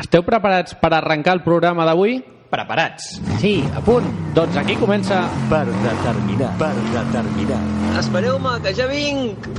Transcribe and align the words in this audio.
Esteu 0.00 0.22
preparats 0.24 0.72
per 0.80 0.94
arrencar 0.96 1.34
el 1.36 1.42
programa 1.44 1.84
d'avui? 1.84 2.20
Preparats. 2.50 3.12
Sí, 3.42 3.60
a 3.76 3.82
punt. 3.84 4.08
Doncs 4.34 4.56
aquí 4.58 4.74
comença... 4.80 5.20
Per 5.52 5.62
determinar, 5.68 6.50
per 6.58 6.72
determinar. 6.90 7.60
Espereu-me, 8.00 8.56
que 8.64 8.74
ja 8.80 8.88
vinc! 8.90 9.50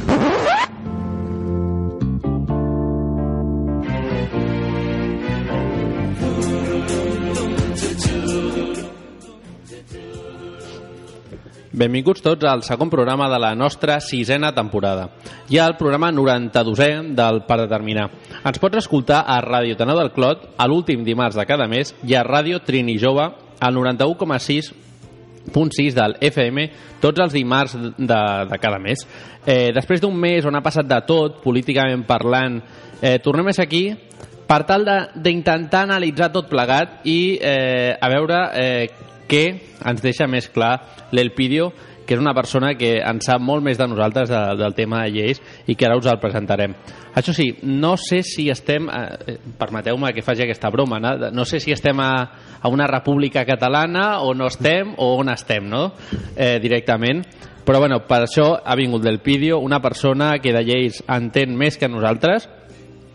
Benvinguts 11.72 12.20
tots 12.20 12.44
al 12.44 12.66
segon 12.68 12.90
programa 12.92 13.30
de 13.32 13.38
la 13.40 13.56
nostra 13.56 14.02
sisena 14.04 14.50
temporada. 14.52 15.06
Hi 15.48 15.56
ha 15.58 15.68
el 15.70 15.78
programa 15.80 16.12
92è 16.12 17.16
del 17.16 17.46
Per 17.48 17.58
Determinar. 17.62 18.10
Ens 18.44 18.60
pots 18.60 18.76
escoltar 18.82 19.22
a 19.24 19.38
Ràdio 19.40 19.78
Tanau 19.80 19.96
del 19.96 20.12
Clot 20.12 20.50
a 20.60 20.68
l'últim 20.68 21.06
dimarts 21.08 21.40
de 21.40 21.46
cada 21.48 21.72
mes 21.72 21.96
i 22.04 22.12
a 22.20 22.28
Ràdio 22.28 22.60
Trini 22.68 23.00
Jove 23.00 23.24
al 23.24 23.74
91,6 23.78 25.96
del 25.96 26.18
FM 26.20 26.68
tots 27.00 27.20
els 27.24 27.34
dimarts 27.34 27.78
de, 27.80 28.22
de 28.52 28.58
cada 28.60 28.78
mes. 28.78 29.08
Eh, 29.46 29.72
després 29.72 30.02
d'un 30.02 30.20
mes 30.20 30.46
on 30.46 30.56
ha 30.56 30.62
passat 30.62 30.86
de 30.86 31.02
tot, 31.08 31.42
políticament 31.42 32.04
parlant, 32.04 32.62
eh, 33.00 33.20
tornem 33.24 33.48
a 33.48 33.54
ser 33.56 33.64
aquí 33.64 33.96
per 34.44 34.66
tal 34.68 34.84
d'intentar 35.16 35.88
analitzar 35.88 36.36
tot 36.36 36.52
plegat 36.52 37.08
i 37.08 37.40
eh, 37.40 37.96
a 37.96 38.10
veure 38.12 38.52
eh, 38.60 38.90
què 39.32 39.46
ens 39.88 40.04
deixa 40.04 40.28
més 40.28 40.50
clar 40.52 40.76
l'Elpidio, 41.16 41.72
que 42.06 42.18
és 42.18 42.22
una 42.22 42.34
persona 42.36 42.74
que 42.76 42.98
en 43.00 43.22
sap 43.24 43.40
molt 43.40 43.64
més 43.64 43.78
de 43.80 43.88
nosaltres 43.88 44.28
de, 44.28 44.40
del 44.60 44.74
tema 44.76 45.06
de 45.06 45.14
lleis 45.16 45.40
i 45.72 45.78
que 45.80 45.88
ara 45.88 45.96
us 45.96 46.10
el 46.12 46.20
presentarem. 46.20 46.74
Això 47.16 47.32
sí, 47.36 47.46
no 47.64 47.94
sé 48.00 48.22
si 48.28 48.50
estem, 48.52 48.90
eh, 48.92 49.38
permeteu-me 49.60 50.12
que 50.12 50.24
faci 50.26 50.44
aquesta 50.44 50.72
broma, 50.74 51.00
no, 51.00 51.14
no 51.32 51.46
sé 51.48 51.62
si 51.64 51.72
estem 51.72 52.00
a, 52.04 52.12
a 52.60 52.72
una 52.72 52.88
república 52.92 53.46
catalana 53.48 54.22
o 54.26 54.34
no 54.36 54.50
estem 54.52 54.96
o 54.98 55.14
on 55.22 55.32
estem, 55.32 55.70
no? 55.72 55.92
Eh, 56.36 56.58
directament. 56.64 57.24
Però 57.64 57.80
bueno, 57.80 58.02
per 58.10 58.24
això 58.26 58.56
ha 58.60 58.76
vingut 58.76 59.06
l'Elpidio, 59.06 59.60
una 59.62 59.80
persona 59.80 60.34
que 60.42 60.52
de 60.52 60.66
lleis 60.66 61.04
entén 61.08 61.54
més 61.56 61.78
que 61.78 61.88
nosaltres, 61.88 62.50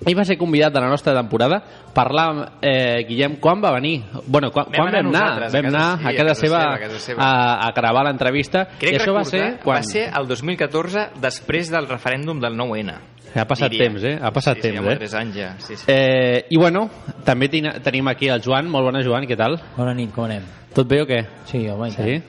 ell 0.05 0.15
va 0.19 0.25
ser 0.29 0.37
convidat 0.37 0.73
de 0.75 0.81
la 0.81 0.89
nostra 0.91 1.15
temporada 1.15 1.63
parlar, 1.95 2.59
eh, 2.61 3.05
Guillem, 3.09 3.37
quan 3.41 3.63
va 3.63 3.73
venir? 3.73 4.03
Bueno, 4.27 4.51
quan, 4.53 4.67
Vam 4.67 4.75
quan 4.75 4.89
anar 4.95 5.03
vam 5.03 5.15
anar? 5.15 5.27
a 5.27 5.49
Vam 5.49 5.51
casa- 5.51 5.69
anar 5.69 5.99
sí, 5.99 6.07
a 6.07 6.17
casa, 6.17 6.35
seva, 6.35 6.61
a 6.75 6.79
casa 6.79 6.99
seva. 7.01 7.23
A, 7.25 7.67
a 7.69 7.73
gravar 7.73 8.05
l'entrevista 8.05 8.67
Crec 8.79 8.93
i 8.93 8.97
això 9.01 9.15
va 9.15 9.23
recordar, 9.25 9.51
ser 9.57 9.61
quan... 9.65 9.79
va 9.79 9.83
ser 9.83 10.11
el 10.13 10.27
2014 10.29 11.07
després 11.23 11.71
del 11.71 11.89
referèndum 11.89 12.41
del 12.41 12.55
9-N. 12.59 12.93
Ha 13.37 13.45
passat 13.45 13.71
diria. 13.71 13.89
temps, 13.91 14.05
eh? 14.05 14.15
Ha 14.23 14.31
passat 14.33 14.57
sí, 14.57 14.63
temps, 14.71 14.81
sí, 14.81 14.89
eh? 14.93 14.97
tres 14.97 15.15
anys 15.15 15.35
ja. 15.37 15.49
Sí, 15.59 15.77
sí. 15.77 15.85
Eh, 15.93 16.47
I 16.49 16.57
bueno, 16.57 16.89
també 17.25 17.49
tenim 17.51 18.09
aquí 18.09 18.29
el 18.33 18.41
Joan. 18.41 18.71
Molt 18.71 18.85
bona, 18.87 19.03
Joan, 19.05 19.27
què 19.29 19.37
tal? 19.37 19.59
Bona 19.77 19.93
nit, 19.93 20.13
com 20.15 20.25
anem? 20.25 20.43
Tot 20.73 20.89
bé 20.89 21.03
o 21.03 21.07
què? 21.07 21.23
Sí, 21.45 21.67
home, 21.69 21.91
Sí? 21.91 22.23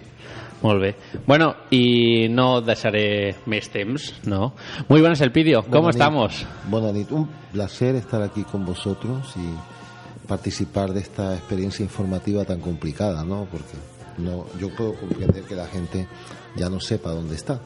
Molt 0.61 0.81
bé. 0.81 0.95
Bueno, 1.27 1.55
y 1.69 2.27
no 2.29 2.61
deixaré 2.61 3.35
més 3.45 3.69
temps, 3.69 4.13
¿no? 4.25 4.53
Muy 4.87 5.01
buenas, 5.01 5.21
Elpidio. 5.21 5.63
¿Cómo 5.63 5.87
nit. 5.87 5.95
estamos? 5.95 6.45
Nit. 6.93 7.11
Un 7.11 7.29
placer 7.51 7.95
estar 7.95 8.21
aquí 8.21 8.43
con 8.43 8.65
vosotros 8.65 9.35
y 9.37 10.27
participar 10.27 10.93
de 10.93 11.01
esta 11.01 11.35
experiencia 11.35 11.83
informativa 11.83 12.43
tan 12.43 12.59
complicada, 12.59 13.23
¿no? 13.23 13.47
Porque 13.51 13.77
no, 14.17 14.45
yo 14.59 14.73
puedo 14.75 14.95
comprender 14.95 15.43
que 15.43 15.55
la 15.55 15.67
gente 15.67 16.07
ya 16.55 16.69
no 16.69 16.79
sepa 16.79 17.11
dónde 17.11 17.35
está. 17.35 17.61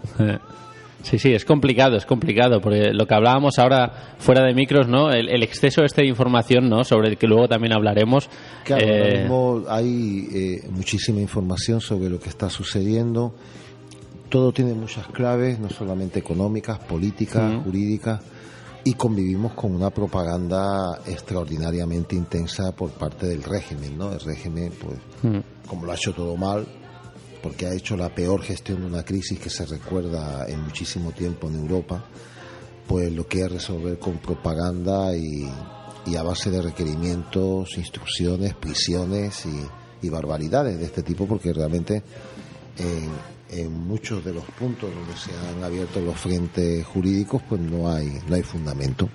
Sí, 1.03 1.17
sí, 1.17 1.33
es 1.33 1.45
complicado, 1.45 1.97
es 1.97 2.05
complicado, 2.05 2.61
porque 2.61 2.93
lo 2.93 3.07
que 3.07 3.13
hablábamos 3.15 3.57
ahora 3.59 4.15
fuera 4.19 4.45
de 4.45 4.53
micros, 4.53 4.87
¿no? 4.87 5.11
El, 5.11 5.29
el 5.29 5.43
exceso 5.43 5.83
este 5.83 6.03
de 6.03 6.07
información, 6.07 6.69
¿no? 6.69 6.83
Sobre 6.83 7.09
el 7.09 7.17
que 7.17 7.27
luego 7.27 7.47
también 7.47 7.73
hablaremos. 7.73 8.29
Claro, 8.63 8.85
ahora 8.85 9.07
eh, 9.07 9.19
mismo 9.19 9.63
hay 9.67 10.27
eh, 10.33 10.67
muchísima 10.69 11.19
información 11.21 11.81
sobre 11.81 12.09
lo 12.09 12.19
que 12.19 12.29
está 12.29 12.49
sucediendo. 12.49 13.33
Todo 14.29 14.51
tiene 14.51 14.73
muchas 14.73 15.07
claves, 15.07 15.59
no 15.59 15.69
solamente 15.69 16.19
económicas, 16.19 16.79
políticas, 16.79 17.63
jurídicas, 17.65 18.21
y 18.83 18.93
convivimos 18.93 19.53
con 19.53 19.75
una 19.75 19.89
propaganda 19.89 21.01
extraordinariamente 21.05 22.15
intensa 22.15 22.71
por 22.71 22.91
parte 22.91 23.27
del 23.27 23.43
régimen, 23.43 23.97
¿no? 23.97 24.13
El 24.13 24.21
régimen, 24.21 24.71
pues, 24.81 24.99
como 25.67 25.85
lo 25.85 25.91
ha 25.91 25.95
hecho 25.95 26.13
todo 26.13 26.37
mal, 26.37 26.65
porque 27.41 27.65
ha 27.65 27.73
hecho 27.73 27.97
la 27.97 28.13
peor 28.13 28.41
gestión 28.41 28.81
de 28.81 28.87
una 28.87 29.03
crisis 29.03 29.39
que 29.39 29.49
se 29.49 29.65
recuerda 29.65 30.45
en 30.47 30.61
muchísimo 30.61 31.11
tiempo 31.11 31.47
en 31.47 31.55
Europa, 31.55 32.03
pues 32.87 33.11
lo 33.11 33.25
quiere 33.27 33.49
resolver 33.49 33.97
con 33.99 34.17
propaganda 34.17 35.15
y, 35.15 35.45
a 36.17 36.23
base 36.23 36.49
de 36.49 36.61
requerimientos, 36.61 37.77
instrucciones, 37.77 38.55
prisiones 38.55 39.45
y, 39.45 40.05
y 40.05 40.09
barbaridades 40.09 40.79
de 40.79 40.85
este 40.85 41.03
tipo, 41.03 41.25
porque 41.25 41.53
realmente 41.53 42.03
en, 42.77 43.09
en 43.51 43.71
muchos 43.71 44.23
de 44.23 44.33
los 44.33 44.45
puntos 44.45 44.89
donde 44.93 45.15
se 45.15 45.31
han 45.31 45.63
abierto 45.63 45.99
los 46.01 46.17
frentes 46.17 46.85
jurídicos, 46.85 47.41
pues 47.47 47.61
no 47.61 47.91
hay, 47.91 48.19
no 48.27 48.35
hay 48.35 48.43
fundamento. 48.43 49.09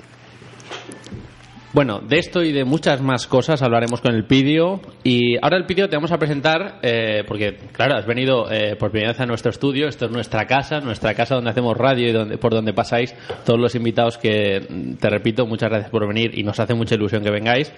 Bueno, 1.73 1.99
de 2.01 2.19
esto 2.19 2.43
y 2.43 2.53
de 2.53 2.65
muchas 2.65 3.03
más 3.03 3.27
cosas 3.27 3.61
hablaremos 3.61 4.01
con 4.01 4.15
el 4.15 4.25
Pidio. 4.25 4.81
Y 5.03 5.37
ahora 5.43 5.57
el 5.57 5.67
Pidio 5.67 5.89
te 5.89 5.97
vamos 5.97 6.13
a 6.13 6.19
presentar, 6.19 6.79
eh, 6.83 7.25
porque 7.27 7.59
claro, 7.73 7.97
has 7.97 8.07
venido 8.07 8.51
eh, 8.51 8.77
por 8.77 8.91
primera 8.91 9.13
vez 9.13 9.21
a 9.21 9.27
nuestro 9.27 9.51
estudio. 9.51 9.89
Esto 9.89 10.07
es 10.07 10.13
nuestra 10.13 10.47
casa, 10.47 10.81
nuestra 10.81 11.15
casa 11.15 11.35
donde 11.35 11.51
hacemos 11.51 11.77
radio 11.77 12.09
y 12.09 12.13
donde, 12.13 12.39
por 12.39 12.53
donde 12.53 12.73
pasáis 12.73 13.15
todos 13.45 13.59
los 13.59 13.75
invitados 13.75 14.17
que, 14.17 14.65
mm, 14.69 14.95
te 14.95 15.11
repito, 15.11 15.47
muchas 15.47 15.69
gracias 15.69 15.91
por 15.91 16.07
venir 16.07 16.39
y 16.39 16.45
nos 16.45 16.59
hace 16.61 16.75
mucha 16.75 16.95
ilusión 16.95 17.23
que 17.23 17.31
vengáis. 17.31 17.73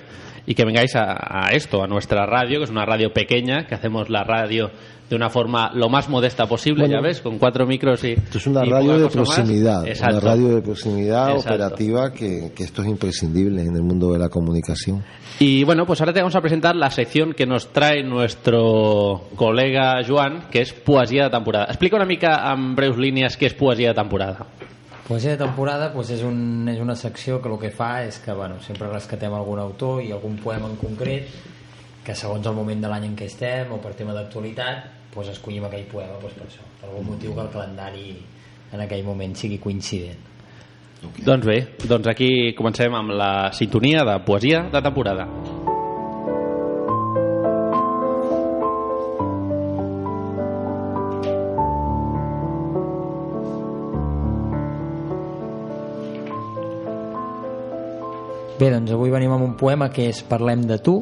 Y 0.46 0.54
que 0.54 0.64
vengáis 0.64 0.96
a, 0.96 1.46
a 1.46 1.50
esto, 1.50 1.82
a 1.82 1.86
nuestra 1.86 2.24
radio, 2.24 2.58
que 2.58 2.64
es 2.64 2.70
una 2.70 2.86
radio 2.86 3.12
pequeña, 3.12 3.66
que 3.66 3.74
hacemos 3.74 4.08
la 4.08 4.24
radio 4.24 4.70
de 5.08 5.16
una 5.16 5.30
forma 5.30 5.70
lo 5.74 5.88
más 5.88 6.08
modesta 6.08 6.46
posible, 6.46 6.82
Bueno, 6.82 6.96
ya 6.96 7.00
ves, 7.00 7.20
con 7.20 7.38
cuatro 7.38 7.66
micros 7.66 8.04
y. 8.04 8.12
Esto 8.12 8.38
es 8.38 8.46
una 8.46 8.64
radio 8.64 8.98
de 8.98 9.08
proximidad, 9.08 9.82
una 9.82 10.20
radio 10.20 10.54
de 10.54 10.62
proximidad 10.62 11.30
Exacto. 11.30 11.54
operativa 11.54 12.12
que, 12.12 12.52
que 12.54 12.64
esto 12.64 12.82
es 12.82 12.88
imprescindible 12.88 13.62
en 13.62 13.74
el 13.74 13.82
mundo 13.82 14.12
de 14.12 14.18
la 14.18 14.28
comunicación. 14.28 15.02
Y 15.40 15.64
bueno, 15.64 15.86
pues 15.86 16.00
ahora 16.00 16.12
te 16.12 16.20
vamos 16.20 16.34
a 16.34 16.40
presentar 16.40 16.74
la 16.76 16.90
sección 16.90 17.32
que 17.32 17.46
nos 17.46 17.72
trae 17.72 18.02
nuestro 18.02 19.28
colega 19.36 20.02
Joan, 20.06 20.48
que 20.50 20.62
es 20.62 20.72
Poesia 20.72 21.24
de 21.24 21.30
temporada. 21.30 21.66
Explica 21.66 21.96
una 21.96 22.06
mica 22.06 22.52
en 22.52 22.74
breus 22.74 22.98
línies 22.98 23.38
què 23.38 23.46
és 23.46 23.54
Poesia 23.54 23.94
de 23.94 23.94
temporada. 23.94 24.46
Poesia 25.08 25.30
de 25.32 25.40
temporada 25.40 25.88
doncs 25.94 26.10
és, 26.12 26.24
un, 26.26 26.68
és 26.68 26.80
una 26.84 26.96
secció 26.98 27.38
que 27.40 27.48
el 27.48 27.56
que 27.62 27.70
fa 27.72 28.02
és 28.04 28.18
que 28.20 28.34
bueno, 28.36 28.58
sempre 28.60 28.90
rescatem 28.92 29.32
algun 29.32 29.62
autor 29.62 30.02
i 30.04 30.12
algun 30.12 30.36
poema 30.36 30.68
en 30.68 30.76
concret 30.76 31.30
que 32.04 32.16
segons 32.16 32.44
el 32.44 32.56
moment 32.56 32.82
de 32.82 32.90
l'any 32.90 33.06
en 33.08 33.16
què 33.16 33.24
estem 33.30 33.72
o 33.72 33.78
per 33.80 33.94
tema 33.96 34.12
d'actualitat 34.16 34.97
doncs 35.14 35.30
escollim 35.34 35.64
aquell 35.68 35.86
poema 35.90 36.18
doncs 36.22 36.34
per 36.38 36.46
això, 36.46 36.64
per 36.80 36.90
algun 36.90 37.12
motiu 37.12 37.34
que 37.34 37.44
el 37.46 37.52
calendari 37.54 38.10
en 38.72 38.82
aquell 38.84 39.04
moment 39.06 39.36
sigui 39.36 39.58
coincident. 39.62 40.26
Doncs 41.24 41.46
bé, 41.46 41.58
doncs 41.86 42.08
aquí 42.10 42.52
comencem 42.58 42.94
amb 42.94 43.14
la 43.14 43.50
sintonia 43.54 44.02
de 44.04 44.18
Poesia 44.26 44.64
de 44.72 44.82
temporada. 44.82 45.28
Bé, 58.58 58.72
doncs 58.74 58.90
avui 58.90 59.12
venim 59.14 59.30
amb 59.30 59.46
un 59.46 59.54
poema 59.54 59.86
que 59.94 60.08
és 60.10 60.24
Parlem 60.26 60.64
de 60.66 60.80
tu, 60.82 60.96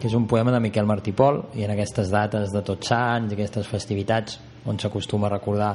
que 0.00 0.08
és 0.10 0.14
un 0.14 0.26
poema 0.28 0.52
de 0.52 0.60
Miquel 0.60 0.86
Martí 0.88 1.12
Pol, 1.16 1.42
i 1.56 1.64
en 1.66 1.72
aquestes 1.74 2.10
dates 2.12 2.52
de 2.54 2.62
Tots 2.66 2.92
Sants, 2.92 3.32
aquestes 3.32 3.68
festivitats 3.70 4.38
on 4.66 4.78
s'acostuma 4.82 5.28
a 5.28 5.34
recordar 5.36 5.72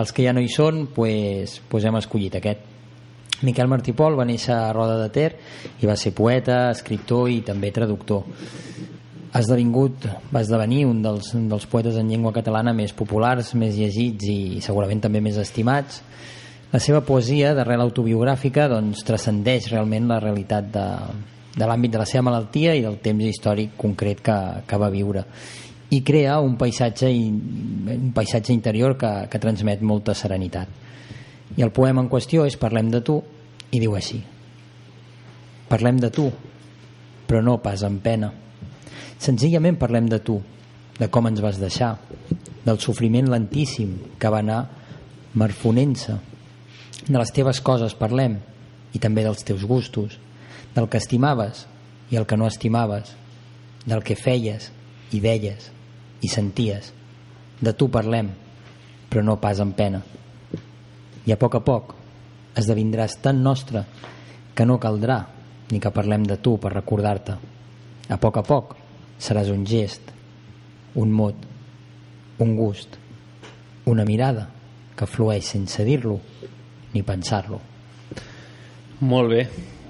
els 0.00 0.12
que 0.12 0.24
ja 0.24 0.32
no 0.32 0.40
hi 0.40 0.48
són, 0.48 0.86
pues, 0.94 1.58
pues 1.68 1.84
hem 1.84 1.98
escollit 2.00 2.38
aquest. 2.38 2.68
Miquel 3.42 3.68
Martí 3.68 3.92
Pol 3.92 4.14
va 4.18 4.24
néixer 4.24 4.54
a 4.54 4.72
Roda 4.72 5.00
de 5.00 5.08
Ter 5.12 5.30
i 5.82 5.88
va 5.88 5.96
ser 5.98 6.14
poeta, 6.14 6.70
escriptor 6.70 7.28
i 7.30 7.40
també 7.44 7.72
traductor. 7.74 8.22
Ha 9.32 9.40
esdevingut, 9.40 10.06
va 10.32 10.42
esdevenir 10.44 10.84
un 10.86 11.00
dels, 11.02 11.32
un 11.34 11.48
dels 11.50 11.66
poetes 11.66 11.96
en 11.98 12.10
llengua 12.12 12.34
catalana 12.36 12.74
més 12.76 12.92
populars, 12.94 13.54
més 13.58 13.74
llegits 13.80 14.28
i 14.28 14.60
segurament 14.64 15.00
també 15.02 15.22
més 15.24 15.40
estimats. 15.40 16.02
La 16.72 16.80
seva 16.80 17.02
poesia, 17.04 17.52
d'arrel 17.56 17.82
autobiogràfica, 17.84 18.68
doncs, 18.70 19.02
transcendeix 19.08 19.72
realment 19.72 20.06
la 20.08 20.20
realitat 20.22 20.70
de, 20.72 20.86
de 21.52 21.66
l'àmbit 21.68 21.92
de 21.92 22.00
la 22.00 22.08
seva 22.08 22.26
malaltia 22.30 22.74
i 22.74 22.84
del 22.84 22.98
temps 23.04 23.24
històric 23.28 23.76
concret 23.76 24.22
que, 24.24 24.38
que 24.66 24.80
va 24.80 24.90
viure 24.92 25.26
i 25.92 26.00
crea 26.00 26.38
un 26.40 26.56
paisatge, 26.56 27.10
un 27.12 28.12
paisatge 28.16 28.54
interior 28.54 28.96
que, 28.96 29.10
que 29.28 29.40
transmet 29.40 29.82
molta 29.84 30.14
serenitat. 30.16 30.68
I 31.56 31.66
el 31.66 31.72
poema 31.76 32.00
en 32.00 32.08
qüestió 32.08 32.46
és 32.48 32.56
Parlem 32.56 32.88
de 32.88 33.02
tu 33.04 33.18
i 33.72 33.80
diu 33.80 33.92
així 33.98 34.22
Parlem 35.68 36.00
de 36.00 36.08
tu, 36.12 36.26
però 37.28 37.40
no 37.40 37.58
pas 37.64 37.80
amb 37.84 38.02
pena. 38.04 38.28
Senzillament 39.16 39.78
parlem 39.80 40.08
de 40.10 40.18
tu, 40.20 40.34
de 40.98 41.06
com 41.08 41.28
ens 41.30 41.40
vas 41.40 41.56
deixar, 41.56 41.94
del 42.66 42.80
sofriment 42.82 43.30
lentíssim 43.32 43.94
que 44.20 44.32
va 44.32 44.42
anar 44.44 44.58
marfonent-se. 45.40 46.18
De 47.08 47.16
les 47.16 47.32
teves 47.32 47.62
coses 47.64 47.96
parlem, 47.96 48.36
i 48.92 49.00
també 49.00 49.24
dels 49.24 49.46
teus 49.48 49.64
gustos, 49.64 50.18
del 50.74 50.88
que 50.88 51.00
estimaves 51.00 51.66
i 52.10 52.16
el 52.16 52.26
que 52.26 52.36
no 52.36 52.46
estimaves, 52.46 53.14
del 53.86 54.02
que 54.04 54.16
feies 54.16 54.70
i 55.12 55.20
deies 55.20 55.70
i 56.22 56.28
senties. 56.30 56.92
De 57.62 57.72
tu 57.78 57.88
parlem, 57.92 58.30
però 59.10 59.22
no 59.24 59.38
pas 59.40 59.60
amb 59.62 59.76
pena. 59.76 60.02
I 61.26 61.32
a 61.32 61.38
poc 61.38 61.58
a 61.58 61.62
poc 61.62 61.94
esdevindràs 62.58 63.18
tan 63.22 63.42
nostre 63.42 63.84
que 64.54 64.66
no 64.66 64.80
caldrà 64.80 65.20
ni 65.70 65.80
que 65.80 65.92
parlem 65.94 66.26
de 66.28 66.36
tu 66.36 66.56
per 66.60 66.74
recordar-te. 66.74 67.36
A 68.08 68.18
poc 68.20 68.40
a 68.40 68.44
poc 68.44 68.74
seràs 69.22 69.48
un 69.52 69.64
gest, 69.66 70.10
un 70.98 71.12
mot, 71.14 71.36
un 72.42 72.56
gust, 72.58 72.98
una 73.86 74.04
mirada 74.04 74.48
que 74.96 75.08
flueix 75.08 75.46
sense 75.54 75.84
dir-lo 75.86 76.18
ni 76.92 77.02
pensar-lo. 77.06 77.60
Molt 79.00 79.32
bé. 79.32 79.46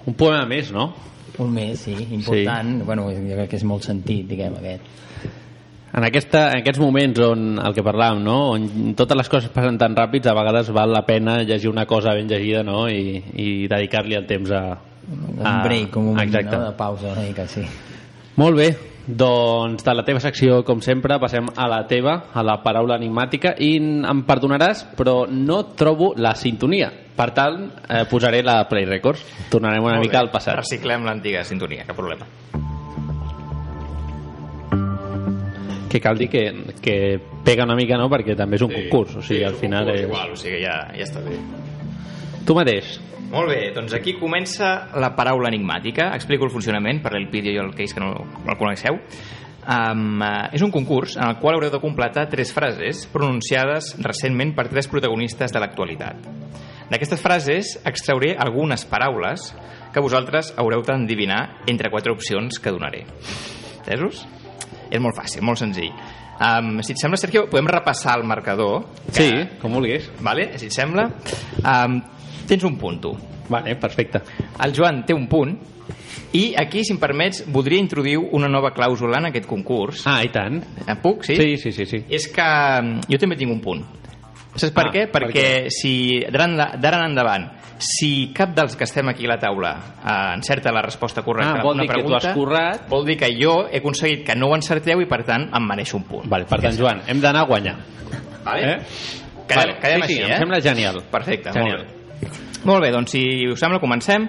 Un 0.06 0.16
poema 0.18 0.44
més, 0.50 0.72
no? 0.74 0.90
Un 1.38 1.52
mes, 1.54 1.78
sí, 1.80 1.94
important. 2.10 2.78
Sí. 2.78 2.86
Bueno, 2.86 3.06
jo 3.12 3.38
crec 3.38 3.52
que 3.54 3.60
és 3.60 3.64
molt 3.64 3.86
sentit, 3.86 4.26
diguem, 4.28 4.58
aquest. 4.60 4.90
En, 5.92 6.04
aquesta, 6.06 6.46
en 6.54 6.62
aquests 6.62 6.80
moments 6.80 7.20
on 7.20 7.58
el 7.60 7.74
que 7.76 7.84
parlàvem, 7.84 8.22
no? 8.24 8.36
on 8.54 8.94
totes 8.96 9.18
les 9.18 9.28
coses 9.28 9.52
passen 9.52 9.76
tan 9.80 9.96
ràpids, 9.96 10.28
a 10.28 10.36
vegades 10.36 10.70
val 10.72 10.92
la 10.92 11.02
pena 11.04 11.42
llegir 11.44 11.68
una 11.68 11.84
cosa 11.86 12.14
ben 12.16 12.30
llegida 12.30 12.62
no? 12.64 12.86
i, 12.88 13.20
i 13.36 13.48
dedicar-li 13.68 14.16
el 14.16 14.24
temps 14.28 14.54
a... 14.56 14.62
Un 15.12 15.36
break, 15.66 15.98
un 16.00 16.12
moment 16.12 16.32
no? 16.46 16.62
de 16.64 16.72
pausa 16.78 17.12
una 17.12 17.26
mica, 17.26 17.44
sí. 17.50 17.66
Molt 18.40 18.56
bé, 18.56 18.70
doncs 19.06 19.82
de 19.84 19.94
la 19.94 20.04
teva 20.06 20.20
secció, 20.22 20.62
com 20.64 20.80
sempre, 20.84 21.18
passem 21.18 21.48
a 21.56 21.66
la 21.70 21.82
teva, 21.90 22.14
a 22.32 22.42
la 22.46 22.58
paraula 22.62 22.96
enigmàtica, 23.00 23.54
i 23.58 23.76
em 23.78 24.22
perdonaràs, 24.28 24.84
però 24.98 25.26
no 25.30 25.62
trobo 25.74 26.12
la 26.16 26.34
sintonia. 26.38 26.90
Per 27.16 27.30
tant, 27.36 27.66
eh, 27.88 28.04
posaré 28.08 28.42
la 28.42 28.62
Play 28.68 28.86
Records. 28.88 29.24
Tornarem 29.50 29.82
una 29.84 29.98
Molt 29.98 30.06
mica 30.06 30.18
bé. 30.18 30.24
al 30.26 30.30
passat. 30.30 30.56
Reciclem 30.56 31.04
l'antiga 31.04 31.44
sintonia, 31.44 31.84
cap 31.84 31.96
problema. 31.96 32.26
Que 35.90 36.00
cal 36.00 36.16
dir 36.16 36.30
que, 36.30 36.46
que 36.80 37.20
pega 37.44 37.64
una 37.64 37.76
mica, 37.76 37.98
no?, 38.00 38.08
perquè 38.08 38.36
també 38.36 38.56
és 38.56 38.62
un 38.64 38.72
concurs. 38.72 39.18
O 39.20 39.22
sigui, 39.22 39.44
al 39.44 39.58
final 39.60 39.90
és... 39.92 40.06
Igual, 40.06 40.32
o 40.32 40.36
sigui, 40.40 40.62
ja, 40.62 40.86
ja 40.96 41.04
està 41.04 41.20
bé. 41.20 41.36
Tu 42.52 42.56
mateix. 42.58 42.88
Molt 43.30 43.48
bé, 43.48 43.70
doncs 43.72 43.94
aquí 43.96 44.12
comença 44.20 44.66
la 45.00 45.08
paraula 45.16 45.48
enigmàtica. 45.48 46.10
Explico 46.12 46.44
el 46.44 46.50
funcionament 46.52 46.98
per 47.00 47.14
l'Elpidio 47.14 47.54
i 47.54 47.60
el 47.62 47.70
Case 47.72 47.96
que 47.96 48.02
no, 48.02 48.10
el 48.44 48.58
coneixeu. 48.60 48.98
Um, 49.62 50.20
uh, 50.20 50.50
és 50.52 50.60
un 50.60 50.74
concurs 50.74 51.14
en 51.16 51.30
el 51.30 51.38
qual 51.40 51.56
haureu 51.56 51.72
de 51.72 51.80
completar 51.80 52.26
tres 52.28 52.52
frases 52.52 53.06
pronunciades 53.08 53.94
recentment 54.04 54.52
per 54.52 54.66
tres 54.68 54.90
protagonistes 54.92 55.54
de 55.54 55.64
l'actualitat. 55.64 56.28
D'aquestes 56.92 57.24
frases 57.24 57.72
extrauré 57.88 58.34
algunes 58.36 58.84
paraules 58.84 59.48
que 59.94 60.04
vosaltres 60.04 60.52
haureu 60.60 60.84
d'endevinar 60.84 61.62
entre 61.72 61.88
quatre 61.88 62.12
opcions 62.12 62.60
que 62.60 62.76
donaré. 62.76 63.06
Entesos? 63.78 64.26
És 64.90 65.00
molt 65.00 65.16
fàcil, 65.16 65.40
molt 65.40 65.64
senzill. 65.64 65.94
Um, 66.36 66.82
si 66.84 66.92
et 66.92 67.00
sembla, 67.00 67.16
Sergio, 67.16 67.48
podem 67.48 67.72
repassar 67.80 68.20
el 68.20 68.28
marcador. 68.28 68.90
Sí, 69.08 69.30
com 69.62 69.72
vulguis. 69.72 70.12
Vale? 70.20 70.50
Si 70.60 70.68
et 70.68 70.82
sembla. 70.82 71.14
Um, 71.62 72.02
tens 72.48 72.64
un 72.64 72.76
punt, 72.78 73.00
tu. 73.00 73.12
Vale, 73.48 73.74
perfecte. 73.76 74.22
El 74.64 74.72
Joan 74.74 75.02
té 75.06 75.14
un 75.14 75.26
punt 75.28 75.56
i 76.32 76.54
aquí, 76.56 76.84
si 76.84 76.94
em 76.94 76.98
permets, 77.00 77.42
voldria 77.52 77.78
introduir 77.82 78.16
una 78.18 78.48
nova 78.48 78.70
clàusula 78.72 79.18
en 79.20 79.26
aquest 79.28 79.46
concurs. 79.46 80.06
Ah, 80.08 80.22
i 80.24 80.30
tant. 80.32 80.62
Eh, 80.86 80.94
Puc, 81.02 81.24
sí? 81.28 81.36
Sí, 81.36 81.56
sí, 81.60 81.72
sí. 81.72 81.84
sí. 81.86 82.04
És 82.08 82.28
que 82.32 82.42
mm, 82.46 83.02
jo 83.12 83.18
també 83.20 83.36
tinc 83.36 83.52
un 83.52 83.60
punt. 83.60 83.82
Saps 84.54 84.72
per 84.72 84.86
Ah, 84.88 84.92
què? 84.92 85.06
per 85.12 85.22
Perquè 85.26 85.68
si 85.72 86.20
d'ara 86.30 86.98
en 87.00 87.04
endavant, 87.10 87.46
si 87.82 88.30
cap 88.36 88.52
dels 88.54 88.76
que 88.76 88.84
estem 88.84 89.08
aquí 89.08 89.24
a 89.26 89.30
la 89.32 89.38
taula 89.40 89.70
eh, 90.04 90.34
encerta 90.36 90.70
la 90.72 90.82
resposta 90.84 91.22
correcta 91.24 91.60
Ah, 91.60 91.62
vol 91.64 91.72
a 91.72 91.74
una 91.80 91.82
dir 91.82 91.88
que 91.88 91.94
tu 91.96 92.04
pregunta, 92.06 92.28
has 92.28 92.34
currat. 92.36 92.88
vol 92.88 93.04
dir 93.06 93.16
que 93.18 93.30
jo 93.36 93.66
he 93.70 93.78
aconseguit 93.80 94.24
que 94.26 94.36
no 94.36 94.48
ho 94.50 94.54
encerteu 94.56 95.00
i, 95.00 95.06
per 95.08 95.24
tant, 95.24 95.48
em 95.52 95.66
mereixo 95.68 95.96
un 95.96 96.04
punt. 96.04 96.28
Vale, 96.28 96.44
per 96.48 96.60
tant, 96.60 96.76
Joan, 96.78 97.00
hem 97.08 97.20
d'anar 97.20 97.42
a 97.42 97.48
guanyar. 97.48 97.76
Vale? 98.44 98.62
Eh? 98.62 98.78
Quedem, 99.48 99.56
Vale, 99.58 99.80
quedem 99.80 100.02
sí, 100.02 100.06
sí, 100.06 100.20
així, 100.20 100.22
em 100.22 100.30
eh? 100.32 100.38
sembla 100.38 100.60
genial. 100.60 101.02
Perfecte, 101.10 101.52
Genial. 101.52 101.78
molt 101.78 101.90
bé. 101.90 102.01
Molt 102.62 102.84
bé, 102.84 102.92
doncs 102.94 103.14
si 103.16 103.22
us 103.50 103.60
sembla 103.60 103.80
comencem. 103.82 104.28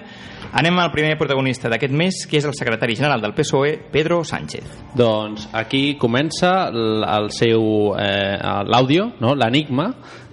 Anem 0.54 0.76
al 0.78 0.92
primer 0.94 1.16
protagonista 1.18 1.70
d'aquest 1.70 1.94
mes, 1.94 2.20
que 2.30 2.38
és 2.38 2.44
el 2.46 2.54
secretari 2.54 2.94
general 2.94 3.22
del 3.22 3.34
PSOE, 3.34 3.72
Pedro 3.90 4.20
Sánchez. 4.26 4.68
Doncs 4.94 5.48
aquí 5.54 5.96
comença 5.98 6.68
el 6.70 7.30
seu 7.34 7.94
eh, 7.98 8.36
l'àudio, 8.70 9.08
no? 9.22 9.34
l'enigma 9.34 9.88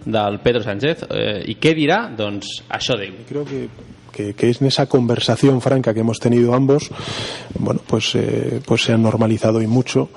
del 0.06 0.38
Pedro 0.44 0.62
Sánchez. 0.66 1.08
Eh, 1.10 1.40
I 1.50 1.58
què 1.62 1.74
dirà? 1.78 2.04
Doncs 2.18 2.60
això 2.70 2.98
diu. 3.02 3.18
Creo 3.30 3.46
que, 3.50 3.64
que, 4.14 4.34
que 4.38 4.50
es 4.50 4.62
en 4.62 4.68
esa 4.68 4.86
conversación 4.86 5.62
franca 5.62 5.94
que 5.94 6.02
hemos 6.02 6.20
tenido 6.20 6.54
ambos, 6.54 6.92
bueno, 7.58 7.82
pues, 7.88 8.14
eh, 8.14 8.62
pues 8.66 8.84
se 8.84 8.94
han 8.94 9.02
normalizado 9.02 9.62
y 9.62 9.68
mucho 9.68 10.10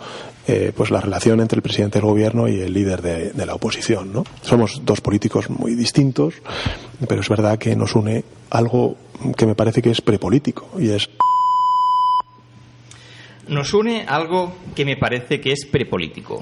eh, 0.47 0.73
pues 0.77 0.91
la 0.91 1.01
relación 1.01 1.41
entre 1.41 1.57
el 1.57 1.63
presidente 1.63 1.99
del 1.99 2.09
gobierno 2.09 2.49
y 2.49 2.61
el 2.61 2.73
líder 2.73 3.01
de, 3.03 3.47
la 3.47 3.55
oposición, 3.55 4.13
¿no? 4.13 4.25
Somos 4.43 4.83
dos 4.85 5.01
políticos 5.01 5.49
muy 5.51 5.75
distintos, 5.75 6.35
pero 7.09 7.21
es 7.21 7.29
verdad 7.29 7.59
que 7.59 7.75
nos 7.77 7.95
une 7.95 8.25
algo 8.51 8.97
que 9.37 9.47
me 9.47 9.55
parece 9.55 9.81
que 9.81 9.91
es 9.91 10.01
prepolítico 10.01 10.69
y 10.79 10.91
es 10.91 11.09
Nos 13.49 13.75
une 13.75 14.07
algo 14.07 14.55
que 14.75 14.87
me 14.87 14.97
parece 14.97 15.39
que 15.39 15.53
és 15.53 15.67
prepolítico. 15.69 16.41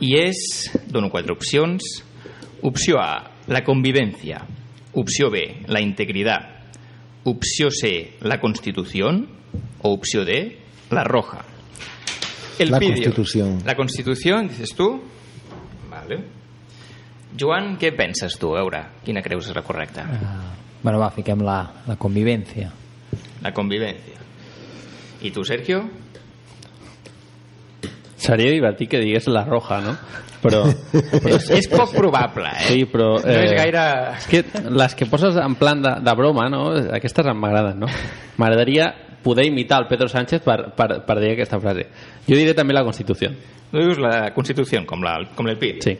I 0.00 0.14
és, 0.16 0.72
dono 0.88 1.10
quatre 1.12 1.34
opcions. 1.36 1.84
Opció 2.64 2.96
A, 2.96 3.36
la 3.48 3.60
convivencia. 3.64 4.40
Opció 4.94 5.28
B, 5.30 5.60
la 5.68 5.82
integridad. 5.82 6.64
Opció 7.24 7.70
C, 7.70 8.16
la 8.22 8.40
constitución. 8.40 9.28
O 9.82 9.92
opció 9.92 10.24
D, 10.24 10.56
la 10.88 11.04
roja. 11.04 11.44
La 12.68 12.78
vídeo. 12.78 12.94
Constitución. 13.04 13.62
La 13.64 13.74
constitución, 13.74 14.48
dices 14.48 14.74
tu? 14.76 15.00
Vale. 15.88 16.18
Joan, 17.38 17.76
què 17.78 17.92
penses 17.96 18.36
tu? 18.38 18.50
A 18.56 18.60
veure, 18.60 18.82
quina 19.06 19.22
creus 19.22 19.48
és 19.48 19.56
la 19.56 19.62
correcta? 19.64 20.04
Uh, 20.04 20.80
bueno, 20.82 20.98
va, 21.00 21.10
fiquem 21.14 21.44
la, 21.46 21.60
la 21.86 21.96
convivència. 21.96 22.72
La 23.40 23.52
convivencia. 23.54 24.18
I 25.22 25.30
tu, 25.30 25.44
Sergio? 25.44 25.84
Seria 28.20 28.52
divertit 28.52 28.90
que 28.90 29.00
digués 29.00 29.28
la 29.32 29.44
roja, 29.46 29.80
no? 29.84 29.94
Però, 30.40 30.62
però 30.92 31.36
És, 31.38 31.50
és 31.56 31.68
poc 31.70 31.92
probable, 31.94 32.48
eh? 32.48 32.66
Sí, 32.66 32.84
però... 32.88 33.12
No 33.20 33.36
és 33.44 33.52
gaire... 33.56 33.84
És 34.18 34.28
que 34.28 34.42
les 34.72 34.96
que 34.96 35.08
poses 35.08 35.36
en 35.40 35.56
plan 35.60 35.80
de, 35.84 35.94
de 36.04 36.14
broma, 36.16 36.48
no? 36.52 36.66
Aquestes 36.96 37.28
em 37.30 37.40
m'agraden, 37.40 37.80
no? 37.84 37.88
M'agradaria 38.40 38.90
poder 39.22 39.46
imitar 39.46 39.80
el 39.82 39.88
Pedro 39.88 40.08
Sánchez 40.08 40.42
per, 40.42 40.72
per, 40.76 41.02
per 41.06 41.18
dir 41.20 41.32
aquesta 41.34 41.60
frase. 41.60 41.86
Jo 42.28 42.36
diré 42.38 42.54
també 42.54 42.74
la 42.74 42.84
Constitució. 42.84 43.30
Tu 43.70 43.78
dius 43.78 43.98
la 44.02 44.30
Constitució, 44.34 44.82
com 44.86 45.02
la, 45.06 45.18
com 45.36 45.46
l'Elpid? 45.46 45.82
Sí, 45.84 45.96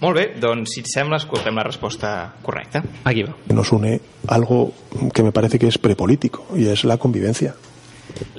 Molt 0.00 0.16
bé, 0.16 0.22
doncs 0.40 0.72
si 0.72 0.80
et 0.80 0.86
sembla, 0.88 1.18
escoltem 1.20 1.54
la 1.58 1.62
resposta 1.66 2.32
correcta. 2.42 2.80
aquí 3.04 3.22
va. 3.24 3.34
nos 3.52 3.72
une 3.72 4.00
algo 4.26 4.72
que 5.12 5.22
me 5.22 5.32
parece 5.32 5.58
que 5.58 5.66
es 5.66 5.76
prepolítico 5.76 6.46
y 6.56 6.66
es 6.66 6.84
la 6.84 6.96
convivencia. 6.96 7.54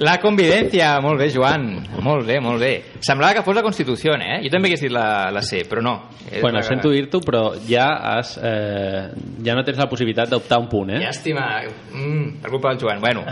La 0.02 0.16
convivència, 0.22 0.92
molt 1.02 1.20
bé, 1.20 1.28
Joan. 1.34 1.64
Molt 2.02 2.26
bé, 2.26 2.38
molt 2.42 2.62
bé. 2.62 2.70
Semblava 3.04 3.36
que 3.36 3.42
fos 3.46 3.54
la 3.54 3.62
Constitució, 3.62 4.14
eh? 4.18 4.40
Jo 4.44 4.50
també 4.50 4.70
hagués 4.70 4.82
dit 4.86 4.92
la, 4.94 5.28
la 5.34 5.42
C, 5.46 5.64
però 5.70 5.82
no. 5.84 5.94
És 6.30 6.40
Bueno, 6.42 6.58
la... 6.58 6.64
sento 6.66 6.90
dir-t'ho, 6.90 7.20
però 7.22 7.42
ja 7.68 7.86
has, 8.14 8.36
eh, 8.42 9.08
ja 9.44 9.54
no 9.58 9.64
tens 9.66 9.78
la 9.78 9.88
possibilitat 9.90 10.30
d'optar 10.32 10.58
un 10.62 10.68
punt, 10.70 10.90
eh? 10.94 11.00
Llàstima. 11.04 11.46
Mm, 11.92 12.38
per 12.42 12.50
culpa 12.54 12.72
del 12.72 12.82
Joan. 12.82 13.02
Bueno, 13.02 13.24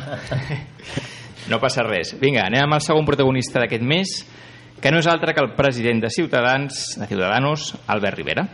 no 1.50 1.61
passa 1.62 1.87
res. 1.87 2.14
Vinga, 2.21 2.47
anem 2.47 2.66
amb 2.66 2.78
el 2.78 2.85
segon 2.85 3.07
protagonista 3.09 3.62
d'aquest 3.62 3.87
mes, 3.87 4.16
que 4.83 4.93
no 4.93 5.00
és 5.00 5.07
altre 5.11 5.35
que 5.35 5.43
el 5.43 5.55
president 5.57 6.02
de 6.05 6.11
Ciutadans, 6.12 6.97
de 7.00 7.07
Ciudadanos, 7.11 7.73
Albert 7.87 8.19
Rivera. 8.21 8.47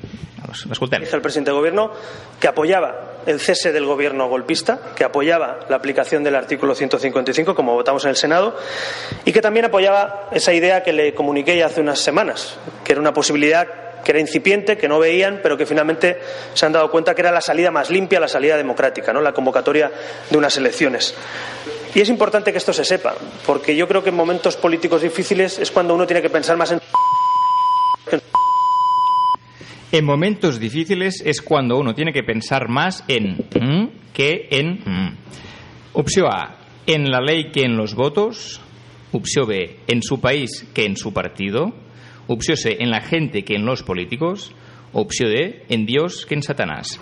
L'escoltem. 0.52 1.00
Dijo 1.04 1.16
el 1.16 1.22
presidente 1.22 1.50
del 1.50 1.58
gobierno 1.58 1.90
que 2.38 2.48
apoyaba 2.48 3.11
el 3.26 3.40
cese 3.40 3.72
del 3.72 3.86
gobierno 3.86 4.28
golpista, 4.28 4.78
que 4.94 5.04
apoyaba 5.04 5.60
la 5.68 5.76
aplicación 5.76 6.24
del 6.24 6.34
artículo 6.34 6.74
155, 6.74 7.54
como 7.54 7.74
votamos 7.74 8.04
en 8.04 8.10
el 8.10 8.16
Senado, 8.16 8.56
y 9.24 9.32
que 9.32 9.40
también 9.40 9.66
apoyaba 9.66 10.28
esa 10.32 10.52
idea 10.52 10.82
que 10.82 10.92
le 10.92 11.14
comuniqué 11.14 11.56
ya 11.56 11.66
hace 11.66 11.80
unas 11.80 12.00
semanas, 12.00 12.56
que 12.84 12.92
era 12.92 13.00
una 13.00 13.12
posibilidad 13.12 13.68
que 14.02 14.10
era 14.10 14.20
incipiente, 14.20 14.76
que 14.76 14.88
no 14.88 14.98
veían, 14.98 15.40
pero 15.42 15.56
que 15.56 15.66
finalmente 15.66 16.18
se 16.54 16.66
han 16.66 16.72
dado 16.72 16.90
cuenta 16.90 17.14
que 17.14 17.22
era 17.22 17.30
la 17.30 17.40
salida 17.40 17.70
más 17.70 17.90
limpia, 17.90 18.20
la 18.20 18.28
salida 18.28 18.56
democrática, 18.56 19.12
¿no? 19.12 19.20
la 19.20 19.32
convocatoria 19.32 19.90
de 20.28 20.36
unas 20.36 20.56
elecciones. 20.56 21.14
Y 21.94 22.00
es 22.00 22.08
importante 22.08 22.52
que 22.52 22.58
esto 22.58 22.72
se 22.72 22.84
sepa, 22.84 23.14
porque 23.46 23.76
yo 23.76 23.86
creo 23.86 24.02
que 24.02 24.08
en 24.08 24.16
momentos 24.16 24.56
políticos 24.56 25.02
difíciles 25.02 25.58
es 25.58 25.70
cuando 25.70 25.94
uno 25.94 26.06
tiene 26.06 26.22
que 26.22 26.30
pensar 26.30 26.56
más 26.56 26.72
en 26.72 26.80
En 29.92 30.04
momentos 30.06 30.58
difíciles 30.58 31.22
es 31.24 31.42
cuando 31.42 31.78
uno 31.78 31.94
tiene 31.94 32.12
que 32.12 32.22
pensar 32.22 32.68
más 32.68 33.04
en 33.08 33.36
que 34.14 34.48
en 34.50 34.80
mm. 34.84 35.16
Opció 35.94 36.28
A, 36.28 36.56
en 36.86 37.10
la 37.10 37.20
ley 37.20 37.50
que 37.52 37.64
en 37.64 37.76
los 37.76 37.94
votos. 37.94 38.60
Opció 39.12 39.44
B, 39.44 39.80
en 39.86 40.02
su 40.02 40.20
país 40.20 40.66
que 40.72 40.86
en 40.86 40.96
su 40.96 41.12
partido. 41.12 41.74
Opció 42.28 42.56
C, 42.56 42.78
en 42.80 42.90
la 42.90 43.02
gente 43.02 43.44
que 43.44 43.56
en 43.56 43.66
los 43.66 43.82
políticos. 43.82 44.52
Opció 44.94 45.28
D, 45.28 45.64
en 45.68 45.84
Dios 45.84 46.24
que 46.24 46.34
en 46.34 46.42
Satanás. 46.42 46.98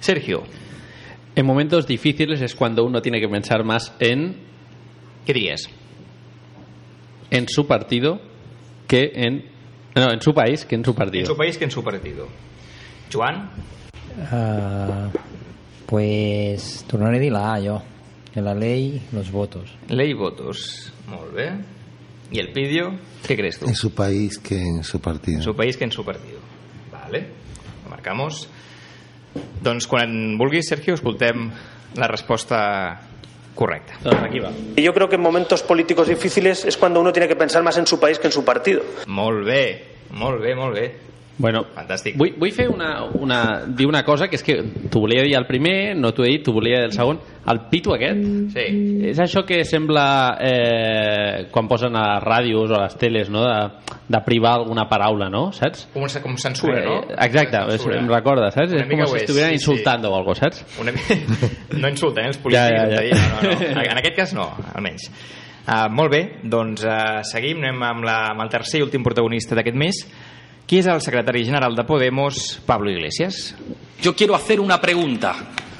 Sergio, 0.00 0.42
En 1.36 1.46
momentos 1.46 1.86
difíciles 1.86 2.40
es 2.40 2.56
cuando 2.56 2.84
uno 2.84 3.00
tiene 3.00 3.20
que 3.20 3.28
pensar 3.28 3.64
más 3.64 3.94
en... 4.00 4.38
¿Qué 5.24 5.32
dirías? 5.32 5.70
En 7.30 7.48
su 7.48 7.68
partido 7.68 8.20
que 8.88 9.12
en... 9.14 9.57
No, 9.98 10.12
en 10.12 10.20
su 10.20 10.32
país 10.32 10.64
que 10.64 10.74
en 10.76 10.84
su 10.84 10.94
partido. 10.94 11.22
En 11.22 11.26
su 11.26 11.36
país 11.36 11.58
que 11.58 11.64
en 11.64 11.70
su 11.70 11.82
partido. 11.82 12.28
Joan? 13.12 13.50
Uh, 14.18 15.10
pues 15.86 16.84
tornaré 16.86 17.16
a 17.16 17.20
dir 17.20 17.32
la 17.32 17.54
A, 17.54 17.60
jo. 17.60 17.82
Que 18.32 18.40
la 18.42 18.54
ley, 18.54 19.00
los 19.12 19.30
votos. 19.30 19.74
Ley 19.88 20.10
y 20.10 20.14
votos. 20.14 20.92
Molt 21.08 21.32
bé. 21.32 21.52
¿Y 22.30 22.38
el 22.38 22.52
pidio? 22.52 22.94
¿Qué 23.26 23.36
crees 23.36 23.58
tú? 23.58 23.66
En 23.66 23.74
su 23.74 23.94
país 23.94 24.38
que 24.38 24.60
en 24.60 24.84
su 24.84 25.00
partido. 25.00 25.38
En 25.38 25.42
su 25.42 25.56
país 25.56 25.76
que 25.76 25.84
en 25.84 25.92
su 25.92 26.04
partido. 26.04 26.38
Vale. 26.92 27.26
Lo 27.84 27.90
marcamos. 27.90 28.48
Doncs 29.62 29.86
quan 29.86 30.36
vulguis, 30.38 30.68
Sergio, 30.68 30.94
escoltem 30.94 31.50
la 31.96 32.08
resposta 32.08 33.07
correcta. 33.58 33.98
Doncs 34.04 34.22
aquí 34.22 34.38
va. 34.38 34.52
Y 34.76 34.82
yo 34.82 34.94
creo 34.94 35.08
que 35.08 35.16
en 35.16 35.20
momentos 35.20 35.64
políticos 35.64 36.06
difíciles 36.06 36.64
es 36.64 36.76
cuando 36.76 37.00
uno 37.00 37.12
tiene 37.12 37.26
que 37.26 37.34
pensar 37.34 37.60
más 37.64 37.76
en 37.76 37.88
su 37.88 37.98
país 37.98 38.20
que 38.20 38.28
en 38.28 38.32
su 38.32 38.44
partido. 38.44 38.82
Molt 39.06 39.44
bé, 39.44 39.84
molt 40.10 40.40
bé, 40.40 40.54
molt 40.54 40.74
bé. 40.74 40.96
Bueno, 41.38 41.62
Fantàstic. 41.70 42.16
vull, 42.18 42.32
vull 42.34 42.50
fer 42.50 42.66
una, 42.68 43.04
una, 43.14 43.62
dir 43.66 43.86
una 43.86 44.02
cosa, 44.02 44.26
que 44.26 44.34
és 44.34 44.42
que 44.42 44.56
t'ho 44.90 45.00
volia 45.04 45.22
dir 45.22 45.36
el 45.38 45.46
primer, 45.46 45.94
no 45.94 46.10
t'ho 46.10 46.24
he 46.26 46.32
dit, 46.32 46.42
t'ho 46.44 46.52
volia 46.56 46.80
dir 46.80 46.88
el 46.88 46.94
segon. 46.96 47.20
El 47.48 47.60
pito 47.70 47.94
aquest, 47.94 48.18
Sí. 48.52 48.64
és 49.08 49.20
això 49.22 49.44
que 49.46 49.62
sembla 49.64 50.36
eh, 50.42 51.46
quan 51.54 51.68
posen 51.70 51.94
a 51.96 52.02
les 52.16 52.24
ràdios 52.26 52.74
o 52.74 52.76
a 52.76 52.82
les 52.82 52.98
teles, 52.98 53.30
no?, 53.30 53.44
de, 53.46 53.94
de 54.08 54.20
privar 54.26 54.56
alguna 54.58 54.88
paraula, 54.90 55.30
no?, 55.30 55.52
saps? 55.54 55.86
Com, 55.94 56.04
com 56.26 56.36
censura, 56.36 56.82
no? 56.84 56.98
Eh, 57.06 57.16
exacte, 57.28 57.56
és, 57.56 57.78
Censura. 57.78 58.00
em 58.02 58.10
recorda, 58.10 58.50
saps? 58.50 58.74
Una 58.74 58.82
és 58.84 58.90
com 58.90 59.06
si 59.06 59.16
és, 59.16 59.22
estuvieran 59.22 59.54
sí, 59.54 59.58
sí. 59.58 59.62
insultant 59.62 60.04
o 60.10 60.14
algo, 60.18 60.34
saps? 60.34 60.64
Una... 60.82 60.92
No 61.78 61.88
insulten, 61.88 62.24
eh, 62.24 62.32
els 62.34 62.38
polítics. 62.42 62.66
Ja, 62.66 62.88
ja, 62.90 63.02
ja. 63.06 63.14
No, 63.14 63.52
no, 63.52 63.74
no. 63.78 63.82
En 63.86 63.98
aquest 64.02 64.16
cas 64.18 64.34
no, 64.34 64.50
almenys. 64.74 65.06
Uh, 65.68 65.84
molt 65.92 66.10
bé, 66.10 66.22
doncs 66.48 66.80
uh, 66.88 67.20
seguim, 67.28 67.58
anem 67.60 67.82
amb, 67.84 68.06
la, 68.08 68.14
amb 68.32 68.40
el 68.40 68.48
tercer 68.48 68.80
i 68.80 68.84
últim 68.86 69.02
protagonista 69.04 69.54
d'aquest 69.54 69.76
mes, 69.76 69.98
qui 70.68 70.82
és 70.82 70.86
el 70.86 71.00
secretari 71.00 71.46
general 71.48 71.74
de 71.74 71.82
Podemos, 71.88 72.60
Pablo 72.66 72.90
Iglesias. 72.90 73.54
Yo 74.02 74.14
quiero 74.14 74.34
hacer 74.34 74.60
una 74.60 74.78
pregunta. 74.78 75.34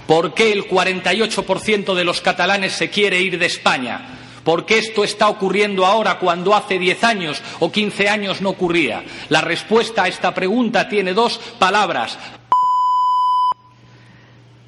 ¿Por 0.06 0.32
qué 0.32 0.50
el 0.50 0.66
48% 0.66 1.94
de 1.94 2.04
los 2.04 2.22
catalanes 2.22 2.72
se 2.72 2.88
quiere 2.88 3.20
ir 3.20 3.38
de 3.38 3.44
España? 3.44 4.00
¿Por 4.42 4.64
qué 4.64 4.78
esto 4.78 5.04
está 5.04 5.28
ocurriendo 5.28 5.84
ahora 5.84 6.18
cuando 6.18 6.54
hace 6.54 6.78
10 6.78 7.04
años 7.04 7.42
o 7.60 7.70
15 7.70 8.08
años 8.08 8.40
no 8.40 8.48
ocurría? 8.48 9.04
La 9.28 9.42
respuesta 9.42 10.04
a 10.04 10.08
esta 10.08 10.32
pregunta 10.32 10.88
tiene 10.88 11.12
dos 11.12 11.38
palabras. 11.58 12.18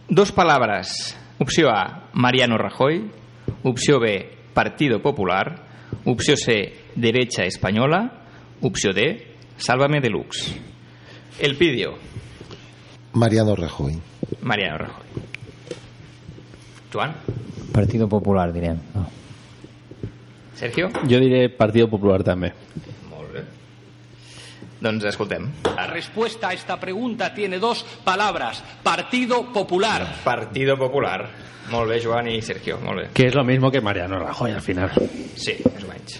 Dos 0.06 0.32
palabras. 0.32 1.16
Opció 1.38 1.70
A, 1.70 2.10
Mariano 2.12 2.58
Rajoy. 2.58 3.10
Opció 3.62 3.98
B, 3.98 4.36
Partido 4.52 5.00
Popular. 5.00 5.64
Opció 6.04 6.36
C, 6.36 6.74
Derecha 6.94 7.44
Española. 7.44 8.24
Opció 8.60 8.92
D, 8.92 9.29
Sálvame 9.60 10.00
Deluxe. 10.00 10.58
El 11.38 11.56
pidio, 11.56 11.94
Mariano 13.12 13.54
Rajoy. 13.54 13.98
Mariano 14.42 14.78
Rajoy. 14.78 15.04
Joan, 16.92 17.14
Partido 17.72 18.08
Popular, 18.08 18.52
direm. 18.52 18.78
No. 18.94 19.06
Sergio? 20.54 20.88
Jo 21.08 21.20
diré 21.20 21.48
Partido 21.50 21.88
Popular 21.88 22.22
també. 22.24 22.50
Molt 23.08 23.32
bé. 23.32 23.44
Doncs 24.80 25.04
escoltem. 25.12 25.46
La 25.76 25.86
respuesta 25.86 26.48
a 26.48 26.52
esta 26.52 26.80
pregunta 26.80 27.32
tiene 27.32 27.58
dos 27.58 27.84
palabras. 28.04 28.62
Partido 28.82 29.52
Popular. 29.52 30.20
Partido 30.24 30.76
Popular. 30.76 31.28
Molt 31.70 31.88
bé, 31.92 32.00
Joan 32.02 32.28
i 32.28 32.40
Sergio. 32.42 32.78
Molt 32.82 32.98
bé. 32.98 33.08
Que 33.14 33.28
és 33.28 33.34
lo 33.34 33.44
mismo 33.44 33.70
que 33.70 33.80
Mariano 33.80 34.18
Rajoy 34.18 34.52
al 34.52 34.60
final. 34.64 34.90
Sí, 35.36 35.54
més 35.72 35.84
o 35.84 35.88
menys. 35.88 36.18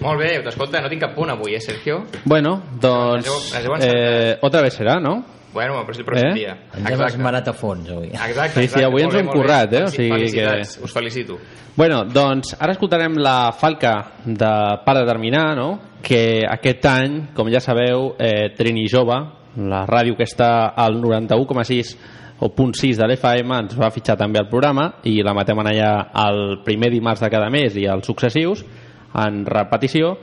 Molt 0.00 0.20
bé, 0.20 0.42
t'escolta, 0.44 0.80
no 0.82 0.88
tinc 0.88 1.00
cap 1.02 1.14
punt 1.14 1.30
avui, 1.30 1.54
eh, 1.54 1.60
Sergio? 1.60 2.04
Bueno, 2.24 2.62
doncs... 2.80 3.24
Les 3.26 3.32
heu- 3.32 3.54
les 3.54 3.64
heu 3.66 3.72
Eh, 3.74 3.76
encertat. 3.76 4.44
otra 4.44 4.62
vez 4.62 4.78
serà, 4.78 5.00
no? 5.00 5.24
Bueno, 5.52 5.80
però 5.86 5.90
és 5.92 5.98
el 5.98 6.04
pròxim 6.04 6.28
Eh? 6.30 6.34
dia. 6.34 6.56
Ens 6.76 6.90
hem 6.90 7.00
esmerat 7.06 7.48
a 7.48 7.52
fons, 7.54 7.88
avui. 7.90 8.08
Exacte, 8.08 8.48
Sí, 8.52 8.60
sí, 8.60 8.64
exacte. 8.64 8.84
avui 8.84 9.02
ens 9.02 9.14
ho 9.14 9.18
hem 9.18 9.26
currat, 9.28 9.72
eh? 9.72 9.82
O 9.84 9.88
Felici- 9.88 10.28
sigui 10.30 10.44
que- 10.44 10.84
us 10.84 10.92
felicito. 10.92 11.38
Bueno, 11.74 12.04
doncs 12.04 12.54
ara 12.60 12.72
escoltarem 12.72 13.14
la 13.16 13.52
falca 13.52 14.12
de 14.24 14.78
Per 14.84 14.94
determinar, 14.94 15.56
no? 15.56 15.80
que 16.02 16.42
aquest 16.48 16.84
any, 16.86 17.28
com 17.34 17.48
ja 17.50 17.60
sabeu, 17.60 18.14
eh, 18.18 18.50
Trini 18.56 18.86
Jove, 18.88 19.16
la 19.56 19.84
ràdio 19.86 20.16
que 20.16 20.22
està 20.24 20.74
al 20.76 21.00
91,6 21.00 21.96
o 22.40 22.50
punt 22.54 22.74
6 22.74 22.96
de 22.96 23.06
l'FM 23.08 23.50
ens 23.58 23.76
va 23.76 23.90
fitxar 23.90 24.16
també 24.16 24.38
al 24.38 24.48
programa 24.48 24.94
i 25.02 25.22
la 25.22 25.34
matem 25.34 25.58
allà 25.58 26.10
el 26.28 26.60
primer 26.64 26.90
dimarts 26.92 27.20
de 27.20 27.30
cada 27.30 27.48
mes 27.50 27.74
i 27.76 27.84
els 27.86 28.06
successius 28.06 28.64
en 29.14 29.44
repetició 29.46 30.16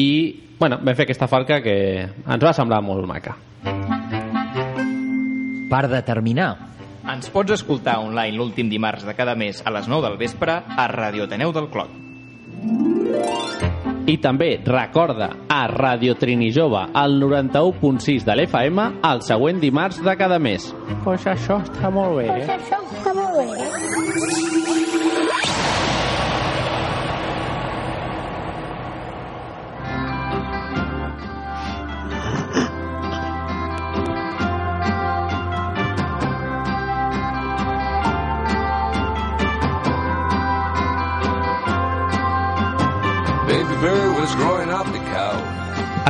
i 0.00 0.10
bueno, 0.60 0.76
vam 0.84 0.94
fer 0.94 1.06
aquesta 1.08 1.26
falca 1.26 1.62
que 1.64 1.76
ens 2.04 2.44
va 2.44 2.52
semblar 2.52 2.82
molt 2.84 3.06
maca. 3.08 3.36
Per 5.70 5.84
determinar. 5.88 6.50
Ens 7.10 7.30
pots 7.32 7.56
escoltar 7.56 7.96
online 8.04 8.36
l'últim 8.36 8.68
dimarts 8.68 9.06
de 9.08 9.14
cada 9.16 9.34
mes 9.34 9.62
a 9.64 9.72
les 9.72 9.88
9 9.88 10.08
del 10.08 10.18
vespre 10.20 10.60
a 10.76 10.86
Radio 10.92 11.24
Ateneu 11.24 11.54
del 11.56 11.70
Clot. 11.72 11.96
I 14.10 14.16
també 14.18 14.50
recorda 14.66 15.30
a 15.48 15.60
Radio 15.70 16.16
Trini 16.18 16.50
Jove 16.52 16.82
al 16.92 17.16
91.6 17.22 18.26
de 18.26 18.36
l'FM 18.36 18.86
el 19.06 19.22
següent 19.24 19.60
dimarts 19.62 20.02
de 20.04 20.16
cada 20.18 20.38
mes. 20.42 20.66
Pues 21.04 21.26
això 21.30 21.60
està 21.64 21.92
molt 21.94 22.18
bé, 22.18 22.26
eh? 22.26 22.58
Això 22.58 22.82
està 22.84 23.14
molt 23.16 23.38
bé. 23.38 23.59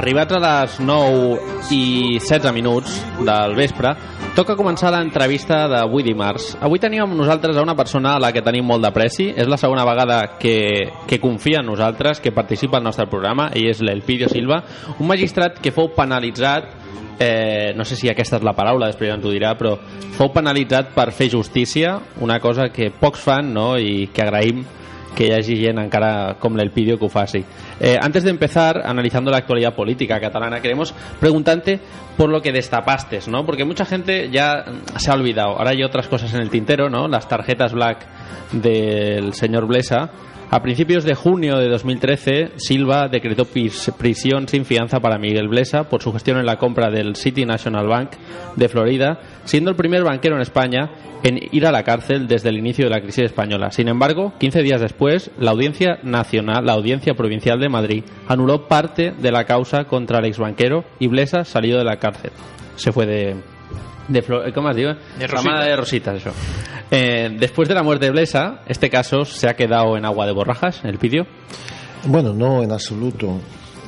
Arribats 0.00 0.32
a 0.32 0.38
les 0.40 0.78
9 0.80 1.72
i 1.76 2.18
16 2.24 2.54
minuts 2.56 2.94
del 3.20 3.52
vespre, 3.52 3.90
toca 4.32 4.56
començar 4.56 4.88
l'entrevista 4.94 5.66
d'avui 5.68 6.06
dimarts. 6.06 6.54
Avui 6.64 6.80
tenim 6.80 7.02
amb 7.04 7.18
nosaltres 7.18 7.58
a 7.58 7.64
una 7.66 7.74
persona 7.76 8.14
a 8.14 8.22
la 8.22 8.30
que 8.32 8.40
tenim 8.40 8.64
molt 8.64 8.80
d'apreci. 8.80 9.28
És 9.36 9.50
la 9.50 9.58
segona 9.60 9.84
vegada 9.84 10.38
que, 10.40 10.88
que 11.04 11.20
confia 11.20 11.60
en 11.60 11.68
nosaltres, 11.68 12.24
que 12.24 12.32
participa 12.32 12.80
al 12.80 12.88
nostre 12.88 13.10
programa, 13.12 13.50
i 13.52 13.66
és 13.68 13.84
l'Elpidio 13.84 14.30
Silva, 14.32 14.62
un 14.96 15.10
magistrat 15.10 15.60
que 15.60 15.74
fou 15.76 15.92
penalitzat 15.92 16.72
eh, 17.20 17.76
no 17.76 17.84
sé 17.84 18.00
si 18.00 18.08
aquesta 18.08 18.40
és 18.40 18.48
la 18.48 18.56
paraula, 18.56 18.88
després 18.88 19.12
ens 19.12 19.28
ho 19.28 19.36
dirà, 19.36 19.52
però 19.60 19.76
fou 20.16 20.32
penalitzat 20.32 20.94
per 20.96 21.10
fer 21.12 21.28
justícia, 21.36 21.98
una 22.24 22.40
cosa 22.40 22.70
que 22.72 22.88
pocs 22.88 23.28
fan 23.28 23.52
no? 23.52 23.74
i 23.76 24.08
que 24.08 24.24
agraïm 24.24 24.64
que 25.14 25.26
hi 25.26 25.32
hagi 25.34 25.56
gent 25.60 25.80
encara 25.82 26.36
com 26.40 26.56
l'Elpidio 26.56 26.98
que 26.98 27.06
ho 27.06 27.12
faci. 27.12 27.44
Eh, 27.80 27.96
antes 28.00 28.24
de 28.24 28.30
empezar 28.30 28.82
analizando 28.84 29.30
la 29.30 29.38
actualidad 29.38 29.74
política 29.74 30.20
catalana, 30.20 30.60
queremos 30.60 30.94
preguntarte 31.18 31.80
por 32.16 32.30
lo 32.30 32.42
que 32.42 32.52
destapaste, 32.52 33.20
¿no? 33.28 33.44
Porque 33.44 33.64
mucha 33.64 33.84
gente 33.84 34.30
ya 34.30 34.64
se 34.96 35.10
ha 35.10 35.14
olvidado. 35.14 35.58
Ahora 35.58 35.70
hay 35.70 35.82
otras 35.82 36.08
cosas 36.08 36.32
en 36.34 36.42
el 36.42 36.50
tintero, 36.50 36.90
¿no? 36.90 37.08
Las 37.08 37.28
tarjetas 37.28 37.72
black 37.72 38.06
del 38.52 39.34
señor 39.34 39.66
Blesa. 39.66 40.10
A 40.52 40.62
principios 40.62 41.04
de 41.04 41.14
junio 41.14 41.58
de 41.58 41.68
2013, 41.68 42.54
Silva 42.56 43.06
decretó 43.06 43.44
prisión 43.44 44.48
sin 44.48 44.64
fianza 44.64 44.98
para 44.98 45.16
Miguel 45.16 45.46
Blesa 45.46 45.88
por 45.88 46.02
su 46.02 46.12
gestión 46.12 46.38
en 46.38 46.46
la 46.46 46.58
compra 46.58 46.90
del 46.90 47.14
City 47.14 47.46
National 47.46 47.86
Bank 47.86 48.10
de 48.56 48.68
Florida, 48.68 49.20
siendo 49.44 49.70
el 49.70 49.76
primer 49.76 50.02
banquero 50.02 50.34
en 50.34 50.42
España 50.42 50.90
en 51.22 51.38
ir 51.52 51.66
a 51.66 51.70
la 51.70 51.84
cárcel 51.84 52.26
desde 52.26 52.48
el 52.48 52.58
inicio 52.58 52.86
de 52.86 52.90
la 52.90 53.00
crisis 53.00 53.26
española. 53.26 53.70
Sin 53.70 53.86
embargo, 53.86 54.32
15 54.40 54.62
días 54.62 54.80
después, 54.80 55.30
la 55.38 55.52
Audiencia 55.52 56.00
Nacional, 56.02 56.66
la 56.66 56.72
Audiencia 56.72 57.14
Provincial 57.14 57.60
de 57.60 57.68
Madrid, 57.68 58.04
anuló 58.26 58.66
parte 58.66 59.12
de 59.12 59.30
la 59.30 59.44
causa 59.44 59.84
contra 59.84 60.18
el 60.18 60.24
exbanquero 60.24 60.84
y 60.98 61.06
Blesa 61.06 61.44
salió 61.44 61.78
de 61.78 61.84
la 61.84 61.98
cárcel. 61.98 62.32
Se 62.74 62.90
fue 62.90 63.06
de, 63.06 63.36
de 64.10 64.22
Flo- 64.22 64.52
¿cómo 64.52 64.68
has 64.68 64.76
dicho? 64.76 64.94
De 65.18 65.26
Ramada 65.26 65.64
de 65.64 65.76
Rositas, 65.76 66.16
eso. 66.16 66.30
Eh, 66.90 67.36
después 67.38 67.68
de 67.68 67.74
la 67.74 67.82
muerte 67.82 68.06
de 68.06 68.10
Blesa, 68.12 68.62
este 68.66 68.90
caso 68.90 69.24
se 69.24 69.48
ha 69.48 69.54
quedado 69.54 69.96
en 69.96 70.04
agua 70.04 70.26
de 70.26 70.32
borrajas, 70.32 70.80
el 70.84 70.98
vídeo. 70.98 71.26
Bueno, 72.04 72.32
no, 72.32 72.62
en 72.62 72.72
absoluto. 72.72 73.38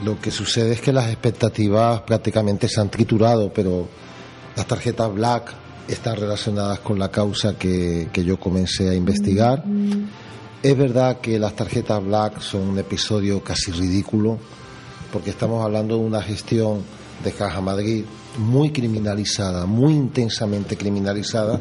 Lo 0.04 0.20
que 0.20 0.30
sucede 0.30 0.72
es 0.72 0.80
que 0.80 0.92
las 0.92 1.08
expectativas 1.08 2.00
prácticamente 2.02 2.68
se 2.68 2.80
han 2.80 2.90
triturado, 2.90 3.52
pero 3.52 3.88
las 4.56 4.66
tarjetas 4.66 5.12
black 5.12 5.52
están 5.88 6.16
relacionadas 6.16 6.78
con 6.80 6.98
la 6.98 7.08
causa 7.10 7.56
que, 7.58 8.08
que 8.12 8.24
yo 8.24 8.38
comencé 8.38 8.88
a 8.90 8.94
investigar. 8.94 9.64
Es 10.62 10.76
verdad 10.76 11.18
que 11.20 11.38
las 11.38 11.54
tarjetas 11.56 12.04
black 12.04 12.40
son 12.40 12.62
un 12.68 12.78
episodio 12.78 13.42
casi 13.42 13.72
ridículo, 13.72 14.38
porque 15.12 15.30
estamos 15.30 15.64
hablando 15.64 15.96
de 15.96 16.04
una 16.04 16.22
gestión 16.22 16.82
de 17.22 17.32
Caja 17.32 17.60
Madrid 17.60 18.04
muy 18.38 18.72
criminalizada, 18.72 19.66
muy 19.66 19.92
intensamente 19.92 20.76
criminalizada, 20.76 21.60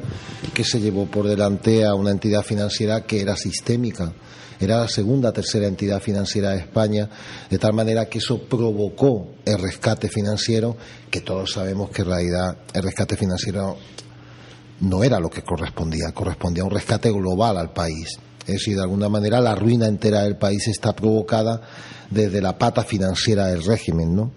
que 0.54 0.64
se 0.64 0.80
llevó 0.80 1.06
por 1.06 1.28
delante 1.28 1.86
a 1.86 1.94
una 1.94 2.12
entidad 2.12 2.44
financiera 2.44 3.02
que 3.02 3.22
era 3.22 3.36
sistémica. 3.36 4.14
era 4.60 4.78
la 4.78 4.88
segunda, 4.88 5.32
tercera 5.32 5.66
entidad 5.66 6.00
financiera 6.00 6.52
de 6.52 6.60
España, 6.60 7.10
de 7.50 7.58
tal 7.58 7.74
manera 7.74 8.06
que 8.06 8.20
eso 8.20 8.44
provocó 8.44 9.30
el 9.44 9.58
rescate 9.58 10.08
financiero, 10.08 10.78
que 11.10 11.22
todos 11.22 11.54
sabemos 11.54 11.90
que 11.90 12.04
en 12.04 12.08
realidad 12.08 12.58
el 12.72 12.84
rescate 12.84 13.18
financiero 13.18 13.78
no 14.82 15.04
era 15.04 15.20
lo 15.20 15.32
que 15.32 15.42
correspondía, 15.42 16.12
correspondía 16.14 16.62
a 16.62 16.68
un 16.68 16.72
rescate 16.72 17.10
global 17.12 17.58
al 17.58 17.74
país. 17.74 18.20
Es 18.42 18.56
decir, 18.56 18.76
de 18.76 18.84
alguna 18.84 19.10
manera 19.10 19.40
la 19.40 19.56
ruina 19.56 19.88
entera 19.88 20.24
del 20.24 20.38
país 20.38 20.68
está 20.68 20.94
provocada 20.94 21.62
desde 22.10 22.42
la 22.42 22.58
pata 22.58 22.84
financiera 22.84 23.48
del 23.48 23.64
régimen, 23.64 24.16
¿no? 24.16 24.32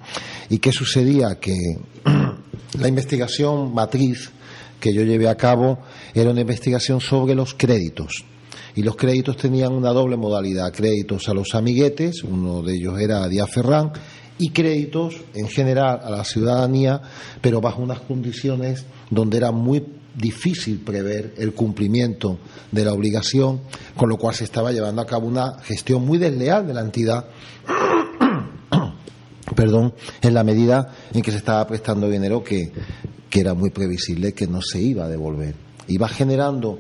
¿Y 0.49 0.59
qué 0.59 0.73
sucedía? 0.73 1.39
Que 1.41 1.57
la 2.79 2.89
investigación 2.89 3.75
matriz 3.75 4.31
que 4.81 4.93
yo 4.93 5.03
llevé 5.03 5.29
a 5.29 5.37
cabo 5.37 5.79
era 6.15 6.31
una 6.31 6.43
investigación 6.43 7.01
sobre 7.01 7.35
los 7.35 7.55
créditos. 7.55 8.25
Y 8.77 8.83
los 8.83 8.97
créditos 8.97 9.37
tenían 9.37 9.73
una 9.73 9.91
doble 9.91 10.17
modalidad, 10.17 10.73
créditos 10.73 11.29
a 11.29 11.35
los 11.35 11.55
amiguetes, 11.55 12.25
uno 12.25 12.61
de 12.61 12.75
ellos 12.75 12.99
era 13.01 13.29
Díaz 13.29 13.51
Ferrán, 13.51 13.93
y 14.37 14.51
créditos 14.51 15.17
en 15.33 15.49
general 15.49 16.01
a 16.03 16.11
la 16.11 16.25
ciudadanía, 16.25 17.01
pero 17.41 17.61
bajo 17.61 17.83
unas 17.83 18.01
condiciones 18.01 18.85
donde 19.11 19.37
era 19.37 19.53
muy 19.53 19.85
difícil 20.17 20.81
prever 20.81 21.35
el 21.39 21.55
cumplimiento 21.55 22.39
de 22.71 22.85
la 22.85 22.93
obligación, 22.93 23.61
con 23.97 24.09
lo 24.09 24.17
cual 24.17 24.35
se 24.35 24.45
estaba 24.45 24.73
llevando 24.73 25.03
a 25.03 25.07
cabo 25.07 25.27
una 25.27 25.59
gestión 25.63 26.05
muy 26.05 26.19
desleal 26.19 26.67
de 26.67 26.75
la 26.75 26.81
entidad, 26.81 27.27
perdón, 29.55 29.95
en 30.23 30.35
la 30.35 30.45
medida 30.45 30.93
en 31.13 31.23
que 31.23 31.31
se 31.31 31.39
estaba 31.39 31.67
prestando 31.67 32.09
dinero 32.09 32.43
que, 32.43 32.73
que 33.29 33.41
era 33.41 33.55
muy 33.55 33.71
previsible 33.71 34.33
que 34.33 34.47
no 34.47 34.63
se 34.63 34.81
iba 34.81 35.05
a 35.05 35.09
devolver. 35.09 35.55
Iba 35.89 36.09
generando 36.09 36.79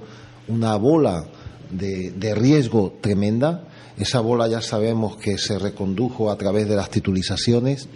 una 0.48 0.76
bola 0.76 1.26
de, 1.70 2.12
de 2.12 2.34
riesgo 2.34 2.94
tremenda. 3.00 3.68
Esa 3.96 4.20
bola 4.20 4.48
ya 4.48 4.60
sabemos 4.60 5.16
que 5.16 5.38
se 5.38 5.58
recondujo 5.58 6.30
a 6.30 6.36
través 6.36 6.68
de 6.68 6.76
las 6.76 6.90
titulizaciones 6.90 7.88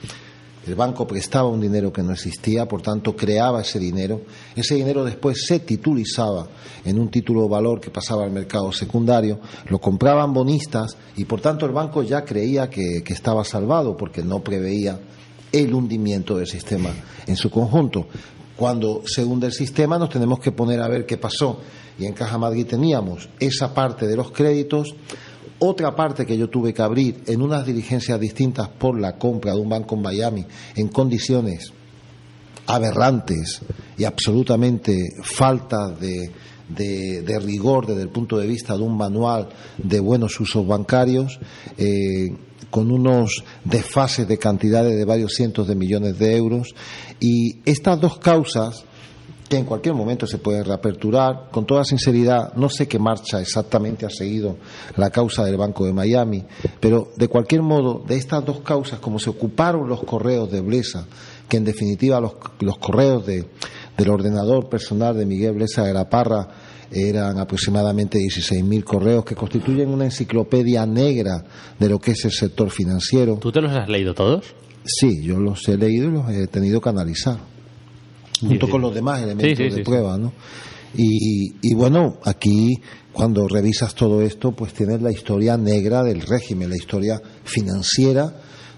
el 0.68 0.74
banco 0.74 1.06
prestaba 1.06 1.48
un 1.48 1.62
dinero 1.62 1.90
que 1.90 2.02
no 2.02 2.12
existía, 2.12 2.68
por 2.68 2.82
tanto 2.82 3.16
creaba 3.16 3.62
ese 3.62 3.78
dinero. 3.78 4.20
Ese 4.54 4.74
dinero 4.74 5.02
después 5.02 5.46
se 5.46 5.60
titulizaba 5.60 6.46
en 6.84 6.98
un 6.98 7.08
título 7.08 7.44
de 7.44 7.48
valor 7.48 7.80
que 7.80 7.90
pasaba 7.90 8.24
al 8.24 8.30
mercado 8.30 8.70
secundario, 8.70 9.40
lo 9.70 9.78
compraban 9.78 10.34
bonistas 10.34 10.94
y 11.16 11.24
por 11.24 11.40
tanto 11.40 11.64
el 11.64 11.72
banco 11.72 12.02
ya 12.02 12.22
creía 12.22 12.68
que, 12.68 13.02
estaba 13.08 13.42
salvado 13.44 13.96
porque 13.96 14.22
no 14.22 14.44
preveía 14.44 15.00
el 15.50 15.72
hundimiento 15.72 16.36
del 16.36 16.46
sistema 16.46 16.90
en 17.26 17.36
su 17.36 17.48
conjunto. 17.50 18.06
Cuando 18.54 19.02
se 19.06 19.24
hunde 19.24 19.46
el 19.46 19.52
sistema 19.54 19.98
nos 19.98 20.10
tenemos 20.10 20.38
que 20.38 20.52
poner 20.52 20.82
a 20.82 20.88
ver 20.88 21.06
qué 21.06 21.16
pasó. 21.16 21.60
Y 21.98 22.04
en 22.04 22.12
Caja 22.12 22.36
Madrid 22.36 22.66
teníamos 22.66 23.28
esa 23.40 23.72
parte 23.72 24.06
de 24.06 24.16
los 24.16 24.30
créditos 24.30 24.94
otra 25.60 25.94
parte 25.94 26.24
que 26.24 26.36
yo 26.36 26.48
tuve 26.48 26.72
que 26.72 26.82
abrir 26.82 27.22
en 27.26 27.42
unas 27.42 27.66
diligencias 27.66 28.18
distintas 28.20 28.68
por 28.68 28.98
la 28.98 29.16
compra 29.16 29.54
de 29.54 29.60
un 29.60 29.68
banco 29.68 29.96
en 29.96 30.02
Miami 30.02 30.46
en 30.76 30.88
condiciones 30.88 31.72
aberrantes 32.66 33.60
y 33.96 34.04
absolutamente 34.04 34.96
falta 35.22 35.88
de, 35.88 36.30
de, 36.68 37.38
rigor 37.40 37.86
desde 37.86 38.02
el 38.02 38.10
punto 38.10 38.38
de 38.38 38.46
vista 38.46 38.76
de 38.76 38.82
un 38.82 38.96
manual 38.96 39.48
de 39.78 40.00
buenos 40.00 40.38
usos 40.38 40.66
bancarios, 40.66 41.40
eh, 41.76 42.28
con 42.70 42.90
unos 42.90 43.44
desfases 43.64 44.28
de 44.28 44.38
cantidades 44.38 44.96
de 44.96 45.04
varios 45.06 45.32
cientos 45.32 45.66
de 45.66 45.74
millones 45.74 46.18
de 46.18 46.36
euros. 46.36 46.74
Y 47.18 47.60
estas 47.64 48.00
dos 48.00 48.18
causas 48.18 48.84
que 49.48 49.56
en 49.56 49.64
cualquier 49.64 49.94
momento 49.94 50.26
se 50.26 50.38
puede 50.38 50.62
reaperturar. 50.62 51.48
Con 51.50 51.66
toda 51.66 51.84
sinceridad, 51.84 52.52
no 52.54 52.68
sé 52.68 52.86
qué 52.86 52.98
marcha 52.98 53.40
exactamente 53.40 54.04
ha 54.04 54.10
seguido 54.10 54.56
la 54.96 55.10
causa 55.10 55.44
del 55.44 55.56
Banco 55.56 55.86
de 55.86 55.92
Miami, 55.92 56.44
pero 56.80 57.08
de 57.16 57.28
cualquier 57.28 57.62
modo, 57.62 58.04
de 58.06 58.16
estas 58.16 58.44
dos 58.44 58.60
causas, 58.60 59.00
como 59.00 59.18
se 59.18 59.30
ocuparon 59.30 59.88
los 59.88 60.02
correos 60.04 60.50
de 60.50 60.60
Blesa, 60.60 61.06
que 61.48 61.56
en 61.56 61.64
definitiva 61.64 62.20
los, 62.20 62.34
correos 62.78 63.24
de, 63.26 63.46
del 63.96 64.10
ordenador 64.10 64.68
personal 64.68 65.16
de 65.16 65.24
Miguel 65.24 65.54
Blesa 65.54 65.84
de 65.84 65.94
la 65.94 66.08
Parra 66.08 66.48
eran 66.90 67.38
aproximadamente 67.38 68.18
16.000 68.18 68.82
correos 68.82 69.24
que 69.24 69.34
constituyen 69.34 69.90
una 69.90 70.04
enciclopedia 70.04 70.86
negra 70.86 71.44
de 71.78 71.88
lo 71.88 71.98
que 71.98 72.12
es 72.12 72.24
el 72.24 72.32
sector 72.32 72.70
financiero. 72.70 73.36
¿Tú 73.36 73.52
te 73.52 73.60
los 73.60 73.72
has 73.72 73.88
leído 73.88 74.14
todos? 74.14 74.54
Sí, 74.84 75.22
yo 75.22 75.38
los 75.38 75.68
he 75.68 75.76
leído 75.76 76.08
y 76.08 76.12
los 76.12 76.30
he 76.30 76.46
tenido 76.46 76.80
que 76.80 76.88
analizar 76.88 77.57
junto 78.40 78.68
con 78.68 78.82
los 78.82 78.94
demás 78.94 79.22
elementos 79.22 79.74
de 79.74 79.82
prueba, 79.82 80.16
¿no? 80.18 80.32
Y, 80.94 81.74
bueno, 81.74 82.16
aquí 82.24 82.74
cuando 83.12 83.46
revisas 83.46 83.94
todo 83.94 84.22
esto, 84.22 84.52
pues 84.52 84.72
tienes 84.72 85.02
la 85.02 85.10
historia 85.10 85.56
negra 85.56 86.02
del 86.02 86.22
régimen, 86.22 86.70
la 86.70 86.76
historia 86.76 87.20
financiera 87.44 88.32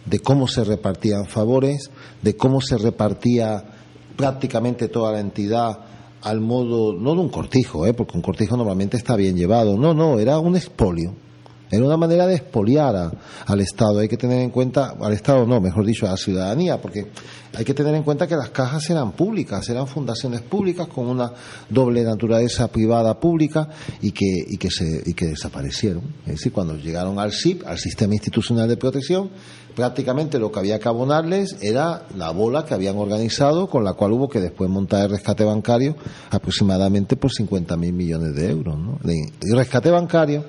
de 0.06 0.18
cómo 0.18 0.48
se 0.48 0.64
repartían 0.64 1.26
favores, 1.26 1.90
de 2.22 2.36
cómo 2.36 2.60
se 2.60 2.78
repartía 2.78 3.62
prácticamente 4.16 4.88
toda 4.88 5.12
la 5.12 5.20
entidad 5.20 5.78
al 6.22 6.40
modo, 6.40 6.92
no 6.92 7.14
de 7.14 7.20
un 7.20 7.28
cortijo, 7.28 7.86
¿eh? 7.86 7.94
porque 7.94 8.16
un 8.16 8.22
cortijo 8.22 8.56
normalmente 8.56 8.96
está 8.96 9.16
bien 9.16 9.36
llevado, 9.36 9.76
no, 9.78 9.94
no, 9.94 10.18
era 10.18 10.38
un 10.38 10.56
expolio 10.56 11.14
era 11.70 11.84
una 11.84 11.96
manera 11.96 12.26
de 12.26 12.34
expoliar 12.34 13.12
al 13.46 13.60
Estado. 13.60 14.00
Hay 14.00 14.08
que 14.08 14.16
tener 14.16 14.40
en 14.40 14.50
cuenta, 14.50 14.96
al 15.00 15.12
Estado 15.12 15.46
no, 15.46 15.60
mejor 15.60 15.86
dicho, 15.86 16.06
a 16.06 16.10
la 16.10 16.16
ciudadanía, 16.16 16.80
porque 16.80 17.06
hay 17.56 17.64
que 17.64 17.74
tener 17.74 17.94
en 17.94 18.02
cuenta 18.02 18.26
que 18.26 18.34
las 18.34 18.50
cajas 18.50 18.90
eran 18.90 19.12
públicas, 19.12 19.68
eran 19.68 19.86
fundaciones 19.86 20.40
públicas 20.42 20.88
con 20.88 21.06
una 21.06 21.32
doble 21.68 22.02
naturaleza 22.02 22.68
privada 22.68 23.18
pública 23.18 23.68
y 24.02 24.10
que, 24.10 24.26
y 24.48 24.56
que, 24.56 24.70
se, 24.70 25.02
y 25.06 25.14
que 25.14 25.26
desaparecieron. 25.26 26.02
Es 26.26 26.34
decir, 26.34 26.52
cuando 26.52 26.76
llegaron 26.76 27.18
al 27.18 27.32
SIP, 27.32 27.66
al 27.66 27.78
Sistema 27.78 28.14
Institucional 28.14 28.68
de 28.68 28.76
Protección, 28.76 29.30
prácticamente 29.80 30.38
lo 30.38 30.52
que 30.52 30.58
había 30.58 30.78
que 30.78 30.88
abonarles 30.90 31.56
era 31.62 32.02
la 32.14 32.32
bola 32.32 32.66
que 32.66 32.74
habían 32.74 32.98
organizado, 32.98 33.66
con 33.66 33.82
la 33.82 33.94
cual 33.94 34.12
hubo 34.12 34.28
que 34.28 34.38
después 34.38 34.68
montar 34.68 35.04
el 35.04 35.10
rescate 35.10 35.42
bancario 35.42 35.96
aproximadamente 36.30 37.16
por 37.16 37.30
50.000 37.30 37.90
millones 37.90 38.34
de 38.34 38.50
euros. 38.50 38.78
¿no? 38.78 38.98
El 39.02 39.56
rescate 39.56 39.90
bancario, 39.90 40.44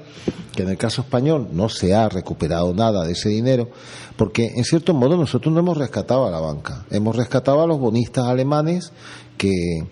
que 0.54 0.64
en 0.64 0.70
el 0.70 0.78
caso 0.78 1.04
español 1.04 1.48
no 1.54 1.70
se 1.70 1.96
ha 1.96 2.10
recuperado 2.10 2.74
nada 2.74 3.06
de 3.06 3.14
ese 3.14 3.30
dinero, 3.30 3.70
porque 4.18 4.52
en 4.54 4.66
cierto 4.66 4.94
modo 4.94 5.16
nosotros 5.16 5.54
no 5.54 5.62
hemos 5.62 5.78
rescatado 5.78 6.28
a 6.28 6.30
la 6.30 6.42
banca, 6.42 6.86
hemos 6.92 7.16
rescatado 7.16 7.62
a 7.62 7.68
los 7.68 7.80
bonistas 7.80 8.26
alemanes 8.26 8.92
que 9.38 9.88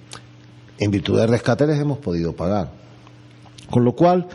en 0.79 0.91
virtud 0.91 1.17
del 1.17 1.29
rescate 1.29 1.65
les 1.65 1.79
hemos 1.79 1.99
podido 1.99 2.35
pagar. 2.35 2.73
Con 3.69 3.85
lo 3.85 3.93
cual, 3.93 4.27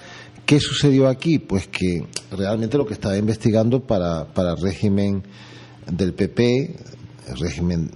¿Qué 0.47 0.61
sucedió 0.61 1.09
aquí? 1.09 1.39
Pues 1.39 1.69
que 1.69 2.07
realmente 2.31 2.77
lo 2.77 2.87
que 2.87 2.95
estaba 2.95 3.17
investigando 3.17 3.81
para, 3.81 4.27
para 4.27 4.53
el 4.53 4.59
régimen 4.59 5.23
del 5.91 6.13
PP, 6.13 6.77
el 7.29 7.37
régimen 7.39 7.91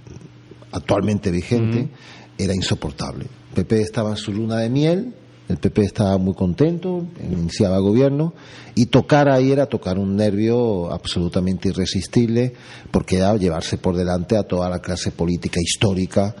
actualmente 0.71 1.29
vigente, 1.29 1.89
era 2.37 2.55
insoportable. 2.55 3.25
El 3.49 3.63
PP 3.63 3.81
estaba 3.81 4.11
en 4.11 4.17
su 4.17 4.33
luna 4.33 4.57
de 4.57 4.69
miel, 4.69 5.13
el 5.47 5.57
PP 5.57 5.81
estaba 5.81 6.17
muy 6.17 6.33
contento, 6.33 7.05
iniciaba 7.21 7.79
gobierno, 7.79 8.33
y 8.75 8.87
tocar 8.87 9.29
ahí 9.29 9.51
era 9.51 9.65
tocar 9.65 9.99
un 9.99 10.15
nervio 10.15 10.91
absolutamente 10.91 11.69
irresistible, 11.69 12.53
porque 12.91 13.17
era 13.17 13.35
llevarse 13.35 13.77
por 13.77 13.95
delante 13.95 14.37
a 14.37 14.43
toda 14.43 14.69
la 14.69 14.79
clase 14.79 15.11
política 15.11 15.59
histórica 15.59 16.35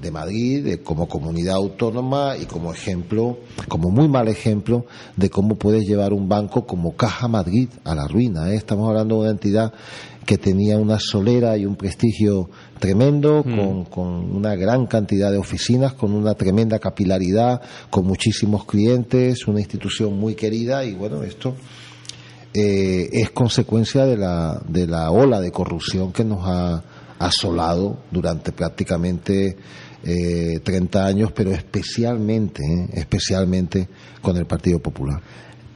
de 0.00 0.10
Madrid 0.10 0.78
como 0.84 1.08
comunidad 1.08 1.56
autónoma 1.56 2.36
y 2.36 2.46
como 2.46 2.72
ejemplo, 2.72 3.38
como 3.68 3.90
muy 3.90 4.08
mal 4.08 4.28
ejemplo 4.28 4.86
de 5.16 5.30
cómo 5.30 5.56
puedes 5.56 5.86
llevar 5.86 6.12
un 6.12 6.28
banco 6.28 6.66
como 6.66 6.96
Caja 6.96 7.28
Madrid 7.28 7.68
a 7.84 7.94
la 7.94 8.06
ruina. 8.06 8.50
¿eh? 8.50 8.56
Estamos 8.56 8.88
hablando 8.88 9.16
de 9.16 9.20
una 9.22 9.30
entidad 9.30 9.72
que 10.24 10.36
tenía 10.36 10.76
una 10.76 10.98
solera 10.98 11.56
y 11.56 11.64
un 11.64 11.76
prestigio 11.76 12.50
tremendo, 12.78 13.42
mm. 13.44 13.56
con, 13.56 13.84
con, 13.86 14.36
una 14.36 14.54
gran 14.56 14.86
cantidad 14.86 15.30
de 15.32 15.38
oficinas, 15.38 15.94
con 15.94 16.12
una 16.12 16.34
tremenda 16.34 16.78
capilaridad, 16.78 17.62
con 17.88 18.06
muchísimos 18.06 18.66
clientes, 18.66 19.48
una 19.48 19.60
institución 19.60 20.18
muy 20.18 20.34
querida 20.34 20.84
y 20.84 20.92
bueno, 20.92 21.22
esto 21.22 21.54
eh, 22.54 23.08
es 23.12 23.30
consecuencia 23.30 24.04
de 24.04 24.16
la, 24.16 24.60
de 24.66 24.86
la 24.86 25.10
ola 25.10 25.40
de 25.40 25.50
corrupción 25.50 26.12
que 26.12 26.24
nos 26.24 26.40
ha 26.44 26.82
asolado 27.18 27.98
durante 28.10 28.52
prácticamente 28.52 29.56
eh, 30.04 30.60
30 30.62 31.04
años, 31.04 31.32
pero 31.32 31.50
especialmente, 31.50 32.62
especialmente 32.92 33.88
con 34.20 34.36
el 34.36 34.46
Partido 34.46 34.78
Popular. 34.80 35.20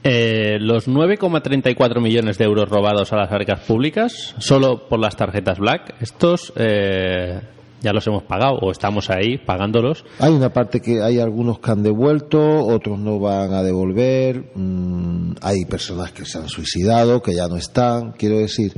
Eh, 0.03 0.57
los 0.59 0.89
9,34 0.89 2.01
millones 2.01 2.37
de 2.37 2.43
euros 2.43 2.67
robados 2.67 3.13
a 3.13 3.15
las 3.15 3.31
arcas 3.31 3.61
públicas, 3.61 4.35
solo 4.37 4.89
por 4.89 4.99
las 4.99 5.15
tarjetas 5.15 5.59
Black, 5.59 5.95
estos 6.01 6.51
eh, 6.57 7.39
ya 7.83 7.91
los 7.91 8.07
hemos 8.07 8.23
pagado 8.23 8.57
o 8.61 8.71
estamos 8.71 9.09
ahí 9.09 9.37
pagándolos. 9.37 10.05
Hay 10.19 10.31
una 10.31 10.51
parte 10.53 10.79
que 10.79 11.03
hay 11.03 11.19
algunos 11.19 11.59
que 11.59 11.69
han 11.69 11.83
devuelto, 11.83 12.39
otros 12.65 12.97
no 12.97 13.19
van 13.19 13.53
a 13.53 13.61
devolver, 13.61 14.51
mm, 14.55 15.33
hay 15.41 15.65
personas 15.65 16.13
que 16.13 16.25
se 16.25 16.37
han 16.37 16.47
suicidado, 16.47 17.21
que 17.21 17.35
ya 17.35 17.47
no 17.47 17.57
están, 17.57 18.13
quiero 18.13 18.39
decir, 18.39 18.73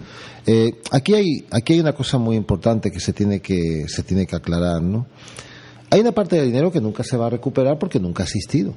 aquí 0.92 1.14
hay 1.14 1.46
aquí 1.52 1.74
hay 1.74 1.80
una 1.80 1.94
cosa 1.94 2.18
muy 2.18 2.36
importante 2.36 2.92
que 2.92 3.00
se 3.00 3.14
tiene 3.14 3.40
que 3.40 3.86
se 3.88 4.04
tiene 4.04 4.26
que 4.26 4.36
aclarar, 4.36 4.82
¿no? 4.82 5.08
Hay 5.92 6.02
una 6.02 6.12
parte 6.12 6.36
del 6.36 6.48
dinero 6.48 6.72
que 6.72 6.82
nunca 6.82 7.04
se 7.04 7.16
va 7.16 7.28
a 7.28 7.30
recuperar 7.30 7.78
porque 7.78 8.00
nunca 8.00 8.24
ha 8.24 8.26
existido. 8.26 8.74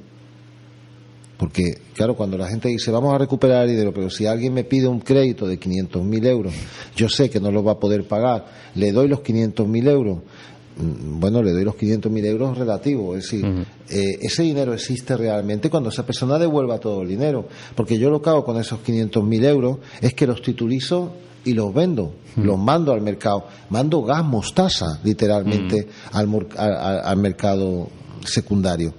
Porque, 1.39 1.77
claro, 1.95 2.15
cuando 2.17 2.37
la 2.37 2.49
gente 2.49 2.67
dice 2.67 2.91
vamos 2.91 3.15
a 3.15 3.17
recuperar 3.17 3.65
dinero, 3.65 3.93
pero 3.93 4.09
si 4.09 4.25
alguien 4.25 4.53
me 4.53 4.65
pide 4.65 4.87
un 4.89 4.99
crédito 4.99 5.47
de 5.47 5.57
500.000 5.57 6.25
euros, 6.27 6.53
yo 6.97 7.07
sé 7.07 7.29
que 7.29 7.39
no 7.39 7.49
lo 7.49 7.63
va 7.63 7.71
a 7.71 7.79
poder 7.79 8.05
pagar, 8.05 8.45
le 8.75 8.91
doy 8.91 9.07
los 9.07 9.21
500.000 9.21 9.87
euros, 9.87 10.17
mm, 10.77 11.19
bueno, 11.21 11.41
le 11.41 11.53
doy 11.53 11.63
los 11.63 11.75
500.000 11.75 12.25
euros 12.25 12.57
relativos, 12.57 13.17
es 13.17 13.23
decir, 13.23 13.45
eh, 13.89 14.17
ese 14.21 14.43
dinero 14.43 14.73
existe 14.73 15.15
realmente 15.15 15.69
cuando 15.69 15.87
esa 15.89 16.05
persona 16.05 16.37
devuelva 16.37 16.77
todo 16.77 17.03
el 17.03 17.07
dinero, 17.07 17.47
porque 17.73 17.97
yo 17.97 18.09
lo 18.09 18.21
que 18.21 18.29
hago 18.31 18.43
con 18.43 18.59
esos 18.59 18.79
500.000 18.83 19.45
euros 19.45 19.77
es 20.01 20.13
que 20.13 20.27
los 20.27 20.41
titulizo 20.41 21.13
y 21.45 21.53
los 21.53 21.73
vendo, 21.73 22.15
los 22.35 22.57
mando 22.59 22.91
al 22.91 22.99
mercado, 22.99 23.45
mando 23.69 24.01
gas 24.03 24.25
mostaza 24.25 24.99
literalmente 25.05 25.87
al- 26.11 26.27
al- 26.57 26.99
al 27.05 27.17
mercado 27.17 27.87
secundario. 28.25 28.93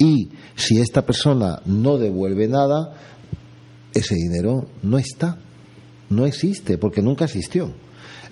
Y 0.00 0.30
si 0.56 0.80
esta 0.80 1.04
persona 1.04 1.60
no 1.66 1.98
devuelve 1.98 2.48
nada, 2.48 2.94
ese 3.92 4.14
dinero 4.14 4.66
no 4.82 4.98
está, 4.98 5.38
no 6.08 6.24
existe, 6.24 6.78
porque 6.78 7.02
nunca 7.02 7.26
existió. 7.26 7.70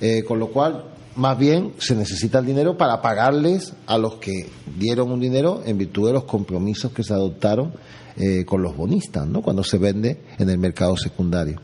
Eh, 0.00 0.24
con 0.26 0.38
lo 0.38 0.48
cual, 0.48 0.86
más 1.16 1.38
bien 1.38 1.72
se 1.78 1.94
necesita 1.94 2.38
el 2.38 2.46
dinero 2.46 2.76
para 2.76 3.02
pagarles 3.02 3.74
a 3.86 3.98
los 3.98 4.16
que 4.16 4.48
dieron 4.78 5.10
un 5.10 5.20
dinero 5.20 5.62
en 5.64 5.78
virtud 5.78 6.08
de 6.08 6.12
los 6.12 6.24
compromisos 6.24 6.92
que 6.92 7.02
se 7.02 7.12
adoptaron 7.12 7.72
eh, 8.16 8.44
con 8.44 8.62
los 8.62 8.76
bonistas, 8.76 9.26
¿no? 9.26 9.42
cuando 9.42 9.62
se 9.62 9.78
vende 9.78 10.22
en 10.38 10.50
el 10.50 10.58
mercado 10.58 10.96
secundario. 10.96 11.60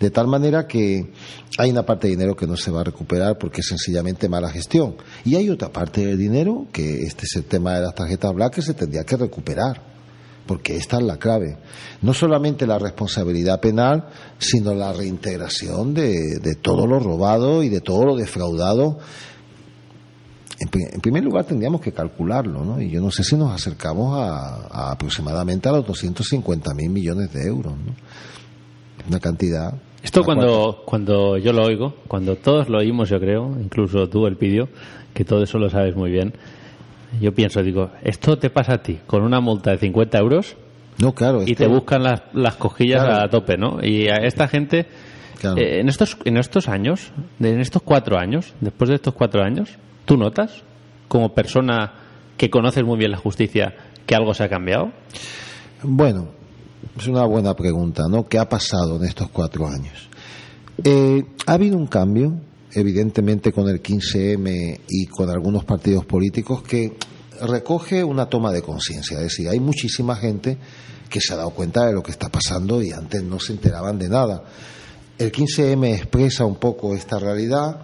De 0.00 0.10
tal 0.10 0.26
manera 0.26 0.66
que 0.66 1.12
hay 1.56 1.70
una 1.70 1.86
parte 1.86 2.08
de 2.08 2.14
dinero 2.14 2.34
que 2.34 2.46
no 2.46 2.56
se 2.56 2.70
va 2.70 2.80
a 2.80 2.84
recuperar 2.84 3.38
porque 3.38 3.60
es 3.60 3.68
sencillamente 3.68 4.28
mala 4.28 4.50
gestión. 4.50 4.96
Y 5.24 5.36
hay 5.36 5.48
otra 5.50 5.72
parte 5.72 6.04
del 6.04 6.18
dinero, 6.18 6.66
que 6.72 7.02
este 7.02 7.26
es 7.26 7.36
el 7.36 7.44
tema 7.44 7.74
de 7.74 7.82
las 7.82 7.94
tarjetas 7.94 8.34
black, 8.34 8.54
que 8.54 8.62
se 8.62 8.74
tendría 8.74 9.04
que 9.04 9.16
recuperar 9.16 9.93
porque 10.46 10.76
esta 10.76 10.98
es 10.98 11.02
la 11.04 11.16
clave. 11.16 11.56
No 12.02 12.12
solamente 12.12 12.66
la 12.66 12.78
responsabilidad 12.78 13.60
penal, 13.60 14.08
sino 14.38 14.74
la 14.74 14.92
reintegración 14.92 15.94
de, 15.94 16.38
de 16.42 16.54
todo 16.56 16.86
lo 16.86 16.98
robado 17.00 17.62
y 17.62 17.68
de 17.68 17.80
todo 17.80 18.04
lo 18.04 18.16
defraudado. 18.16 18.98
En, 20.60 20.68
pri- 20.68 20.86
en 20.92 21.00
primer 21.00 21.24
lugar, 21.24 21.44
tendríamos 21.44 21.80
que 21.80 21.92
calcularlo, 21.92 22.64
¿no? 22.64 22.80
Y 22.80 22.90
yo 22.90 23.00
no 23.00 23.10
sé 23.10 23.24
si 23.24 23.36
nos 23.36 23.52
acercamos 23.52 24.16
a, 24.18 24.66
a 24.70 24.92
aproximadamente 24.92 25.68
a 25.68 25.72
los 25.72 25.86
250 25.86 26.74
mil 26.74 26.90
millones 26.90 27.32
de 27.32 27.46
euros, 27.46 27.72
¿no? 27.72 27.94
Una 29.08 29.20
cantidad. 29.20 29.74
Esto 30.02 30.22
cuando, 30.22 30.82
cuando 30.86 31.38
yo 31.38 31.52
lo 31.52 31.64
oigo, 31.64 31.94
cuando 32.08 32.36
todos 32.36 32.68
lo 32.68 32.78
oímos, 32.78 33.08
yo 33.08 33.18
creo, 33.18 33.50
incluso 33.60 34.08
tú, 34.08 34.26
el 34.26 34.34
vídeo, 34.36 34.68
que 35.14 35.24
todo 35.24 35.42
eso 35.42 35.58
lo 35.58 35.68
sabes 35.70 35.96
muy 35.96 36.10
bien, 36.10 36.34
yo 37.20 37.32
pienso, 37.34 37.62
digo, 37.62 37.90
esto 38.02 38.38
te 38.38 38.50
pasa 38.50 38.74
a 38.74 38.82
ti 38.82 38.98
con 39.06 39.22
una 39.22 39.40
multa 39.40 39.70
de 39.72 39.78
50 39.78 40.18
euros 40.18 40.56
No, 40.98 41.12
claro. 41.14 41.42
y 41.46 41.54
te 41.54 41.66
buscan 41.66 42.02
las, 42.02 42.22
las 42.32 42.56
cojillas 42.56 43.02
Claro. 43.04 43.24
a 43.24 43.28
tope, 43.30 43.56
¿no? 43.56 43.78
Y 43.82 44.08
a 44.08 44.16
esta 44.16 44.48
gente, 44.48 44.86
Claro. 45.40 45.56
eh, 45.58 45.80
en, 45.80 45.88
estos, 45.88 46.16
en 46.24 46.36
estos 46.36 46.68
años, 46.68 47.12
en 47.40 47.60
estos 47.60 47.82
cuatro 47.82 48.18
años, 48.18 48.54
después 48.60 48.88
de 48.90 48.96
estos 48.96 49.14
cuatro 49.14 49.42
años, 49.42 49.70
¿tú 50.04 50.16
notas, 50.16 50.62
como 51.08 51.34
persona 51.34 51.92
que 52.36 52.50
conoces 52.50 52.82
muy 52.84 52.98
bien 52.98 53.10
la 53.10 53.18
justicia, 53.18 53.74
que 54.06 54.14
algo 54.14 54.34
se 54.34 54.44
ha 54.44 54.48
cambiado? 54.48 54.90
Bueno, 55.82 56.28
es 56.98 57.06
una 57.06 57.24
buena 57.24 57.54
pregunta, 57.54 58.04
¿no? 58.10 58.26
¿Qué 58.26 58.38
ha 58.38 58.48
pasado 58.48 58.96
en 58.96 59.04
estos 59.04 59.28
cuatro 59.30 59.66
años? 59.66 60.08
Eh, 60.82 61.22
ha 61.46 61.52
habido 61.52 61.76
un 61.76 61.86
cambio, 61.86 62.32
evidentemente 62.74 63.52
con 63.52 63.68
el 63.68 63.82
15M 63.82 64.80
y 64.88 65.06
con 65.06 65.30
algunos 65.30 65.64
partidos 65.64 66.04
políticos, 66.04 66.62
que 66.62 66.92
recoge 67.42 68.02
una 68.04 68.26
toma 68.26 68.52
de 68.52 68.62
conciencia. 68.62 69.16
Es 69.18 69.24
decir, 69.24 69.48
hay 69.48 69.60
muchísima 69.60 70.16
gente 70.16 70.56
que 71.08 71.20
se 71.20 71.32
ha 71.32 71.36
dado 71.36 71.50
cuenta 71.50 71.86
de 71.86 71.92
lo 71.92 72.02
que 72.02 72.10
está 72.12 72.28
pasando 72.28 72.82
y 72.82 72.90
antes 72.92 73.22
no 73.22 73.38
se 73.38 73.52
enteraban 73.52 73.98
de 73.98 74.08
nada. 74.08 74.44
El 75.18 75.30
15M 75.30 75.94
expresa 75.94 76.44
un 76.44 76.56
poco 76.56 76.94
esta 76.94 77.18
realidad, 77.18 77.82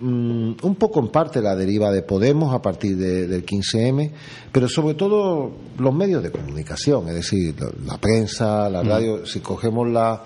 mm, 0.00 0.52
un 0.62 0.74
poco 0.76 1.00
en 1.00 1.08
parte 1.08 1.40
la 1.40 1.54
deriva 1.54 1.90
de 1.90 2.02
Podemos 2.02 2.54
a 2.54 2.60
partir 2.60 2.96
de- 2.96 3.26
del 3.26 3.44
15M, 3.44 4.12
pero 4.52 4.68
sobre 4.68 4.94
todo 4.94 5.52
los 5.78 5.94
medios 5.94 6.22
de 6.22 6.30
comunicación, 6.30 7.08
es 7.08 7.14
decir, 7.14 7.54
la, 7.58 7.92
la 7.94 7.98
prensa, 7.98 8.68
la 8.68 8.82
radio, 8.82 9.24
si 9.24 9.40
cogemos 9.40 9.88
la, 9.88 10.22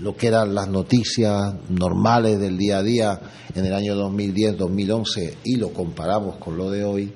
lo 0.00 0.16
que 0.16 0.28
eran 0.28 0.54
las 0.54 0.68
noticias 0.68 1.54
normales 1.68 2.38
del 2.38 2.56
día 2.56 2.78
a 2.78 2.82
día 2.82 3.20
en 3.54 3.64
el 3.64 3.74
año 3.74 3.96
2010-2011 3.96 5.34
y 5.44 5.56
lo 5.56 5.72
comparamos 5.72 6.36
con 6.36 6.56
lo 6.56 6.70
de 6.70 6.84
hoy, 6.84 7.12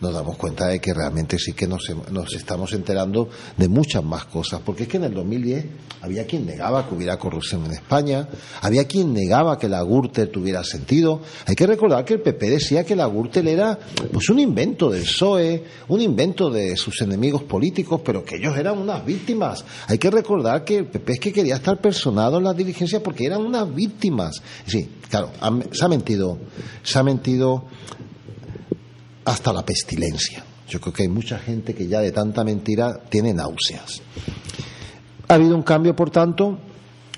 nos 0.00 0.14
damos 0.14 0.36
cuenta 0.36 0.68
de 0.68 0.80
que 0.80 0.94
realmente 0.94 1.38
sí 1.38 1.52
que 1.52 1.66
nos, 1.66 1.90
nos 2.10 2.34
estamos 2.34 2.72
enterando 2.72 3.28
de 3.56 3.68
muchas 3.68 4.02
más 4.02 4.24
cosas, 4.26 4.60
porque 4.64 4.84
es 4.84 4.88
que 4.88 4.96
en 4.96 5.04
el 5.04 5.14
2010 5.14 5.66
había 6.02 6.26
quien 6.26 6.46
negaba 6.46 6.88
que 6.88 6.94
hubiera 6.94 7.18
corrupción 7.18 7.66
en 7.66 7.72
España, 7.72 8.28
había 8.62 8.86
quien 8.86 9.12
negaba 9.12 9.58
que 9.58 9.68
la 9.68 9.82
Gürtel 9.82 10.30
tuviera 10.30 10.64
sentido. 10.64 11.20
Hay 11.46 11.54
que 11.54 11.66
recordar 11.66 12.04
que 12.04 12.14
el 12.14 12.20
PP 12.20 12.50
decía 12.50 12.84
que 12.84 12.96
la 12.96 13.06
Gürtel 13.06 13.48
era 13.48 13.78
pues 14.12 14.28
un 14.30 14.38
invento 14.38 14.90
del 14.90 15.02
PSOE, 15.02 15.64
un 15.88 16.00
invento 16.00 16.50
de 16.50 16.76
sus 16.76 17.00
enemigos 17.02 17.42
políticos, 17.42 18.00
pero 18.04 18.24
que 18.24 18.36
ellos 18.36 18.56
eran 18.56 18.78
unas 18.78 19.04
víctimas. 19.04 19.64
Hay 19.88 19.98
que 19.98 20.10
recordar 20.10 20.64
que 20.64 20.78
el 20.78 20.86
PP 20.86 21.12
es 21.12 21.20
que 21.20 21.32
quería 21.32 21.56
estar 21.56 21.80
personado 21.80 22.38
en 22.38 22.44
las 22.44 22.56
diligencias 22.56 23.02
porque 23.02 23.26
eran 23.26 23.44
unas 23.44 23.72
víctimas. 23.74 24.42
Sí, 24.66 24.88
claro, 25.08 25.30
se 25.72 25.84
ha 25.84 25.88
mentido, 25.88 26.38
se 26.82 26.98
ha 26.98 27.02
mentido 27.02 27.64
hasta 29.30 29.52
la 29.52 29.64
pestilencia. 29.64 30.44
Yo 30.68 30.80
creo 30.80 30.92
que 30.92 31.02
hay 31.04 31.08
mucha 31.08 31.38
gente 31.38 31.72
que 31.72 31.86
ya 31.86 32.00
de 32.00 32.10
tanta 32.10 32.42
mentira 32.42 33.00
tiene 33.08 33.32
náuseas. 33.32 34.02
Ha 35.28 35.34
habido 35.34 35.54
un 35.54 35.62
cambio, 35.62 35.94
por 35.94 36.10
tanto, 36.10 36.58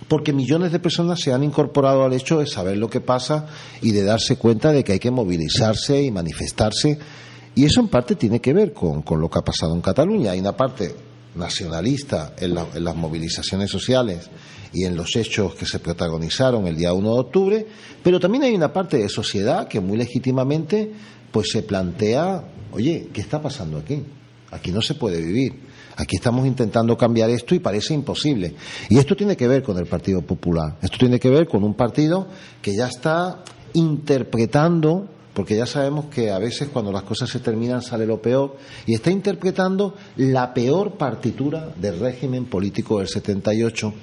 porque 0.08 0.34
millones 0.34 0.72
de 0.72 0.78
personas 0.78 1.20
se 1.20 1.32
han 1.32 1.42
incorporado 1.42 2.04
al 2.04 2.12
hecho 2.12 2.38
de 2.38 2.46
saber 2.46 2.76
lo 2.76 2.90
que 2.90 3.00
pasa 3.00 3.46
y 3.80 3.92
de 3.92 4.04
darse 4.04 4.36
cuenta 4.36 4.72
de 4.72 4.84
que 4.84 4.92
hay 4.92 4.98
que 4.98 5.10
movilizarse 5.10 6.02
y 6.02 6.10
manifestarse. 6.10 6.98
Y 7.54 7.64
eso 7.64 7.80
en 7.80 7.88
parte 7.88 8.16
tiene 8.16 8.40
que 8.40 8.52
ver 8.52 8.74
con, 8.74 9.00
con 9.00 9.18
lo 9.18 9.30
que 9.30 9.38
ha 9.38 9.42
pasado 9.42 9.74
en 9.74 9.80
Cataluña. 9.80 10.32
Hay 10.32 10.40
una 10.40 10.56
parte 10.56 10.94
nacionalista 11.34 12.34
en, 12.38 12.54
en 12.74 12.84
las 12.84 12.94
movilizaciones 12.96 13.70
sociales 13.70 14.28
y 14.74 14.84
en 14.84 14.96
los 14.96 15.16
hechos 15.16 15.54
que 15.54 15.64
se 15.64 15.78
protagonizaron 15.78 16.66
el 16.66 16.76
día 16.76 16.92
1 16.92 17.14
de 17.14 17.20
octubre, 17.20 17.66
pero 18.02 18.20
también 18.20 18.44
hay 18.44 18.54
una 18.54 18.70
parte 18.70 18.98
de 18.98 19.08
sociedad 19.08 19.66
que 19.66 19.80
muy 19.80 19.96
legítimamente 19.96 20.92
pues 21.32 21.50
se 21.50 21.62
plantea, 21.62 22.44
oye, 22.72 23.08
¿qué 23.12 23.20
está 23.20 23.40
pasando 23.40 23.78
aquí? 23.78 24.04
Aquí 24.50 24.70
no 24.70 24.82
se 24.82 24.94
puede 24.94 25.20
vivir. 25.20 25.54
Aquí 25.96 26.16
estamos 26.16 26.46
intentando 26.46 26.96
cambiar 26.96 27.30
esto 27.30 27.54
y 27.54 27.58
parece 27.58 27.94
imposible. 27.94 28.54
Y 28.88 28.98
esto 28.98 29.16
tiene 29.16 29.36
que 29.36 29.48
ver 29.48 29.62
con 29.62 29.78
el 29.78 29.86
Partido 29.86 30.22
Popular. 30.22 30.76
Esto 30.82 30.98
tiene 30.98 31.18
que 31.18 31.30
ver 31.30 31.48
con 31.48 31.64
un 31.64 31.74
partido 31.74 32.28
que 32.60 32.74
ya 32.76 32.86
está 32.86 33.42
interpretando, 33.74 35.08
porque 35.32 35.56
ya 35.56 35.64
sabemos 35.64 36.06
que 36.06 36.30
a 36.30 36.38
veces 36.38 36.68
cuando 36.68 36.92
las 36.92 37.02
cosas 37.02 37.30
se 37.30 37.40
terminan 37.40 37.80
sale 37.80 38.06
lo 38.06 38.20
peor, 38.20 38.56
y 38.86 38.94
está 38.94 39.10
interpretando 39.10 39.94
la 40.16 40.52
peor 40.52 40.98
partitura 40.98 41.72
del 41.74 41.98
régimen 41.98 42.44
político 42.46 42.98
del 42.98 43.08
78. 43.08 43.94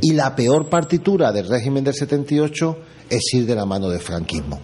Y 0.00 0.14
la 0.14 0.34
peor 0.34 0.68
partitura 0.68 1.30
del 1.32 1.48
régimen 1.48 1.84
del 1.84 1.94
78 1.94 2.78
es 3.08 3.34
ir 3.34 3.46
de 3.46 3.54
la 3.54 3.66
mano 3.66 3.88
del 3.88 4.00
franquismo, 4.00 4.58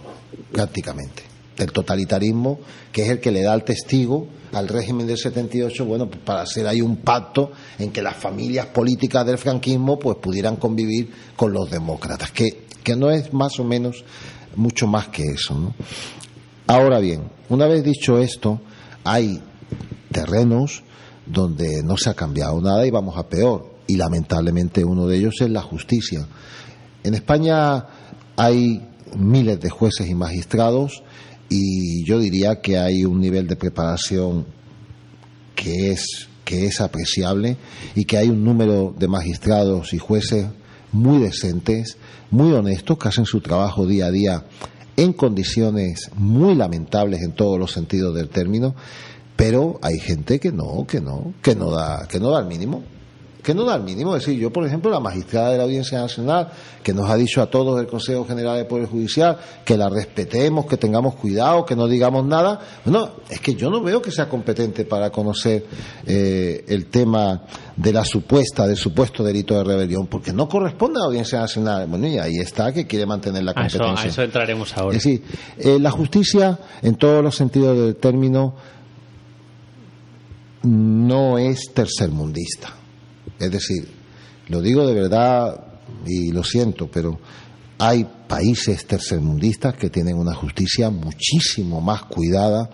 prácticamente 0.51 1.28
del 1.59 1.71
totalitarismo, 1.71 2.59
que 2.91 3.03
es 3.03 3.09
el 3.09 3.19
que 3.19 3.31
le 3.31 3.43
da 3.43 3.53
el 3.53 3.63
testigo 3.63 4.27
al 4.53 4.67
régimen 4.67 5.05
del 5.05 5.17
78, 5.17 5.85
bueno, 5.85 6.07
pues 6.07 6.21
para 6.21 6.41
hacer 6.41 6.65
ahí 6.65 6.81
un 6.81 6.97
pacto 6.97 7.51
en 7.77 7.91
que 7.91 8.01
las 8.01 8.15
familias 8.15 8.67
políticas 8.67 9.25
del 9.25 9.37
franquismo 9.37 9.99
pues 9.99 10.17
pudieran 10.17 10.55
convivir 10.55 11.11
con 11.35 11.53
los 11.53 11.69
demócratas, 11.69 12.31
que, 12.31 12.65
que 12.83 12.95
no 12.95 13.11
es 13.11 13.31
más 13.33 13.59
o 13.59 13.63
menos 13.63 14.03
mucho 14.55 14.87
más 14.87 15.09
que 15.09 15.23
eso. 15.23 15.73
Ahora 16.65 16.99
bien, 16.99 17.29
una 17.49 17.67
vez 17.67 17.83
dicho 17.83 18.17
esto, 18.17 18.61
hay 19.03 19.39
terrenos 20.11 20.83
donde 21.25 21.83
no 21.83 21.97
se 21.97 22.09
ha 22.09 22.15
cambiado 22.15 22.59
nada 22.61 22.87
y 22.87 22.89
vamos 22.89 23.17
a 23.17 23.27
peor, 23.27 23.75
y 23.85 23.97
lamentablemente 23.97 24.83
uno 24.83 25.05
de 25.05 25.17
ellos 25.17 25.35
es 25.41 25.49
la 25.49 25.61
justicia. 25.61 26.25
En 27.03 27.13
España 27.13 27.85
hay 28.35 28.87
miles 29.17 29.59
de 29.59 29.69
jueces 29.69 30.09
y 30.09 30.15
magistrados 30.15 31.03
y 31.49 32.03
yo 32.05 32.19
diría 32.19 32.61
que 32.61 32.77
hay 32.77 33.05
un 33.05 33.19
nivel 33.19 33.47
de 33.47 33.55
preparación 33.55 34.45
que 35.55 35.91
es 35.91 36.29
que 36.45 36.65
es 36.65 36.81
apreciable 36.81 37.57
y 37.93 38.05
que 38.05 38.17
hay 38.17 38.29
un 38.29 38.43
número 38.43 38.95
de 38.97 39.07
magistrados 39.07 39.93
y 39.93 39.99
jueces 39.99 40.47
muy 40.91 41.21
decentes, 41.21 41.97
muy 42.31 42.53
honestos, 42.53 42.97
que 42.97 43.07
hacen 43.07 43.25
su 43.25 43.39
trabajo 43.39 43.85
día 43.85 44.07
a 44.07 44.11
día 44.11 44.45
en 44.97 45.13
condiciones 45.13 46.09
muy 46.15 46.55
lamentables 46.55 47.21
en 47.21 47.33
todos 47.33 47.59
los 47.59 47.71
sentidos 47.71 48.15
del 48.15 48.29
término, 48.29 48.73
pero 49.35 49.79
hay 49.83 49.99
gente 49.99 50.39
que 50.39 50.51
no, 50.51 50.87
que 50.87 50.99
no, 50.99 51.35
que 51.43 51.55
no 51.55 51.69
da, 51.69 52.07
que 52.07 52.19
no 52.19 52.31
da 52.31 52.39
el 52.39 52.47
mínimo. 52.47 52.83
Que 53.41 53.53
no 53.53 53.63
da 53.63 53.75
el 53.75 53.83
mínimo. 53.83 54.15
Es 54.15 54.25
decir, 54.25 54.39
yo, 54.39 54.51
por 54.51 54.65
ejemplo, 54.65 54.91
la 54.91 54.99
magistrada 54.99 55.51
de 55.51 55.57
la 55.57 55.63
Audiencia 55.63 55.99
Nacional, 55.99 56.49
que 56.83 56.93
nos 56.93 57.09
ha 57.09 57.15
dicho 57.15 57.41
a 57.41 57.49
todos 57.49 57.77
del 57.77 57.87
Consejo 57.87 58.25
General 58.25 58.57
del 58.57 58.67
Poder 58.67 58.87
Judicial 58.87 59.37
que 59.63 59.77
la 59.77 59.89
respetemos, 59.89 60.65
que 60.65 60.77
tengamos 60.77 61.15
cuidado, 61.15 61.65
que 61.65 61.75
no 61.75 61.87
digamos 61.87 62.25
nada, 62.25 62.59
bueno, 62.83 63.11
es 63.29 63.39
que 63.39 63.55
yo 63.55 63.69
no 63.69 63.81
veo 63.81 64.01
que 64.01 64.11
sea 64.11 64.27
competente 64.27 64.85
para 64.85 65.09
conocer 65.09 65.65
eh, 66.05 66.65
el 66.67 66.87
tema 66.87 67.43
de 67.75 67.93
la 67.93 68.03
supuesta, 68.03 68.67
del 68.67 68.77
supuesto 68.77 69.23
delito 69.23 69.55
de 69.55 69.63
rebelión, 69.63 70.07
porque 70.07 70.33
no 70.33 70.49
corresponde 70.49 70.99
a 70.99 71.01
la 71.01 71.05
Audiencia 71.07 71.39
Nacional. 71.39 71.87
Bueno, 71.87 72.07
y 72.07 72.17
ahí 72.17 72.37
está, 72.37 72.73
que 72.73 72.85
quiere 72.85 73.05
mantener 73.05 73.43
la 73.43 73.53
A 73.55 73.65
eso, 73.65 73.77
competencia. 73.77 74.09
a 74.09 74.11
eso 74.11 74.23
entraremos 74.23 74.77
ahora. 74.77 74.97
Es 74.97 75.03
decir, 75.03 75.23
eh, 75.57 75.79
la 75.79 75.91
justicia, 75.91 76.59
en 76.81 76.95
todos 76.95 77.23
los 77.23 77.35
sentidos 77.35 77.77
del 77.77 77.95
término, 77.95 78.55
no 80.63 81.37
es 81.37 81.71
tercermundista. 81.73 82.78
Es 83.39 83.51
decir, 83.51 83.87
lo 84.47 84.61
digo 84.61 84.85
de 84.85 84.93
verdad 84.93 85.63
y 86.05 86.31
lo 86.31 86.43
siento, 86.43 86.89
pero 86.91 87.19
hay 87.77 88.05
países 88.27 88.85
tercermundistas 88.85 89.75
que 89.75 89.89
tienen 89.89 90.17
una 90.17 90.35
justicia 90.35 90.89
muchísimo 90.89 91.79
más 91.81 92.03
cuidada, 92.03 92.69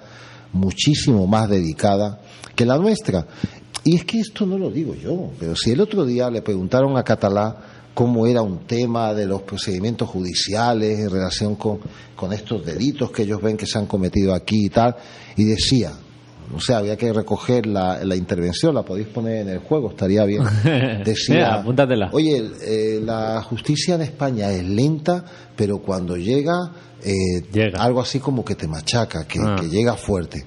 muchísimo 0.51 1.27
más 1.27 1.49
dedicada 1.49 2.21
que 2.55 2.65
la 2.65 2.77
nuestra. 2.77 3.27
Y 3.83 3.97
es 3.97 4.05
que 4.05 4.19
esto 4.19 4.45
no 4.45 4.57
lo 4.57 4.71
digo 4.71 4.95
yo, 4.95 5.31
pero 5.39 5.55
si 5.55 5.71
el 5.71 5.81
otro 5.81 6.05
día 6.05 6.29
le 6.31 6.41
preguntaron 6.41 6.97
a 6.97 7.03
Catalá 7.03 7.55
cómo 7.93 8.25
era 8.25 8.41
un 8.41 8.65
tema 8.65 9.13
de 9.13 9.27
los 9.27 9.43
procedimientos 9.43 10.09
judiciales 10.09 10.99
en 10.99 11.09
relación 11.09 11.55
con, 11.55 11.79
con 12.15 12.33
estos 12.33 12.65
delitos 12.65 13.11
que 13.11 13.23
ellos 13.23 13.41
ven 13.41 13.57
que 13.57 13.67
se 13.67 13.77
han 13.77 13.85
cometido 13.85 14.33
aquí 14.33 14.65
y 14.65 14.69
tal, 14.69 14.95
y 15.37 15.43
decía, 15.43 15.93
o 16.53 16.59
sea, 16.59 16.77
había 16.77 16.95
que 16.97 17.11
recoger 17.13 17.65
la, 17.65 18.03
la 18.03 18.15
intervención, 18.15 18.75
la 18.75 18.83
podéis 18.83 19.07
poner 19.07 19.41
en 19.41 19.49
el 19.49 19.59
juego, 19.59 19.89
estaría 19.91 20.23
bien. 20.25 20.43
Decía, 21.05 21.55
apúntatela. 21.55 22.09
oye, 22.11 22.43
eh, 22.65 22.99
la 23.03 23.41
justicia 23.41 23.95
en 23.95 24.01
España 24.01 24.51
es 24.51 24.63
lenta, 24.63 25.23
pero 25.55 25.79
cuando 25.79 26.17
llega, 26.17 26.53
eh, 27.03 27.41
Llega. 27.51 27.81
algo 27.81 28.01
así 28.01 28.19
como 28.19 28.43
que 28.43 28.55
te 28.55 28.67
machaca, 28.67 29.25
que, 29.27 29.39
Ah. 29.39 29.55
que 29.59 29.69
llega 29.69 29.95
fuerte. 29.95 30.45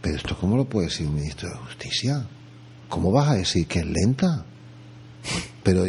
Pero 0.00 0.16
esto, 0.16 0.36
¿cómo 0.40 0.56
lo 0.56 0.64
puede 0.66 0.86
decir 0.86 1.06
un 1.06 1.14
ministro 1.16 1.48
de 1.48 1.56
Justicia? 1.56 2.24
¿Cómo 2.88 3.10
vas 3.10 3.28
a 3.30 3.34
decir 3.34 3.66
que 3.66 3.80
es 3.80 3.86
lenta? 3.86 4.44
Pero, 5.62 5.84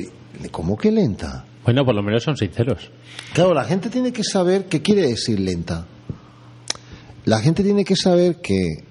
¿cómo 0.51 0.75
que 0.77 0.91
lenta? 0.91 1.45
Bueno, 1.63 1.85
por 1.85 1.93
lo 1.95 2.01
menos 2.01 2.23
son 2.23 2.35
sinceros. 2.35 2.89
Claro, 3.33 3.53
la 3.53 3.63
gente 3.65 3.89
tiene 3.89 4.11
que 4.11 4.23
saber 4.23 4.65
qué 4.65 4.81
quiere 4.81 5.03
decir 5.07 5.39
lenta. 5.39 5.85
La 7.25 7.39
gente 7.39 7.63
tiene 7.63 7.83
que 7.83 7.95
saber 7.95 8.37
que 8.37 8.83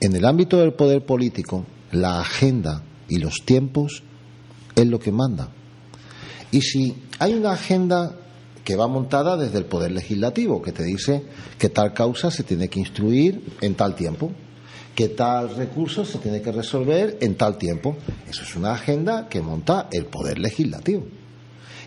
en 0.00 0.14
el 0.14 0.24
ámbito 0.24 0.58
del 0.58 0.74
poder 0.74 1.04
político, 1.04 1.64
la 1.92 2.20
agenda 2.20 2.82
y 3.08 3.18
los 3.18 3.44
tiempos 3.44 4.02
es 4.74 4.86
lo 4.86 4.98
que 4.98 5.12
manda. 5.12 5.50
Y 6.50 6.60
si 6.62 6.94
hay 7.18 7.34
una 7.34 7.52
agenda 7.52 8.16
que 8.64 8.76
va 8.76 8.86
montada 8.86 9.36
desde 9.36 9.58
el 9.58 9.64
poder 9.64 9.92
legislativo, 9.92 10.60
que 10.60 10.72
te 10.72 10.84
dice 10.84 11.24
que 11.58 11.68
tal 11.68 11.94
causa 11.94 12.30
se 12.30 12.42
tiene 12.42 12.68
que 12.68 12.80
instruir 12.80 13.42
en 13.60 13.74
tal 13.74 13.94
tiempo, 13.94 14.30
que 14.94 15.08
tal 15.08 15.54
recurso 15.54 16.04
se 16.04 16.18
tiene 16.18 16.42
que 16.42 16.52
resolver 16.52 17.18
en 17.20 17.36
tal 17.36 17.56
tiempo. 17.56 17.96
Eso 18.28 18.42
es 18.42 18.56
una 18.56 18.72
agenda 18.72 19.28
que 19.28 19.40
monta 19.40 19.88
el 19.92 20.06
poder 20.06 20.38
legislativo. 20.38 21.06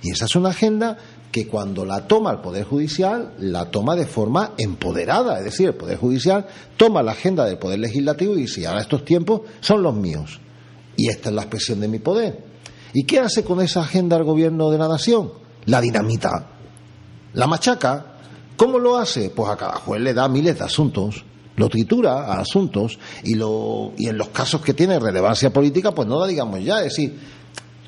Y 0.02 0.12
esa 0.12 0.26
es 0.26 0.36
una 0.36 0.50
agenda 0.50 0.98
que 1.32 1.48
cuando 1.48 1.86
la 1.86 2.08
toma 2.08 2.32
el 2.32 2.40
Poder 2.40 2.66
Judicial, 2.66 3.34
la 3.40 3.72
toma 3.72 3.96
de 3.96 4.06
forma 4.06 4.54
empoderada. 4.58 5.38
Es 5.40 5.46
decir, 5.46 5.68
el 5.68 5.76
Poder 5.76 5.98
Judicial 5.98 6.46
toma 6.76 7.02
la 7.02 7.14
agenda 7.14 7.46
del 7.46 7.58
Poder 7.58 7.80
Legislativo 7.80 8.36
y 8.36 8.42
dice, 8.42 8.68
ahora 8.68 8.82
estos 8.82 9.06
tiempos 9.06 9.42
son 9.62 9.82
los 9.82 9.96
míos. 9.96 10.40
Y 10.98 11.08
esta 11.08 11.30
es 11.30 11.36
la 11.36 11.44
expresión 11.44 11.80
de 11.80 11.88
mi 11.88 12.00
poder. 12.00 12.44
¿Y 12.94 13.06
qué 13.06 13.20
hace 13.20 13.44
con 13.44 13.62
esa 13.62 13.82
agenda 13.82 14.18
el 14.18 14.24
gobierno 14.24 14.70
de 14.70 14.78
la 14.78 14.90
nación? 14.90 15.32
La 15.66 15.80
dinamita. 15.80 16.48
La 17.34 17.48
machaca. 17.48 18.18
¿Cómo 18.58 18.78
lo 18.78 18.98
hace? 18.98 19.30
Pues 19.30 19.50
a 19.50 19.56
cada 19.56 19.76
juez 19.78 20.02
le 20.02 20.14
da 20.14 20.28
miles 20.28 20.60
de 20.60 20.66
asuntos. 20.66 21.24
Lo 21.56 21.70
tritura 21.70 22.26
a 22.26 22.42
asuntos 22.42 23.00
y, 23.24 23.36
lo, 23.36 23.94
y 23.98 24.08
en 24.08 24.18
los 24.18 24.30
casos 24.30 24.62
que 24.62 24.74
tiene 24.74 25.00
relevancia 25.00 25.52
política, 25.52 25.92
pues 25.92 26.08
no 26.08 26.20
la 26.20 26.28
digamos 26.28 26.64
ya. 26.64 26.80
Es 26.80 26.96
decir, 26.96 27.18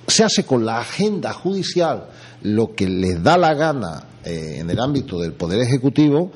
se 0.07 0.23
hace 0.23 0.45
con 0.45 0.65
la 0.65 0.79
agenda 0.79 1.33
judicial 1.33 2.07
lo 2.41 2.73
que 2.75 2.87
les 2.87 3.23
da 3.23 3.37
la 3.37 3.53
gana 3.53 4.03
eh, 4.23 4.57
en 4.59 4.69
el 4.69 4.79
ámbito 4.79 5.19
del 5.19 5.33
Poder 5.33 5.61
Ejecutivo 5.61 6.31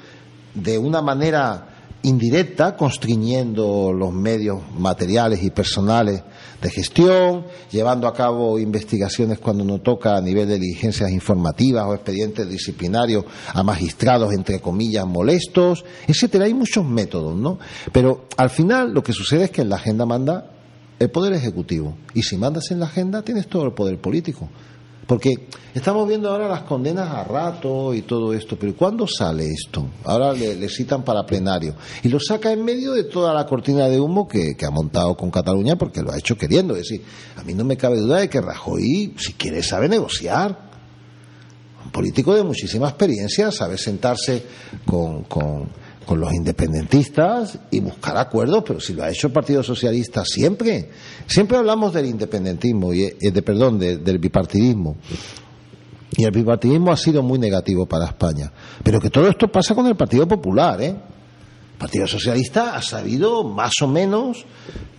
de 0.54 0.78
una 0.78 1.02
manera 1.02 1.68
indirecta, 2.04 2.76
constriñendo 2.76 3.92
los 3.92 4.14
medios 4.14 4.60
materiales 4.78 5.44
y 5.44 5.50
personales 5.50 6.24
de 6.62 6.70
gestión, 6.70 7.46
llevando 7.72 8.08
a 8.08 8.14
cabo 8.14 8.58
investigaciones 8.58 9.40
cuando 9.40 9.64
no 9.64 9.80
toca 9.80 10.16
a 10.16 10.22
nivel 10.22 10.48
de 10.48 10.58
diligencias 10.58 11.12
informativas 11.12 11.86
o 11.86 11.94
expedientes 11.94 12.50
disciplinarios 12.50 13.26
a 13.54 13.62
magistrados, 13.64 14.34
entre 14.34 14.60
comillas, 14.60 15.06
molestos, 15.06 15.84
etcétera. 16.08 16.46
Hay 16.46 16.54
muchos 16.54 16.86
métodos, 16.86 17.36
¿no? 17.36 17.60
Pero 17.92 18.26
al 18.38 18.50
final 18.50 18.94
lo 18.94 19.04
que 19.04 19.14
sucede 19.14 19.46
es 19.46 19.52
que 19.52 19.62
en 19.62 19.70
la 19.70 19.76
agenda 19.76 20.06
manda 20.06 20.57
el 21.00 21.10
poder 21.10 21.34
ejecutivo. 21.34 21.98
Y 22.14 22.24
si 22.24 22.38
mandas 22.38 22.72
en 22.72 22.80
la 22.80 22.86
agenda, 22.88 23.22
tienes 23.22 23.48
todo 23.48 23.66
el 23.66 23.74
poder 23.74 24.00
político. 24.00 24.50
Porque 25.08 25.48
estamos 25.74 26.06
viendo 26.06 26.30
ahora 26.30 26.50
las 26.50 26.64
condenas 26.64 27.10
a 27.10 27.24
rato 27.24 27.94
y 27.94 28.02
todo 28.02 28.34
esto, 28.34 28.58
pero 28.60 28.76
¿cuándo 28.76 29.08
sale 29.08 29.48
esto? 29.48 29.88
Ahora 30.04 30.34
le, 30.34 30.68
citan 30.68 31.04
para 31.04 31.26
plenario. 31.26 31.76
Y 32.04 32.10
lo 32.10 32.20
saca 32.20 32.52
en 32.52 32.66
medio 32.66 32.92
de 32.92 33.06
toda 33.06 33.34
la 33.34 33.46
cortina 33.46 33.88
de 33.88 34.02
humo 34.02 34.28
que, 34.28 34.58
que 34.58 34.66
ha 34.66 34.70
montado 34.70 35.16
con 35.16 35.32
Cataluña 35.32 35.78
porque 35.78 36.02
lo 36.02 36.12
ha 36.12 36.18
hecho 36.18 36.38
queriendo. 36.38 36.76
Es 36.76 36.90
decir, 36.90 37.04
a 37.38 37.44
mí 37.44 37.54
no 37.54 37.64
me 37.64 37.78
cabe 37.78 37.98
duda 37.98 38.20
de 38.20 38.30
que 38.30 38.42
Rajoy, 38.42 39.14
si 39.18 39.34
quiere, 39.34 39.64
sabe 39.64 39.88
negociar. 39.88 40.68
Un 41.86 41.92
político 41.92 42.36
de 42.36 42.44
muchísima 42.44 42.90
experiencia, 42.90 43.50
sabe 43.50 43.78
sentarse 43.78 44.44
con, 44.86 45.24
con, 45.24 45.70
con 46.08 46.20
los 46.22 46.34
independentistas 46.34 47.60
y 47.70 47.82
buscar 47.82 48.18
acuerdos, 48.18 48.64
pero 48.66 48.80
si 48.80 48.94
lo 48.94 49.04
ha 49.04 49.10
hecho 49.12 49.28
el 49.28 49.34
Partido 49.34 49.62
Socialista 49.62 50.24
siempre. 50.26 50.90
Siempre 51.28 51.58
hablamos 51.58 51.94
del 51.94 52.06
independentismo, 52.06 52.94
y, 52.94 53.04
eh, 53.04 53.18
de, 53.32 53.42
perdón, 53.42 53.78
de- 53.78 53.98
del 53.98 54.18
bipartidismo. 54.18 54.96
Y 56.16 56.24
el 56.24 56.32
bipartidismo 56.32 56.92
ha 56.92 56.98
sido 56.98 57.22
muy 57.22 57.38
negativo 57.38 57.86
para 57.86 58.06
España. 58.06 58.52
Pero 58.84 59.00
que 59.02 59.10
todo 59.10 59.28
esto 59.28 59.50
pasa 59.50 59.76
con 59.76 59.86
el 59.86 59.96
Partido 59.98 60.26
Popular, 60.28 60.82
¿eh? 60.82 60.88
El 60.96 61.78
Partido 61.78 62.08
Socialista 62.08 62.76
ha 62.76 62.82
sabido 62.82 63.44
más 63.44 63.74
o 63.84 63.88
menos, 63.88 64.46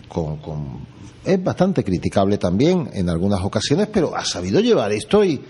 con, 0.07 0.37
con- 0.37 0.87
es 1.25 1.43
bastante 1.43 1.83
criticable 1.83 2.37
también 2.37 2.87
en 2.93 3.09
algunas 3.09 3.41
ocasiones, 3.41 3.89
pero 3.91 4.15
ha 4.15 4.23
sabido 4.23 4.59
llevar 4.61 4.91
esto 4.93 5.25
y, 5.25 5.41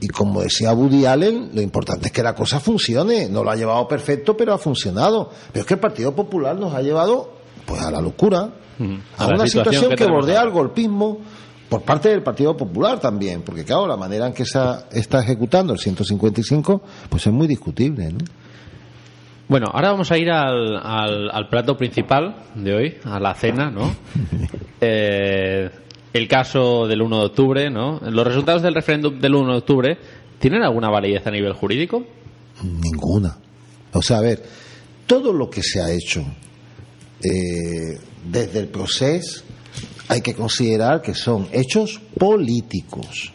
y 0.00 0.08
como 0.08 0.42
decía 0.42 0.72
Woody 0.72 1.06
Allen, 1.06 1.50
lo 1.54 1.60
importante 1.60 2.06
es 2.06 2.12
que 2.12 2.22
la 2.22 2.34
cosa 2.34 2.60
funcione. 2.60 3.28
No 3.28 3.44
lo 3.44 3.50
ha 3.50 3.56
llevado 3.56 3.86
perfecto, 3.88 4.36
pero 4.36 4.52
ha 4.52 4.58
funcionado. 4.58 5.30
Pero 5.52 5.60
es 5.60 5.66
que 5.66 5.74
el 5.74 5.80
Partido 5.80 6.14
Popular 6.14 6.56
nos 6.56 6.74
ha 6.74 6.82
llevado 6.82 7.32
pues 7.66 7.80
a 7.80 7.90
la 7.90 8.00
locura, 8.00 8.50
a, 9.18 9.24
A 9.24 9.28
la 9.28 9.34
una 9.34 9.46
situación 9.46 9.84
situación 9.84 9.96
que 9.96 10.06
bordea 10.06 10.40
al 10.40 10.50
golpismo 10.50 11.18
por 11.68 11.82
parte 11.82 12.08
del 12.08 12.22
Partido 12.22 12.56
Popular 12.56 12.98
también, 12.98 13.42
porque 13.42 13.64
claro, 13.64 13.86
la 13.86 13.96
manera 13.96 14.26
en 14.26 14.32
que 14.32 14.44
se 14.44 14.58
está 14.90 15.20
ejecutando 15.20 15.72
el 15.72 15.78
155 15.78 16.82
pues 17.08 17.26
es 17.26 17.32
muy 17.32 17.46
discutible, 17.46 18.10
¿no? 18.10 18.18
Bueno, 19.46 19.66
ahora 19.72 19.90
vamos 19.90 20.10
a 20.12 20.16
ir 20.16 20.30
al, 20.30 20.76
al, 20.76 21.28
al 21.30 21.48
plato 21.48 21.76
principal 21.76 22.36
de 22.54 22.72
hoy, 22.72 22.98
a 23.04 23.18
la 23.18 23.34
cena, 23.34 23.70
¿no? 23.70 23.94
Eh, 24.82 25.68
el 26.12 26.28
caso 26.28 26.86
del 26.86 27.02
1 27.02 27.18
de 27.18 27.24
octubre, 27.24 27.70
¿no? 27.70 28.00
Los 28.00 28.26
resultados 28.26 28.62
del 28.62 28.74
referéndum 28.74 29.20
del 29.20 29.34
1 29.34 29.52
de 29.52 29.58
octubre, 29.58 29.98
¿tienen 30.38 30.62
alguna 30.62 30.90
validez 30.90 31.26
a 31.26 31.30
nivel 31.30 31.52
jurídico? 31.52 32.04
Ninguna. 32.62 33.36
O 33.92 34.02
sea, 34.02 34.18
a 34.18 34.22
ver, 34.22 34.42
todo 35.06 35.32
lo 35.32 35.48
que 35.48 35.62
se 35.62 35.80
ha 35.80 35.90
hecho 35.90 36.24
eh, 37.22 37.98
desde 38.24 38.60
el 38.60 38.68
proceso 38.68 39.44
hay 40.08 40.20
que 40.20 40.34
considerar 40.34 41.00
que 41.00 41.14
son 41.14 41.48
hechos 41.52 42.00
políticos. 42.18 43.32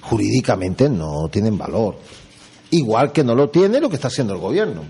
Jurídicamente 0.00 0.88
no 0.88 1.28
tienen 1.30 1.56
valor. 1.56 1.96
Igual 2.70 3.12
que 3.12 3.22
no 3.22 3.34
lo 3.34 3.50
tiene 3.50 3.80
lo 3.80 3.88
que 3.88 3.96
está 3.96 4.08
haciendo 4.08 4.34
el 4.34 4.40
gobierno. 4.40 4.82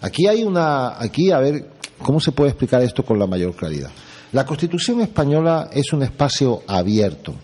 Aquí 0.00 0.28
hay 0.28 0.44
una. 0.44 1.02
Aquí, 1.02 1.32
a 1.32 1.38
ver, 1.40 1.70
¿cómo 1.98 2.20
se 2.20 2.30
puede 2.30 2.50
explicar 2.50 2.82
esto 2.82 3.04
con 3.04 3.18
la 3.18 3.26
mayor 3.26 3.56
claridad? 3.56 3.90
La 4.34 4.44
Constitución 4.44 5.00
española 5.00 5.70
es 5.72 5.92
un 5.92 6.02
espacio 6.02 6.64
abierto. 6.66 7.36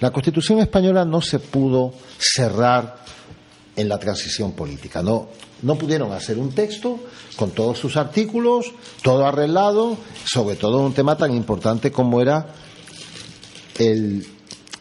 La 0.00 0.10
Constitución 0.10 0.60
española 0.60 1.04
no 1.04 1.20
se 1.20 1.40
pudo 1.40 1.92
cerrar 2.18 3.04
en 3.76 3.86
la 3.86 3.98
transición 3.98 4.52
política. 4.52 5.02
No, 5.02 5.28
no 5.60 5.74
pudieron 5.76 6.10
hacer 6.12 6.38
un 6.38 6.52
texto 6.52 7.00
con 7.36 7.50
todos 7.50 7.78
sus 7.78 7.98
artículos, 7.98 8.72
todo 9.02 9.26
arreglado, 9.26 9.98
sobre 10.24 10.56
todo 10.56 10.78
un 10.78 10.94
tema 10.94 11.18
tan 11.18 11.34
importante 11.36 11.92
como 11.92 12.22
era 12.22 12.46
el, 13.78 14.26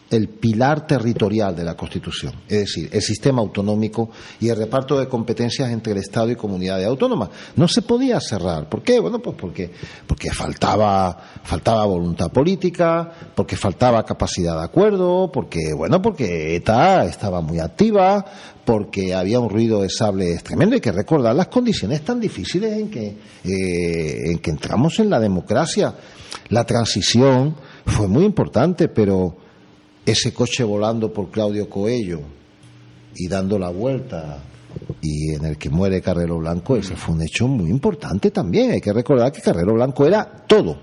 el 0.09 0.29
pilar 0.29 0.87
territorial 0.87 1.55
de 1.55 1.63
la 1.63 1.75
Constitución, 1.75 2.33
es 2.47 2.59
decir, 2.59 2.89
el 2.91 3.01
sistema 3.01 3.41
autonómico 3.41 4.09
y 4.39 4.49
el 4.49 4.55
reparto 4.55 4.97
de 4.97 5.07
competencias 5.07 5.69
entre 5.69 5.93
el 5.93 5.99
Estado 5.99 6.31
y 6.31 6.35
comunidades 6.35 6.87
autónomas. 6.87 7.29
No 7.55 7.67
se 7.67 7.81
podía 7.81 8.19
cerrar. 8.19 8.69
¿Por 8.69 8.83
qué? 8.83 8.99
Bueno, 8.99 9.19
pues 9.19 9.35
porque, 9.39 9.71
porque 10.05 10.31
faltaba, 10.31 11.17
faltaba 11.43 11.85
voluntad 11.85 12.31
política, 12.31 13.11
porque 13.35 13.55
faltaba 13.57 14.03
capacidad 14.03 14.57
de 14.57 14.63
acuerdo, 14.63 15.29
porque, 15.31 15.73
bueno, 15.75 16.01
porque 16.01 16.55
ETA 16.55 17.05
estaba 17.05 17.41
muy 17.41 17.59
activa, 17.59 18.23
porque 18.63 19.13
había 19.13 19.39
un 19.39 19.49
ruido 19.49 19.81
de 19.81 19.89
sables 19.89 20.43
tremendo. 20.43 20.75
Hay 20.75 20.81
que 20.81 20.91
recordar 20.91 21.35
las 21.35 21.47
condiciones 21.47 22.03
tan 22.03 22.19
difíciles 22.19 22.73
en 22.73 22.89
que, 22.89 23.17
eh, 23.43 24.31
en 24.31 24.39
que 24.39 24.51
entramos 24.51 24.99
en 24.99 25.09
la 25.09 25.19
democracia. 25.19 25.93
La 26.49 26.65
transición 26.65 27.55
fue 27.85 28.07
muy 28.07 28.23
importante, 28.23 28.87
pero 28.87 29.46
ese 30.07 30.33
coche 30.33 30.63
volando 30.63 31.11
por 31.11 31.29
Claudio 31.29 31.69
Coello 31.69 32.21
y 33.13 33.27
dando 33.27 33.59
la 33.59 33.69
vuelta 33.69 34.41
y 35.01 35.33
en 35.33 35.43
el 35.43 35.57
que 35.57 35.69
muere 35.69 36.01
Carrero 36.01 36.37
Blanco, 36.37 36.77
ese 36.77 36.95
fue 36.95 37.13
un 37.15 37.23
hecho 37.23 37.45
muy 37.45 37.69
importante 37.69 38.31
también. 38.31 38.71
Hay 38.71 38.79
que 38.79 38.93
recordar 38.93 39.33
que 39.33 39.41
Carrero 39.41 39.73
Blanco 39.73 40.05
era 40.05 40.45
todo. 40.47 40.79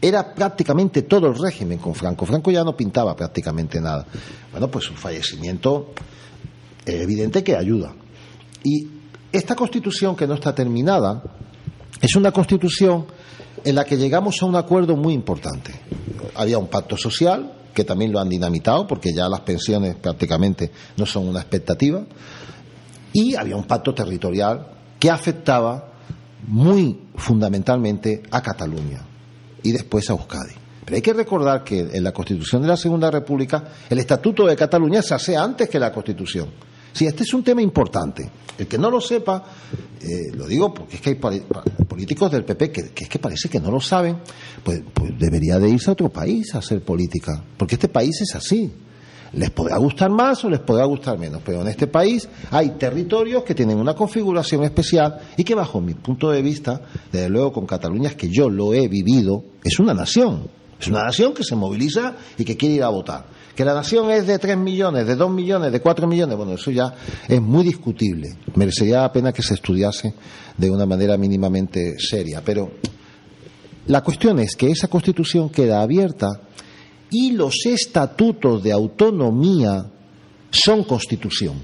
Era 0.00 0.34
prácticamente 0.34 1.02
todo 1.02 1.28
el 1.28 1.38
régimen 1.38 1.78
con 1.78 1.94
Franco. 1.94 2.26
Franco 2.26 2.50
ya 2.50 2.62
no 2.62 2.76
pintaba 2.76 3.16
prácticamente 3.16 3.80
nada. 3.80 4.06
Bueno, 4.52 4.68
pues 4.70 4.84
su 4.84 4.92
fallecimiento 4.92 5.92
es 6.84 6.94
evidente 6.94 7.42
que 7.42 7.56
ayuda. 7.56 7.94
Y 8.62 8.88
esta 9.32 9.56
constitución 9.56 10.14
que 10.14 10.26
no 10.26 10.34
está 10.34 10.54
terminada 10.54 11.22
es 11.98 12.14
una 12.14 12.30
constitución 12.30 13.06
en 13.64 13.74
la 13.74 13.86
que 13.86 13.96
llegamos 13.96 14.42
a 14.42 14.46
un 14.46 14.54
acuerdo 14.54 14.96
muy 14.96 15.14
importante. 15.14 15.72
Había 16.34 16.58
un 16.58 16.68
pacto 16.68 16.96
social, 16.96 17.57
que 17.78 17.84
también 17.84 18.10
lo 18.10 18.18
han 18.18 18.28
dinamitado 18.28 18.88
porque 18.88 19.14
ya 19.14 19.28
las 19.28 19.42
pensiones 19.42 19.94
prácticamente 19.94 20.72
no 20.96 21.06
son 21.06 21.28
una 21.28 21.38
expectativa, 21.38 22.02
y 23.12 23.36
había 23.36 23.54
un 23.54 23.68
pacto 23.68 23.94
territorial 23.94 24.66
que 24.98 25.08
afectaba 25.08 25.92
muy 26.48 26.98
fundamentalmente 27.14 28.24
a 28.32 28.42
Cataluña 28.42 29.06
y 29.62 29.70
después 29.70 30.10
a 30.10 30.14
Euskadi. 30.14 30.54
Pero 30.84 30.96
hay 30.96 31.02
que 31.02 31.12
recordar 31.12 31.62
que 31.62 31.78
en 31.78 32.02
la 32.02 32.10
Constitución 32.10 32.62
de 32.62 32.68
la 32.68 32.76
Segunda 32.76 33.12
República 33.12 33.62
el 33.88 34.00
Estatuto 34.00 34.44
de 34.44 34.56
Cataluña 34.56 35.00
se 35.00 35.14
hace 35.14 35.36
antes 35.36 35.68
que 35.68 35.78
la 35.78 35.92
Constitución. 35.92 36.48
Sí, 36.92 37.06
este 37.06 37.22
es 37.22 37.32
un 37.32 37.44
tema 37.44 37.62
importante. 37.62 38.28
El 38.58 38.66
que 38.66 38.76
no 38.76 38.90
lo 38.90 39.00
sepa, 39.00 39.44
eh, 40.00 40.30
lo 40.34 40.46
digo 40.46 40.72
porque 40.72 40.96
es 40.96 41.02
que 41.02 41.10
hay 41.10 41.42
políticos 41.86 42.30
del 42.30 42.44
PP 42.44 42.70
que, 42.70 42.92
es 42.96 43.08
que 43.08 43.18
parece 43.18 43.48
que 43.48 43.60
no 43.60 43.70
lo 43.70 43.80
saben, 43.80 44.18
pues, 44.62 44.82
pues, 44.92 45.18
debería 45.18 45.58
de 45.58 45.68
irse 45.68 45.90
a 45.90 45.92
otro 45.92 46.08
país 46.08 46.54
a 46.54 46.58
hacer 46.58 46.82
política, 46.82 47.42
porque 47.56 47.74
este 47.74 47.88
país 47.88 48.20
es 48.20 48.34
así. 48.34 48.72
Les 49.32 49.50
podrá 49.50 49.76
gustar 49.76 50.10
más 50.10 50.42
o 50.44 50.48
les 50.48 50.60
podrá 50.60 50.86
gustar 50.86 51.18
menos, 51.18 51.42
pero 51.44 51.60
en 51.60 51.68
este 51.68 51.86
país 51.86 52.26
hay 52.50 52.70
territorios 52.70 53.42
que 53.44 53.54
tienen 53.54 53.78
una 53.78 53.94
configuración 53.94 54.64
especial 54.64 55.18
y 55.36 55.44
que 55.44 55.54
bajo 55.54 55.80
mi 55.80 55.94
punto 55.94 56.30
de 56.30 56.40
vista, 56.40 56.80
desde 57.12 57.28
luego 57.28 57.52
con 57.52 57.66
Cataluña, 57.66 58.08
es 58.08 58.16
que 58.16 58.30
yo 58.30 58.48
lo 58.48 58.72
he 58.72 58.88
vivido, 58.88 59.44
es 59.62 59.78
una 59.78 59.92
nación. 59.92 60.48
Es 60.80 60.86
una 60.86 61.02
nación 61.02 61.34
que 61.34 61.44
se 61.44 61.56
moviliza 61.56 62.14
y 62.38 62.44
que 62.44 62.56
quiere 62.56 62.76
ir 62.76 62.82
a 62.84 62.88
votar. 62.88 63.26
Que 63.58 63.64
la 63.64 63.74
nación 63.74 64.08
es 64.12 64.24
de 64.24 64.38
3 64.38 64.56
millones, 64.56 65.04
de 65.04 65.16
2 65.16 65.32
millones, 65.32 65.72
de 65.72 65.80
4 65.80 66.06
millones, 66.06 66.36
bueno, 66.36 66.52
eso 66.52 66.70
ya 66.70 66.94
es 67.26 67.42
muy 67.42 67.64
discutible. 67.64 68.36
Merecería 68.54 69.00
la 69.00 69.10
pena 69.10 69.32
que 69.32 69.42
se 69.42 69.54
estudiase 69.54 70.14
de 70.56 70.70
una 70.70 70.86
manera 70.86 71.16
mínimamente 71.16 71.98
seria. 71.98 72.40
Pero 72.44 72.70
la 73.88 74.00
cuestión 74.04 74.38
es 74.38 74.54
que 74.54 74.70
esa 74.70 74.86
constitución 74.86 75.50
queda 75.50 75.82
abierta 75.82 76.40
y 77.10 77.32
los 77.32 77.66
estatutos 77.66 78.62
de 78.62 78.70
autonomía 78.70 79.86
son 80.52 80.84
constitución. 80.84 81.56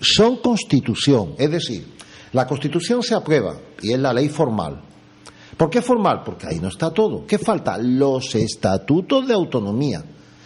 Son 0.00 0.38
constitución. 0.38 1.36
Es 1.38 1.52
decir, 1.52 1.86
la 2.32 2.44
constitución 2.44 3.04
se 3.04 3.14
aprueba 3.14 3.54
y 3.80 3.92
es 3.92 4.00
la 4.00 4.12
ley 4.12 4.28
formal. 4.28 4.82
¿Por 5.56 5.70
qué 5.70 5.80
formal? 5.80 6.22
Porque 6.24 6.48
ahí 6.48 6.58
no 6.58 6.66
está 6.66 6.90
todo. 6.90 7.24
¿Qué 7.24 7.38
falta? 7.38 7.78
Los 7.78 8.34
estatutos 8.34 9.28
de 9.28 9.34
autonomía. 9.34 10.02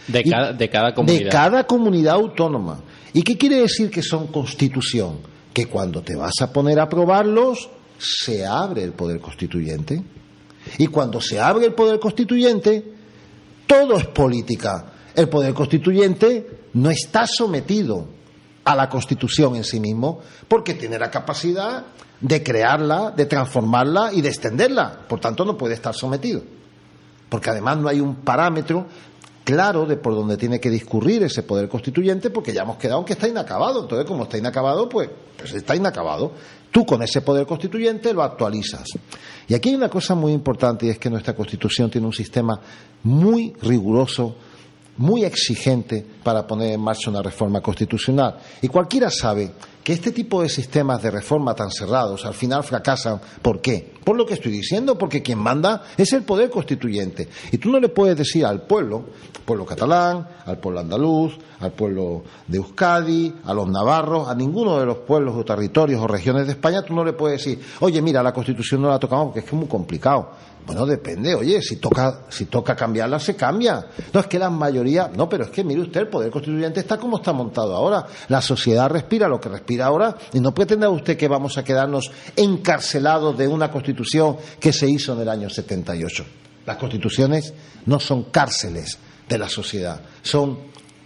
De 0.07 0.23
cada, 0.23 0.53
de 0.53 0.69
cada 0.69 0.93
comunidad. 0.93 1.23
De 1.23 1.29
cada 1.29 1.63
comunidad 1.65 2.15
autónoma. 2.15 2.81
¿Y 3.13 3.21
qué 3.23 3.37
quiere 3.37 3.61
decir 3.61 3.89
que 3.89 4.01
son 4.01 4.27
constitución? 4.27 5.19
Que 5.53 5.65
cuando 5.65 6.01
te 6.01 6.15
vas 6.15 6.33
a 6.41 6.51
poner 6.51 6.79
a 6.79 6.83
aprobarlos, 6.83 7.69
se 7.97 8.45
abre 8.45 8.83
el 8.83 8.93
poder 8.93 9.19
constituyente. 9.19 10.01
Y 10.77 10.87
cuando 10.87 11.19
se 11.21 11.39
abre 11.39 11.65
el 11.65 11.73
poder 11.73 11.99
constituyente, 11.99 12.83
todo 13.65 13.97
es 13.97 14.07
política. 14.07 14.93
El 15.15 15.29
poder 15.29 15.53
constituyente 15.53 16.47
no 16.73 16.89
está 16.89 17.25
sometido 17.25 18.07
a 18.63 18.75
la 18.75 18.89
constitución 18.89 19.55
en 19.55 19.63
sí 19.63 19.79
mismo 19.79 20.19
porque 20.47 20.73
tiene 20.73 20.99
la 20.99 21.09
capacidad 21.09 21.85
de 22.19 22.43
crearla, 22.43 23.11
de 23.11 23.25
transformarla 23.25 24.11
y 24.13 24.21
de 24.21 24.29
extenderla. 24.29 25.05
Por 25.07 25.19
tanto, 25.19 25.45
no 25.45 25.57
puede 25.57 25.73
estar 25.73 25.93
sometido. 25.93 26.41
Porque 27.29 27.49
además 27.49 27.77
no 27.77 27.89
hay 27.89 27.99
un 27.99 28.15
parámetro 28.15 28.87
claro 29.47 29.85
de 29.85 29.95
por 29.95 30.13
dónde 30.13 30.35
tiene 30.35 30.59
que 30.59 30.69
discurrir 30.69 31.23
ese 31.23 31.41
poder 31.41 31.69
constituyente, 31.69 32.31
porque 32.31 32.51
ya 32.51 32.63
hemos 32.63 32.75
quedado 32.75 33.05
que 33.05 33.13
está 33.13 33.29
inacabado. 33.29 33.83
Entonces, 33.83 34.05
como 34.05 34.23
está 34.23 34.37
inacabado, 34.37 34.89
pues, 34.89 35.09
pues 35.37 35.53
está 35.53 35.73
inacabado. 35.73 36.33
Tú 36.69 36.85
con 36.85 37.01
ese 37.01 37.21
poder 37.21 37.47
constituyente 37.47 38.13
lo 38.13 38.23
actualizas. 38.23 38.83
Y 39.47 39.53
aquí 39.53 39.69
hay 39.69 39.75
una 39.75 39.87
cosa 39.87 40.15
muy 40.15 40.33
importante 40.33 40.85
y 40.85 40.89
es 40.89 40.99
que 40.99 41.09
nuestra 41.09 41.33
constitución 41.33 41.89
tiene 41.89 42.05
un 42.05 42.11
sistema 42.11 42.59
muy 43.03 43.53
riguroso, 43.61 44.35
muy 44.97 45.23
exigente 45.23 46.05
para 46.21 46.45
poner 46.45 46.73
en 46.73 46.81
marcha 46.81 47.09
una 47.09 47.21
reforma 47.21 47.61
constitucional. 47.61 48.37
Y 48.61 48.67
cualquiera 48.67 49.09
sabe 49.09 49.53
que 49.81 49.93
este 49.93 50.11
tipo 50.11 50.41
de 50.41 50.49
sistemas 50.49 51.01
de 51.01 51.09
reforma 51.09 51.55
tan 51.55 51.71
cerrados 51.71 52.25
al 52.25 52.33
final 52.33 52.65
fracasan. 52.65 53.21
¿Por 53.41 53.61
qué? 53.61 53.93
Por 54.07 54.15
lo 54.15 54.25
que 54.25 54.35
estoy 54.35 54.53
diciendo, 54.53 54.97
porque 54.97 55.21
quien 55.21 55.37
manda 55.37 55.83
es 55.97 56.13
el 56.13 56.23
poder 56.23 56.49
constituyente. 56.49 57.27
Y 57.51 57.57
tú 57.57 57.69
no 57.69 57.77
le 57.77 57.89
puedes 57.89 58.15
decir 58.15 58.45
al 58.45 58.61
pueblo, 58.61 59.03
pueblo 59.43 59.65
catalán, 59.65 60.25
al 60.45 60.59
pueblo 60.59 60.79
andaluz, 60.79 61.37
al 61.59 61.73
pueblo 61.73 62.23
de 62.47 62.55
Euskadi, 62.55 63.33
a 63.43 63.53
los 63.53 63.67
navarros, 63.67 64.29
a 64.29 64.33
ninguno 64.33 64.79
de 64.79 64.85
los 64.85 64.99
pueblos 64.99 65.35
o 65.35 65.43
territorios 65.43 66.01
o 66.01 66.07
regiones 66.07 66.45
de 66.45 66.53
España, 66.53 66.83
tú 66.83 66.93
no 66.93 67.03
le 67.03 67.11
puedes 67.11 67.43
decir, 67.43 67.61
oye, 67.81 68.01
mira, 68.01 68.23
la 68.23 68.31
constitución 68.31 68.81
no 68.81 68.87
la 68.87 68.97
tocamos 68.97 69.25
porque 69.25 69.39
es 69.39 69.45
que 69.45 69.51
es 69.51 69.59
muy 69.59 69.67
complicado. 69.67 70.31
Bueno, 70.67 70.85
depende, 70.85 71.33
oye, 71.33 71.61
si 71.61 71.77
toca, 71.77 72.25
si 72.27 72.43
toca 72.45 72.75
cambiarla, 72.75 73.19
se 73.19 73.37
cambia. 73.37 73.85
No 74.11 74.19
es 74.19 74.27
que 74.27 74.37
la 74.37 74.49
mayoría, 74.49 75.09
no, 75.15 75.29
pero 75.29 75.45
es 75.45 75.49
que 75.49 75.63
mire 75.63 75.79
usted, 75.79 76.01
el 76.01 76.07
poder 76.09 76.29
constituyente 76.29 76.81
está 76.81 76.97
como 76.97 77.17
está 77.17 77.31
montado 77.31 77.73
ahora. 77.73 78.05
La 78.27 78.41
sociedad 78.41 78.89
respira 78.89 79.29
lo 79.29 79.39
que 79.39 79.47
respira 79.47 79.85
ahora 79.85 80.17
y 80.33 80.41
no 80.41 80.53
pretenda 80.53 80.89
usted 80.89 81.15
que 81.15 81.29
vamos 81.29 81.57
a 81.57 81.63
quedarnos 81.63 82.11
encarcelados 82.35 83.37
de 83.37 83.47
una 83.47 83.71
constitución 83.71 83.96
que 84.59 84.73
se 84.73 84.89
hizo 84.89 85.13
en 85.13 85.21
el 85.21 85.29
año 85.29 85.49
78. 85.49 86.25
Las 86.65 86.77
constituciones 86.77 87.53
no 87.85 87.99
son 87.99 88.25
cárceles 88.25 88.97
de 89.27 89.37
la 89.37 89.49
sociedad, 89.49 90.01
son 90.21 90.59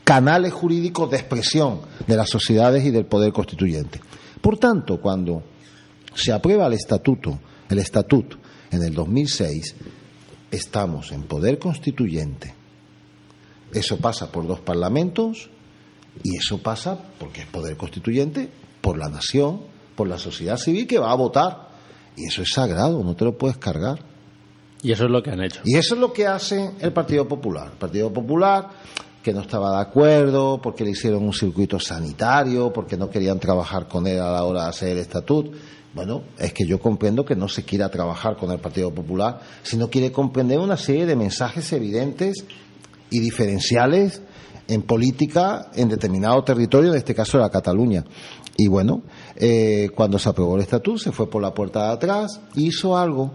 canales 0.03 0.53
jurídicos 0.53 1.09
de 1.09 1.17
expresión 1.17 1.81
de 2.07 2.15
las 2.15 2.29
sociedades 2.29 2.83
y 2.85 2.91
del 2.91 3.05
poder 3.05 3.31
constituyente. 3.31 4.01
Por 4.41 4.57
tanto, 4.57 4.99
cuando 4.99 5.43
se 6.13 6.31
aprueba 6.31 6.67
el 6.67 6.73
estatuto, 6.73 7.39
el 7.69 7.79
estatuto 7.79 8.37
en 8.71 8.83
el 8.83 8.93
2006, 8.93 9.75
estamos 10.49 11.11
en 11.11 11.23
poder 11.23 11.59
constituyente. 11.59 12.53
Eso 13.73 13.97
pasa 13.97 14.31
por 14.31 14.47
dos 14.47 14.59
parlamentos 14.59 15.49
y 16.23 16.35
eso 16.35 16.61
pasa, 16.61 16.97
porque 17.19 17.41
es 17.41 17.47
poder 17.47 17.77
constituyente, 17.77 18.49
por 18.81 18.97
la 18.97 19.07
nación, 19.07 19.61
por 19.95 20.07
la 20.07 20.17
sociedad 20.17 20.57
civil 20.57 20.87
que 20.87 20.99
va 20.99 21.11
a 21.11 21.15
votar. 21.15 21.70
Y 22.15 22.25
eso 22.25 22.41
es 22.41 22.49
sagrado, 22.53 23.03
no 23.03 23.15
te 23.15 23.25
lo 23.25 23.37
puedes 23.37 23.57
cargar. 23.57 23.99
Y 24.83 24.91
eso 24.91 25.05
es 25.05 25.11
lo 25.11 25.21
que 25.21 25.31
han 25.31 25.41
hecho. 25.41 25.61
Y 25.63 25.77
eso 25.77 25.95
es 25.95 26.01
lo 26.01 26.11
que 26.11 26.27
hace 26.27 26.71
el 26.79 26.91
Partido 26.91 27.27
Popular. 27.27 27.69
El 27.73 27.77
Partido 27.77 28.11
Popular, 28.11 28.69
que 29.21 29.33
no 29.33 29.41
estaba 29.41 29.75
de 29.75 29.81
acuerdo, 29.81 30.59
porque 30.61 30.83
le 30.83 30.91
hicieron 30.91 31.23
un 31.23 31.33
circuito 31.33 31.79
sanitario, 31.79 32.73
porque 32.73 32.97
no 32.97 33.09
querían 33.09 33.39
trabajar 33.39 33.87
con 33.87 34.07
él 34.07 34.19
a 34.19 34.31
la 34.31 34.43
hora 34.43 34.63
de 34.63 34.69
hacer 34.69 34.89
el 34.89 34.97
estatuto. 34.97 35.51
Bueno, 35.93 36.23
es 36.37 36.53
que 36.53 36.65
yo 36.65 36.79
comprendo 36.79 37.25
que 37.25 37.35
no 37.35 37.47
se 37.47 37.63
quiera 37.63 37.89
trabajar 37.89 38.37
con 38.37 38.49
el 38.51 38.59
Partido 38.59 38.93
Popular, 38.93 39.41
sino 39.61 39.89
quiere 39.89 40.11
comprender 40.11 40.57
una 40.57 40.77
serie 40.77 41.05
de 41.05 41.15
mensajes 41.15 41.71
evidentes 41.73 42.45
y 43.09 43.19
diferenciales 43.19 44.21
en 44.67 44.83
política 44.83 45.69
en 45.75 45.89
determinado 45.89 46.41
territorio, 46.43 46.91
en 46.91 46.97
este 46.97 47.13
caso 47.13 47.37
la 47.37 47.49
Cataluña. 47.49 48.05
Y 48.57 48.67
bueno, 48.67 49.03
eh, 49.41 49.89
cuando 49.93 50.17
se 50.17 50.29
aprobó 50.29 50.55
el 50.55 50.61
estatuto, 50.61 50.99
se 50.99 51.11
fue 51.11 51.29
por 51.29 51.41
la 51.41 51.53
puerta 51.53 51.87
de 51.87 51.93
atrás, 51.93 52.39
hizo 52.55 52.97
algo, 52.97 53.33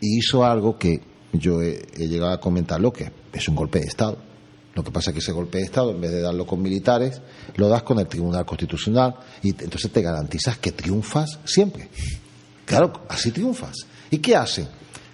hizo 0.00 0.44
algo 0.44 0.76
que 0.76 1.00
yo 1.32 1.62
he, 1.62 1.80
llegado 1.96 2.32
a 2.32 2.40
comentarlo, 2.40 2.92
que 2.92 3.10
es 3.32 3.48
un 3.48 3.54
golpe 3.54 3.78
de 3.78 3.86
Estado 3.86 4.30
lo 4.74 4.84
que 4.84 4.92
pasa 4.92 5.10
es 5.10 5.14
que 5.14 5.18
ese 5.18 5.32
golpe 5.32 5.58
de 5.58 5.64
Estado, 5.64 5.90
en 5.90 6.00
vez 6.00 6.12
de 6.12 6.20
darlo 6.20 6.46
con 6.46 6.62
militares, 6.62 7.20
lo 7.56 7.68
das 7.68 7.82
con 7.82 7.98
el 7.98 8.06
Tribunal 8.06 8.46
Constitucional 8.46 9.16
y 9.42 9.50
entonces 9.50 9.90
te 9.90 10.00
garantizas 10.00 10.58
que 10.58 10.72
triunfas 10.72 11.40
siempre. 11.44 11.88
Claro, 12.64 12.92
así 13.08 13.32
triunfas. 13.32 13.76
¿Y 14.10 14.18
qué 14.18 14.36
hace? 14.36 14.66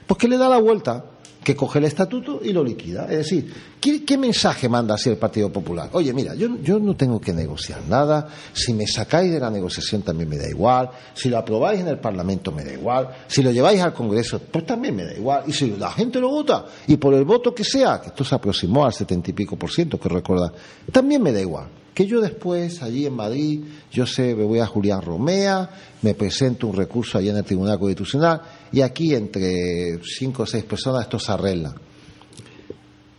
Pues 0.07 0.19
que 0.19 0.29
le 0.29 0.37
da 0.37 0.49
la 0.49 0.59
vuelta, 0.59 1.05
que 1.47 1.55
coge 1.55 1.79
el 1.79 1.85
estatuto 1.85 2.41
y 2.43 2.53
lo 2.53 2.65
liquida. 2.65 3.05
Es 3.05 3.19
decir, 3.19 3.55
¿qué, 3.81 4.19
mensaje 4.19 4.69
manda 4.69 4.97
así 4.97 5.11
el 5.11 5.17
Partido 5.17 5.49
Popular? 5.53 5.91
Oye, 5.93 6.13
mira, 6.13 6.35
yo, 6.35 6.49
yo 6.61 6.81
no 6.81 6.97
tengo 6.97 7.21
que 7.21 7.33
negociar 7.33 7.83
nada, 7.89 8.27
si 8.53 8.75
me 8.75 8.85
sacáis 8.85 9.31
de 9.31 9.39
la 9.39 9.49
negociación 9.49 10.03
también 10.03 10.29
me 10.29 10.39
da 10.39 10.49
igual, 10.49 10.91
si 11.15 11.29
lo 11.29 11.39
aprobáis 11.39 11.83
en 11.83 11.87
el 11.87 12.01
Parlamento 12.01 12.51
me 12.51 12.65
da 12.65 12.73
igual, 12.73 13.11
si 13.29 13.45
lo 13.45 13.53
lleváis 13.53 13.81
al 13.81 13.95
Congreso, 13.95 14.41
pues 14.41 14.67
también 14.67 14.97
me 14.97 15.05
da 15.05 15.15
igual, 15.15 15.45
y 15.47 15.53
si 15.53 15.71
la 15.77 15.93
gente 15.93 16.19
lo 16.19 16.31
vota, 16.31 16.65
y 16.89 16.97
por 16.97 17.15
el 17.15 17.25
voto 17.25 17.55
que 17.55 17.63
sea, 17.63 18.01
que 18.01 18.09
esto 18.09 18.25
se 18.25 18.35
aproximó 18.35 18.85
al 18.85 18.93
setenta 18.93 19.31
y 19.31 19.33
pico 19.33 19.55
por 19.55 19.71
ciento, 19.71 20.01
que 20.01 20.09
recuerda, 20.09 20.53
también 20.91 21.23
me 21.23 21.31
da 21.31 21.41
igual. 21.41 21.69
Que 21.95 22.07
yo 22.07 22.21
después, 22.21 22.83
allí 22.83 23.07
en 23.07 23.15
Madrid, 23.15 23.61
yo 23.91 24.05
sé, 24.05 24.35
me 24.35 24.45
voy 24.45 24.59
a 24.59 24.67
Julián 24.67 25.01
Romea, 25.01 25.71
me 26.03 26.13
presento 26.13 26.67
un 26.67 26.77
recurso 26.77 27.17
allí 27.17 27.31
en 27.31 27.39
el 27.39 27.45
Tribunal 27.45 27.79
Constitucional, 27.79 28.43
y 28.73 28.81
aquí 28.81 29.15
entre 29.15 30.01
cinco 30.03 30.43
o 30.43 30.47
seis 30.47 30.65
personas 30.65 31.03
esto 31.03 31.19
se 31.19 31.33
arregla. 31.33 31.75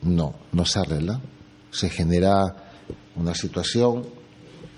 No, 0.01 0.33
no 0.51 0.65
se 0.65 0.79
arregla. 0.79 1.19
Se 1.71 1.89
genera 1.89 2.43
una 3.15 3.33
situación 3.33 4.05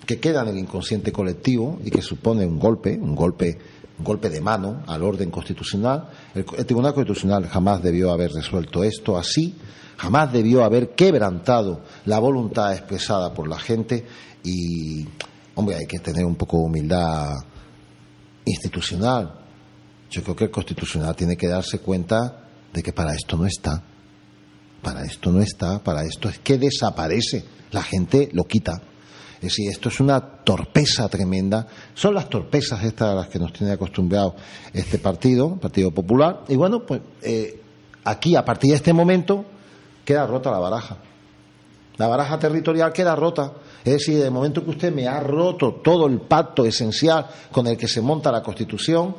que 0.06 0.20
queda 0.20 0.42
en 0.42 0.50
el 0.50 0.58
inconsciente 0.58 1.12
colectivo 1.12 1.80
y 1.84 1.92
que 1.92 2.02
supone 2.02 2.46
un 2.46 2.60
golpe, 2.60 2.98
un 2.98 3.16
golpe, 3.16 3.58
un 4.00 4.04
golpe 4.04 4.30
de 4.30 4.42
mano 4.42 4.84
al 4.88 5.04
orden 5.04 5.30
constitucional. 5.30 6.10
El, 6.34 6.46
el 6.58 6.66
Tribunal 6.66 6.94
Constitucional 6.94 7.48
jamás 7.48 7.84
debió 7.84 8.12
haber 8.12 8.32
resuelto 8.32 8.84
esto 8.84 9.18
así, 9.18 9.56
jamás 9.98 10.32
debió 10.34 10.64
haber 10.64 10.96
quebrantado 10.96 11.82
la 12.06 12.20
voluntad 12.20 12.74
expresada 12.74 13.34
por 13.34 13.48
la 13.48 13.60
gente 13.60 14.06
y, 14.44 15.06
hombre, 15.56 15.76
hay 15.76 15.86
que 15.86 16.00
tener 16.00 16.26
un 16.26 16.36
poco 16.36 16.58
de 16.58 16.64
humildad 16.64 17.36
institucional. 18.46 19.39
Yo 20.10 20.24
creo 20.24 20.36
que 20.36 20.46
el 20.46 20.52
constitucional 20.52 21.16
tiene 21.16 21.38
que 21.38 21.48
darse 21.48 21.80
cuenta 21.80 22.48
de 22.74 22.84
que 22.84 22.94
para 22.94 23.14
esto 23.14 23.38
no 23.38 23.46
está. 23.46 23.84
Para 24.82 25.04
esto 25.04 25.32
no 25.32 25.42
está, 25.42 25.80
para 25.84 26.04
esto 26.04 26.30
es 26.30 26.40
que 26.40 26.58
desaparece. 26.58 27.44
La 27.72 27.84
gente 27.84 28.30
lo 28.34 28.46
quita. 28.46 28.82
Es 29.36 29.44
decir, 29.44 29.70
esto 29.70 29.90
es 29.90 30.00
una 30.00 30.20
torpeza 30.20 31.08
tremenda. 31.08 31.66
Son 31.94 32.14
las 32.14 32.30
torpezas 32.30 32.84
estas 32.84 33.10
a 33.10 33.16
las 33.16 33.28
que 33.28 33.40
nos 33.40 33.54
tiene 33.54 33.74
acostumbrado 33.74 34.36
este 34.74 34.98
partido, 34.98 35.56
Partido 35.56 35.92
Popular. 35.92 36.44
Y 36.50 36.56
bueno, 36.56 36.86
pues 36.86 37.02
eh, 37.22 37.62
aquí, 38.04 38.36
a 38.36 38.44
partir 38.44 38.72
de 38.72 38.78
este 38.78 38.92
momento, 38.92 39.46
queda 40.04 40.26
rota 40.26 40.52
la 40.52 40.60
baraja. 40.60 40.98
La 41.98 42.08
baraja 42.08 42.40
territorial 42.40 42.92
queda 42.92 43.16
rota. 43.16 43.54
Es 43.84 43.94
decir, 43.94 44.22
de 44.22 44.30
momento 44.30 44.64
que 44.64 44.72
usted 44.72 44.94
me 44.94 45.08
ha 45.08 45.20
roto 45.20 45.76
todo 45.84 46.08
el 46.08 46.20
pacto 46.20 46.66
esencial 46.66 47.28
con 47.52 47.68
el 47.68 47.78
que 47.78 47.88
se 47.88 48.02
monta 48.02 48.32
la 48.32 48.44
Constitución, 48.44 49.16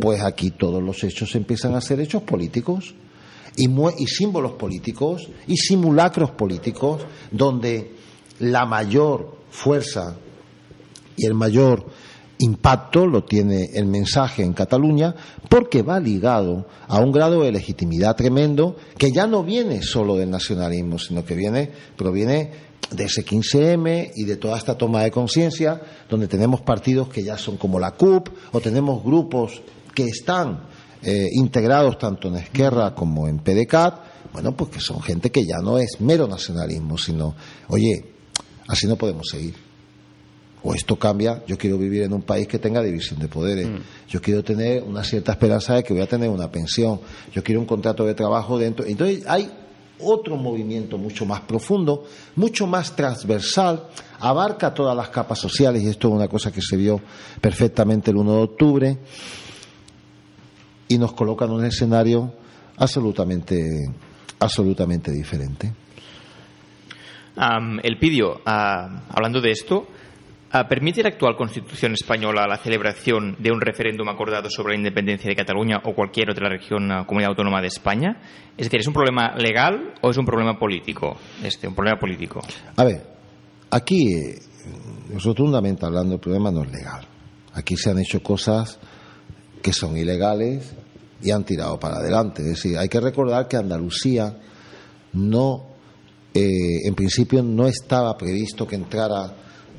pues 0.00 0.22
aquí 0.22 0.50
todos 0.50 0.82
los 0.82 1.02
hechos 1.04 1.34
empiezan 1.34 1.74
a 1.74 1.80
ser 1.80 2.00
hechos 2.00 2.22
políticos 2.22 2.94
y, 3.56 4.06
símbolos 4.06 4.52
políticos 4.52 5.28
y 5.46 5.56
simulacros 5.56 6.30
políticos 6.30 7.02
donde 7.30 7.92
la 8.40 8.66
mayor 8.66 9.36
fuerza 9.50 10.16
y 11.16 11.26
el 11.26 11.34
mayor 11.34 11.86
impacto 12.40 13.04
lo 13.06 13.24
tiene 13.24 13.70
el 13.74 13.86
mensaje 13.86 14.44
en 14.44 14.52
Cataluña 14.52 15.14
porque 15.48 15.82
va 15.82 15.98
ligado 15.98 16.66
a 16.86 17.00
un 17.00 17.10
grado 17.10 17.42
de 17.42 17.50
legitimidad 17.50 18.14
tremendo 18.14 18.76
que 18.96 19.10
ya 19.10 19.26
no 19.26 19.42
viene 19.42 19.82
solo 19.82 20.16
del 20.16 20.30
nacionalismo, 20.30 20.98
sino 21.00 21.24
que 21.24 21.34
viene, 21.34 21.68
proviene 21.96 22.68
de 22.92 23.04
ese 23.04 23.24
15M 23.24 24.12
y 24.14 24.24
de 24.24 24.36
toda 24.36 24.56
esta 24.56 24.78
toma 24.78 25.02
de 25.02 25.10
conciencia, 25.10 25.80
donde 26.08 26.28
tenemos 26.28 26.60
partidos 26.60 27.08
que 27.08 27.22
ya 27.22 27.36
son 27.36 27.56
como 27.56 27.80
la 27.80 27.92
CUP 27.92 28.28
o 28.52 28.60
tenemos 28.60 29.02
grupos 29.02 29.60
que 29.98 30.04
están 30.04 30.60
eh, 31.02 31.26
integrados 31.32 31.98
tanto 31.98 32.28
en 32.28 32.36
Esquerra 32.36 32.94
como 32.94 33.26
en 33.26 33.40
PDCAT, 33.40 33.94
bueno, 34.32 34.54
pues 34.56 34.70
que 34.70 34.80
son 34.80 35.02
gente 35.02 35.32
que 35.32 35.44
ya 35.44 35.56
no 35.60 35.76
es 35.76 36.00
mero 36.00 36.28
nacionalismo, 36.28 36.96
sino, 36.96 37.34
oye, 37.66 38.04
así 38.68 38.86
no 38.86 38.94
podemos 38.94 39.26
seguir. 39.28 39.56
O 40.62 40.72
esto 40.72 40.96
cambia, 40.96 41.42
yo 41.48 41.58
quiero 41.58 41.78
vivir 41.78 42.02
en 42.02 42.12
un 42.12 42.22
país 42.22 42.46
que 42.46 42.60
tenga 42.60 42.80
división 42.80 43.18
de 43.18 43.26
poderes, 43.26 43.66
Mm. 43.66 43.78
yo 44.08 44.20
quiero 44.22 44.44
tener 44.44 44.84
una 44.84 45.02
cierta 45.02 45.32
esperanza 45.32 45.74
de 45.74 45.82
que 45.82 45.92
voy 45.92 46.02
a 46.02 46.06
tener 46.06 46.28
una 46.30 46.48
pensión, 46.48 47.00
yo 47.32 47.42
quiero 47.42 47.60
un 47.60 47.66
contrato 47.66 48.04
de 48.06 48.14
trabajo 48.14 48.56
dentro. 48.56 48.84
Entonces 48.86 49.24
hay 49.26 49.50
otro 50.00 50.36
movimiento 50.36 50.96
mucho 50.96 51.26
más 51.26 51.40
profundo, 51.40 52.04
mucho 52.36 52.68
más 52.68 52.94
transversal, 52.94 53.88
abarca 54.20 54.72
todas 54.72 54.96
las 54.96 55.08
capas 55.08 55.40
sociales 55.40 55.82
y 55.82 55.88
esto 55.88 56.06
es 56.08 56.14
una 56.14 56.28
cosa 56.28 56.52
que 56.52 56.62
se 56.62 56.76
vio 56.76 57.00
perfectamente 57.40 58.12
el 58.12 58.16
1 58.18 58.32
de 58.32 58.42
octubre 58.42 58.98
y 60.88 60.98
nos 60.98 61.12
coloca 61.12 61.44
en 61.44 61.52
un 61.52 61.64
escenario 61.64 62.32
absolutamente, 62.78 63.92
absolutamente 64.38 65.12
diferente. 65.12 65.72
Am, 67.36 67.78
el 67.82 67.98
Pidio, 67.98 68.40
ah, 68.46 69.02
hablando 69.10 69.40
de 69.40 69.52
esto, 69.52 69.86
ah, 70.50 70.66
¿permite 70.66 71.02
la 71.02 71.10
actual 71.10 71.36
Constitución 71.36 71.92
española 71.92 72.46
la 72.48 72.56
celebración 72.56 73.36
de 73.38 73.52
un 73.52 73.60
referéndum 73.60 74.08
acordado 74.08 74.50
sobre 74.50 74.72
la 74.72 74.78
independencia 74.78 75.28
de 75.28 75.36
Cataluña 75.36 75.80
o 75.84 75.94
cualquier 75.94 76.30
otra 76.30 76.48
región, 76.48 76.90
ah, 76.90 77.06
comunidad 77.06 77.30
autónoma 77.30 77.60
de 77.60 77.68
España? 77.68 78.16
Es 78.56 78.66
decir, 78.66 78.80
¿es 78.80 78.88
un 78.88 78.94
problema 78.94 79.36
legal 79.36 79.94
o 80.00 80.10
es 80.10 80.16
un 80.16 80.24
problema 80.24 80.58
político? 80.58 81.16
Este, 81.44 81.68
un 81.68 81.74
problema 81.74 81.98
político. 81.98 82.40
A 82.74 82.84
ver, 82.84 83.06
aquí, 83.70 84.14
eh, 84.14 84.34
rotundamente 85.22 85.86
hablando, 85.86 86.14
el 86.14 86.20
problema 86.20 86.50
no 86.50 86.64
es 86.64 86.72
legal. 86.72 87.06
Aquí 87.54 87.76
se 87.76 87.90
han 87.90 87.98
hecho 88.00 88.20
cosas 88.20 88.80
que 89.62 89.72
son 89.72 89.96
ilegales 89.96 90.72
y 91.22 91.30
han 91.30 91.44
tirado 91.44 91.78
para 91.78 91.96
adelante. 91.96 92.42
Es 92.42 92.48
decir, 92.48 92.78
hay 92.78 92.88
que 92.88 93.00
recordar 93.00 93.48
que 93.48 93.56
Andalucía 93.56 94.36
no, 95.12 95.66
eh, 96.34 96.86
en 96.86 96.94
principio, 96.94 97.42
no 97.42 97.66
estaba 97.66 98.16
previsto 98.16 98.66
que 98.66 98.76
entrara 98.76 99.34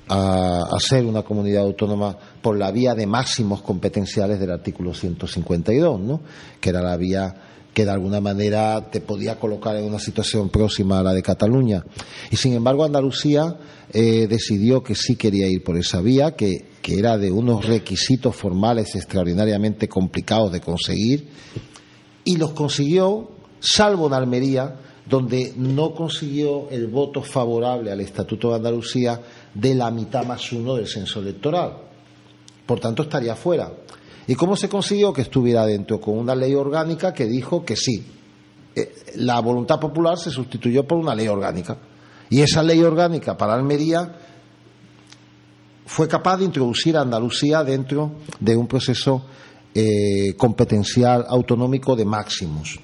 a, 0.07 0.75
a 0.75 0.79
ser 0.79 1.05
una 1.05 1.21
comunidad 1.21 1.63
autónoma 1.63 2.17
por 2.41 2.57
la 2.57 2.71
vía 2.71 2.95
de 2.95 3.05
máximos 3.05 3.61
competenciales 3.61 4.39
del 4.39 4.51
artículo 4.51 4.93
152, 4.93 5.99
¿no? 5.99 6.21
que 6.59 6.69
era 6.69 6.81
la 6.81 6.97
vía 6.97 7.48
que 7.73 7.85
de 7.85 7.91
alguna 7.91 8.19
manera 8.19 8.89
te 8.91 9.01
podía 9.01 9.39
colocar 9.39 9.75
en 9.75 9.85
una 9.85 9.99
situación 9.99 10.49
próxima 10.49 10.99
a 10.99 11.03
la 11.03 11.13
de 11.13 11.21
Cataluña. 11.21 11.85
Y 12.31 12.35
sin 12.35 12.53
embargo 12.53 12.83
Andalucía 12.83 13.55
eh, 13.91 14.27
decidió 14.27 14.83
que 14.83 14.95
sí 14.95 15.15
quería 15.15 15.47
ir 15.47 15.63
por 15.63 15.77
esa 15.77 16.01
vía, 16.01 16.35
que, 16.35 16.65
que 16.81 16.99
era 16.99 17.17
de 17.17 17.31
unos 17.31 17.65
requisitos 17.65 18.35
formales 18.35 18.95
extraordinariamente 18.95 19.87
complicados 19.87 20.51
de 20.51 20.61
conseguir, 20.61 21.29
y 22.23 22.37
los 22.37 22.51
consiguió, 22.51 23.31
salvo 23.59 24.07
en 24.07 24.13
Almería, 24.13 24.75
donde 25.09 25.53
no 25.57 25.95
consiguió 25.95 26.69
el 26.69 26.87
voto 26.87 27.23
favorable 27.23 27.91
al 27.91 27.99
Estatuto 27.99 28.49
de 28.49 28.57
Andalucía 28.57 29.19
de 29.53 29.73
la 29.73 29.89
mitad 29.89 30.23
más 30.23 30.51
uno 30.51 30.75
del 30.75 30.87
censo 30.87 31.19
electoral. 31.19 31.77
Por 32.65 32.79
tanto, 32.79 33.03
estaría 33.03 33.35
fuera. 33.35 33.71
¿Y 34.29 34.35
cómo 34.35 34.55
se 34.55 34.69
consiguió 34.69 35.11
que 35.11 35.23
estuviera 35.23 35.65
dentro? 35.65 35.99
Con 35.99 36.15
una 36.15 36.35
ley 36.35 36.53
orgánica 36.53 37.11
que 37.11 37.25
dijo 37.25 37.65
que 37.65 37.75
sí. 37.75 38.05
Eh, 38.75 38.93
La 39.15 39.39
voluntad 39.39 39.79
popular 39.79 40.19
se 40.19 40.29
sustituyó 40.29 40.85
por 40.85 40.99
una 40.99 41.15
ley 41.15 41.27
orgánica. 41.27 41.79
Y 42.29 42.41
esa 42.41 42.61
ley 42.61 42.79
orgánica 42.83 43.35
para 43.35 43.55
Almería 43.55 44.19
fue 45.83 46.07
capaz 46.07 46.37
de 46.37 46.45
introducir 46.45 46.95
a 46.95 47.01
Andalucía 47.01 47.63
dentro 47.63 48.17
de 48.39 48.55
un 48.55 48.67
proceso 48.67 49.25
eh, 49.73 50.35
competencial 50.37 51.25
autonómico 51.27 51.95
de 51.95 52.05
máximos. 52.05 52.79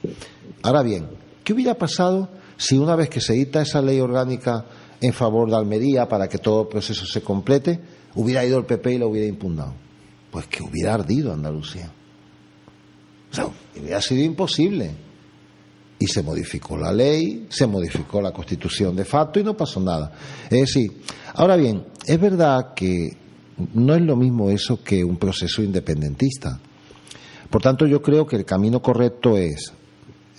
Ahora 0.64 0.82
bien, 0.82 1.08
¿qué 1.43 1.54
hubiera 1.54 1.76
pasado 1.76 2.28
si 2.58 2.76
una 2.76 2.96
vez 2.96 3.08
que 3.08 3.22
se 3.22 3.34
dicta 3.34 3.62
esa 3.62 3.84
ley 3.84 4.00
orgánica 4.00 4.66
en 5.00 5.14
favor 5.14 5.48
de 5.48 5.58
Almería 5.58 6.10
para 6.10 6.28
que 6.28 6.39
todo 6.39 6.64
el 6.64 6.70
proceso 6.70 7.06
se 7.06 7.22
complete, 7.22 7.80
hubiera 8.16 8.43
ido 8.43 8.58
el 8.58 8.66
PP 8.66 8.93
y 8.93 8.98
lo 8.98 9.10
hubiera 9.10 9.28
impugnado? 9.28 9.84
Pues 10.36 10.47
que 10.47 10.63
hubiera 10.63 10.95
ardido 10.95 11.31
Andalucía. 11.31 11.89
O 13.31 13.33
sea, 13.33 13.47
hubiera 13.79 14.01
sido 14.01 14.21
imposible. 14.21 14.91
Y 15.97 16.07
se 16.07 16.21
modificó 16.23 16.75
la 16.75 16.91
ley, 16.91 17.45
se 17.47 17.65
modificó 17.65 18.21
la 18.21 18.33
constitución 18.33 18.97
de 18.97 19.05
facto 19.05 19.39
y 19.39 19.45
no 19.45 19.55
pasó 19.55 19.79
nada. 19.79 20.11
Es 20.49 20.59
decir, 20.59 20.91
ahora 21.36 21.55
bien, 21.55 21.86
es 22.05 22.19
verdad 22.19 22.73
que 22.75 23.15
no 23.75 23.95
es 23.95 24.01
lo 24.01 24.17
mismo 24.17 24.49
eso 24.49 24.83
que 24.83 25.05
un 25.05 25.15
proceso 25.15 25.63
independentista. 25.63 26.59
Por 27.49 27.61
tanto, 27.61 27.88
yo 27.88 28.01
creo 28.01 28.27
que 28.27 28.36
el 28.36 28.43
camino 28.43 28.81
correcto 28.81 29.38
es, 29.38 29.71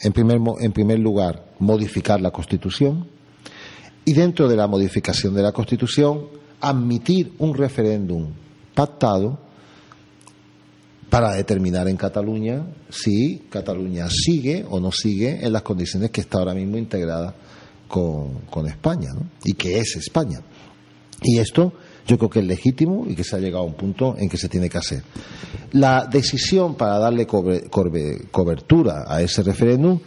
en 0.02 0.12
primer, 0.12 0.38
en 0.60 0.72
primer 0.72 0.98
lugar, 0.98 1.54
modificar 1.58 2.20
la 2.20 2.32
Constitución 2.32 3.08
y 4.04 4.12
dentro 4.12 4.46
de 4.46 4.56
la 4.56 4.66
modificación 4.66 5.32
de 5.32 5.40
la 5.40 5.52
Constitución 5.52 6.26
admitir 6.60 7.32
un 7.38 7.54
referéndum 7.54 8.34
pactado 8.74 9.45
para 11.16 11.32
determinar 11.32 11.88
en 11.88 11.96
Cataluña 11.96 12.62
si 12.90 13.46
Cataluña 13.48 14.06
sigue 14.10 14.66
o 14.68 14.78
no 14.78 14.92
sigue 14.92 15.42
en 15.42 15.50
las 15.50 15.62
condiciones 15.62 16.10
que 16.10 16.20
está 16.20 16.36
ahora 16.36 16.52
mismo 16.52 16.76
integrada 16.76 17.34
con, 17.88 18.40
con 18.50 18.66
España 18.66 19.08
y 19.42 19.54
que 19.54 19.78
es 19.78 19.96
España. 19.96 20.42
Y 21.22 21.38
esto 21.38 21.72
yo 22.06 22.18
creo 22.18 22.28
que 22.28 22.40
es 22.40 22.44
legítimo 22.44 23.06
y 23.08 23.14
que 23.14 23.24
se 23.24 23.34
ha 23.34 23.38
llegado 23.38 23.64
a 23.64 23.66
un 23.66 23.72
punto 23.72 24.14
en 24.18 24.28
que 24.28 24.36
se 24.36 24.50
tiene 24.50 24.68
que 24.68 24.76
hacer. 24.76 25.04
La 25.72 26.04
decisión 26.04 26.74
para 26.74 26.98
darle 26.98 27.26
cobertura 27.26 29.04
a 29.08 29.22
ese 29.22 29.42
referéndum 29.42 29.98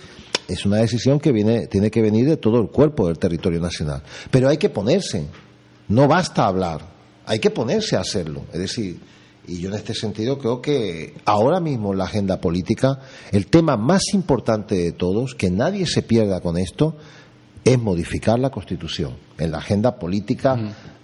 es 0.47 0.63
una 0.67 0.77
decisión 0.77 1.19
que 1.19 1.31
viene, 1.31 1.65
tiene 1.65 1.89
que 1.89 2.03
venir 2.03 2.29
de 2.29 2.37
todo 2.37 2.61
el 2.61 2.67
cuerpo 2.67 3.07
del 3.07 3.17
territorio 3.17 3.59
nacional. 3.59 4.03
Pero 4.29 4.47
hay 4.47 4.57
que 4.57 4.69
ponerse, 4.69 5.25
no 5.87 6.07
basta 6.07 6.45
hablar, 6.45 6.87
hay 7.25 7.39
que 7.39 7.49
ponerse 7.49 7.95
a 7.95 8.01
hacerlo. 8.01 8.43
Es 8.53 8.59
decir, 8.59 8.99
y 9.47 9.59
yo 9.59 9.69
en 9.69 9.75
este 9.75 9.93
sentido 9.93 10.37
creo 10.37 10.61
que 10.61 11.15
ahora 11.25 11.59
mismo 11.59 11.91
en 11.91 11.97
la 11.97 12.05
agenda 12.05 12.39
política, 12.39 12.99
el 13.31 13.47
tema 13.47 13.77
más 13.77 14.13
importante 14.13 14.75
de 14.75 14.91
todos, 14.91 15.33
que 15.33 15.49
nadie 15.49 15.85
se 15.87 16.03
pierda 16.03 16.39
con 16.41 16.57
esto, 16.57 16.95
es 17.63 17.79
modificar 17.79 18.39
la 18.39 18.49
Constitución. 18.49 19.15
En 19.37 19.51
la 19.51 19.57
agenda 19.57 19.97
política, 19.97 20.55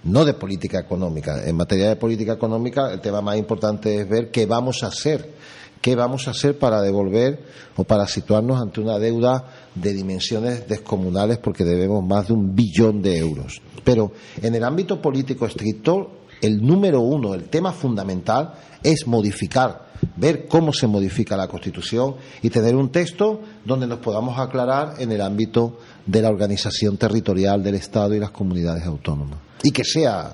no 0.04 0.26
de 0.26 0.34
política 0.34 0.80
económica. 0.80 1.44
En 1.48 1.56
materia 1.56 1.90
de 1.90 1.96
política 1.96 2.34
económica, 2.34 2.92
el 2.92 3.02
tema 3.02 3.22
más 3.22 3.38
importante 3.38 4.02
es 4.02 4.08
ver 4.08 4.32
qué 4.32 4.46
vamos 4.46 4.84
a 4.84 4.88
hacer. 4.88 5.34
¿Qué 5.82 5.96
vamos 5.96 6.28
a 6.28 6.32
hacer 6.32 6.58
para 6.58 6.82
devolver 6.82 7.44
o 7.76 7.84
para 7.84 8.08
situarnos 8.08 8.60
ante 8.60 8.82
una 8.82 8.98
deuda 8.98 9.46
de 9.76 9.94
dimensiones 9.94 10.68
descomunales 10.68 11.38
porque 11.38 11.64
debemos 11.64 12.04
más 12.04 12.28
de 12.28 12.34
un 12.34 12.56
billón 12.56 13.04
de 13.04 13.20
euros? 13.20 13.62
Pero 13.84 14.12
en 14.42 14.56
el 14.56 14.64
ámbito 14.64 15.00
político 15.00 15.46
estricto, 15.46 16.25
el 16.42 16.66
número 16.66 17.02
uno, 17.02 17.34
el 17.34 17.46
tema 17.46 17.72
fundamental 17.72 18.54
es 18.84 19.08
modificar, 19.08 19.88
ver 20.16 20.48
cómo 20.48 20.72
se 20.74 20.88
modifica 20.88 21.36
la 21.36 21.48
Constitución 21.48 22.16
y 22.42 22.50
tener 22.50 22.76
un 22.76 22.90
texto 22.90 23.42
donde 23.64 23.88
nos 23.88 24.00
podamos 24.00 24.38
aclarar 24.40 24.96
en 25.00 25.12
el 25.12 25.22
ámbito 25.22 25.80
de 26.06 26.22
la 26.22 26.30
organización 26.30 26.98
territorial 26.98 27.64
del 27.64 27.76
Estado 27.76 28.14
y 28.14 28.20
las 28.20 28.32
comunidades 28.32 28.86
autónomas. 28.86 29.40
Y 29.64 29.72
que 29.72 29.84
sea 29.84 30.34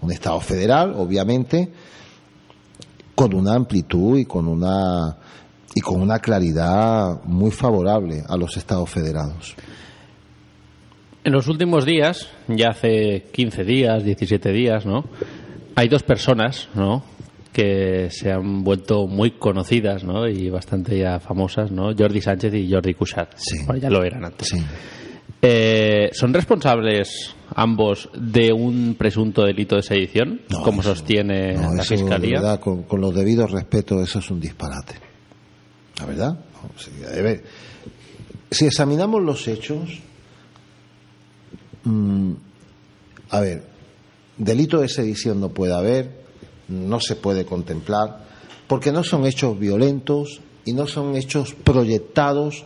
un 0.00 0.12
Estado 0.12 0.40
federal, 0.40 0.94
obviamente, 0.96 1.72
con 3.14 3.34
una 3.34 3.54
amplitud 3.54 4.18
y 4.18 4.24
con 4.24 4.46
una 4.46 5.16
y 5.74 5.80
con 5.82 6.00
una 6.00 6.20
claridad 6.20 7.22
muy 7.24 7.50
favorable 7.50 8.24
a 8.26 8.36
los 8.38 8.56
estados 8.56 8.88
federados. 8.88 9.54
En 11.26 11.32
los 11.32 11.48
últimos 11.48 11.84
días, 11.84 12.28
ya 12.46 12.68
hace 12.70 13.24
15 13.32 13.64
días, 13.64 14.04
17 14.04 14.52
días, 14.52 14.86
¿no? 14.86 15.04
Hay 15.74 15.88
dos 15.88 16.02
personas, 16.02 16.68
¿no? 16.74 17.02
que 17.52 18.08
se 18.10 18.30
han 18.30 18.62
vuelto 18.62 19.06
muy 19.06 19.30
conocidas, 19.30 20.04
¿no? 20.04 20.28
Y 20.28 20.50
bastante 20.50 20.98
ya 20.98 21.18
famosas, 21.18 21.70
¿no? 21.70 21.94
Jordi 21.98 22.20
Sánchez 22.20 22.52
y 22.52 22.70
Jordi 22.70 22.92
Cuixart. 22.92 23.32
Sí. 23.36 23.64
Bueno, 23.64 23.80
ya 23.80 23.88
lo 23.88 24.04
eran 24.04 24.26
antes. 24.26 24.48
Sí. 24.48 24.58
Eh, 25.40 26.10
¿Son 26.12 26.34
responsables 26.34 27.34
ambos 27.54 28.10
de 28.14 28.52
un 28.52 28.94
presunto 28.98 29.42
delito 29.42 29.74
de 29.76 29.82
sedición, 29.82 30.42
No, 30.50 30.60
como 30.62 30.82
eso- 30.82 30.94
sostiene 30.94 31.54
no, 31.54 31.72
la 31.74 31.82
eso, 31.82 31.96
Fiscalía? 31.96 32.40
verdad, 32.40 32.60
con, 32.60 32.82
con 32.82 33.00
los 33.00 33.14
debidos 33.14 33.50
respetos, 33.50 34.06
eso 34.06 34.18
es 34.18 34.30
un 34.30 34.38
disparate. 34.38 34.94
¿La 35.98 36.04
verdad? 36.04 36.38
Si 38.50 38.66
examinamos 38.66 39.22
los 39.22 39.48
hechos, 39.48 39.98
mm, 41.86 42.32
a 43.30 43.40
ver, 43.40 43.64
delito 44.36 44.80
de 44.80 44.88
sedición 44.88 45.40
no 45.40 45.48
puede 45.50 45.74
haber, 45.74 46.24
no 46.68 47.00
se 47.00 47.16
puede 47.16 47.44
contemplar, 47.44 48.24
porque 48.66 48.92
no 48.92 49.04
son 49.04 49.26
hechos 49.26 49.58
violentos 49.58 50.40
y 50.64 50.72
no 50.72 50.86
son 50.86 51.16
hechos 51.16 51.54
proyectados 51.54 52.64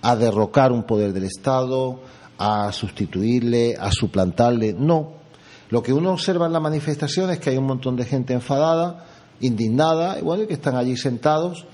a 0.00 0.16
derrocar 0.16 0.72
un 0.72 0.84
poder 0.84 1.12
del 1.12 1.24
Estado, 1.24 2.00
a 2.38 2.72
sustituirle, 2.72 3.76
a 3.78 3.92
suplantarle, 3.92 4.74
no. 4.76 5.22
Lo 5.70 5.82
que 5.82 5.92
uno 5.92 6.12
observa 6.12 6.46
en 6.46 6.52
la 6.52 6.60
manifestación 6.60 7.30
es 7.30 7.38
que 7.38 7.50
hay 7.50 7.56
un 7.56 7.66
montón 7.66 7.96
de 7.96 8.04
gente 8.04 8.32
enfadada, 8.32 9.06
indignada, 9.40 10.18
y 10.18 10.22
bueno, 10.22 10.46
que 10.46 10.54
están 10.54 10.76
allí 10.76 10.96
sentados 10.96 11.66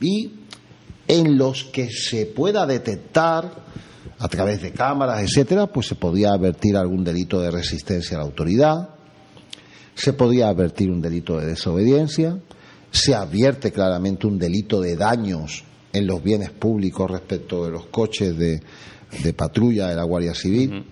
y 0.00 0.32
en 1.06 1.36
los 1.36 1.64
que 1.64 1.90
se 1.90 2.26
pueda 2.26 2.66
detectar 2.66 3.66
a 4.18 4.28
través 4.28 4.62
de 4.62 4.72
cámaras, 4.72 5.22
etcétera, 5.22 5.66
pues 5.66 5.86
se 5.86 5.94
podía 5.94 6.30
advertir 6.30 6.76
algún 6.76 7.04
delito 7.04 7.40
de 7.40 7.50
resistencia 7.50 8.16
a 8.16 8.20
la 8.20 8.26
autoridad, 8.26 8.90
se 9.94 10.12
podía 10.12 10.48
advertir 10.48 10.90
un 10.90 11.00
delito 11.00 11.38
de 11.38 11.46
desobediencia, 11.46 12.38
se 12.90 13.14
advierte 13.14 13.72
claramente 13.72 14.26
un 14.26 14.38
delito 14.38 14.80
de 14.80 14.96
daños 14.96 15.64
en 15.92 16.06
los 16.06 16.22
bienes 16.22 16.50
públicos 16.50 17.10
respecto 17.10 17.64
de 17.64 17.70
los 17.70 17.86
coches 17.86 18.36
de, 18.36 18.60
de 19.22 19.32
patrulla 19.32 19.88
de 19.88 19.96
la 19.96 20.04
Guardia 20.04 20.34
Civil. 20.34 20.84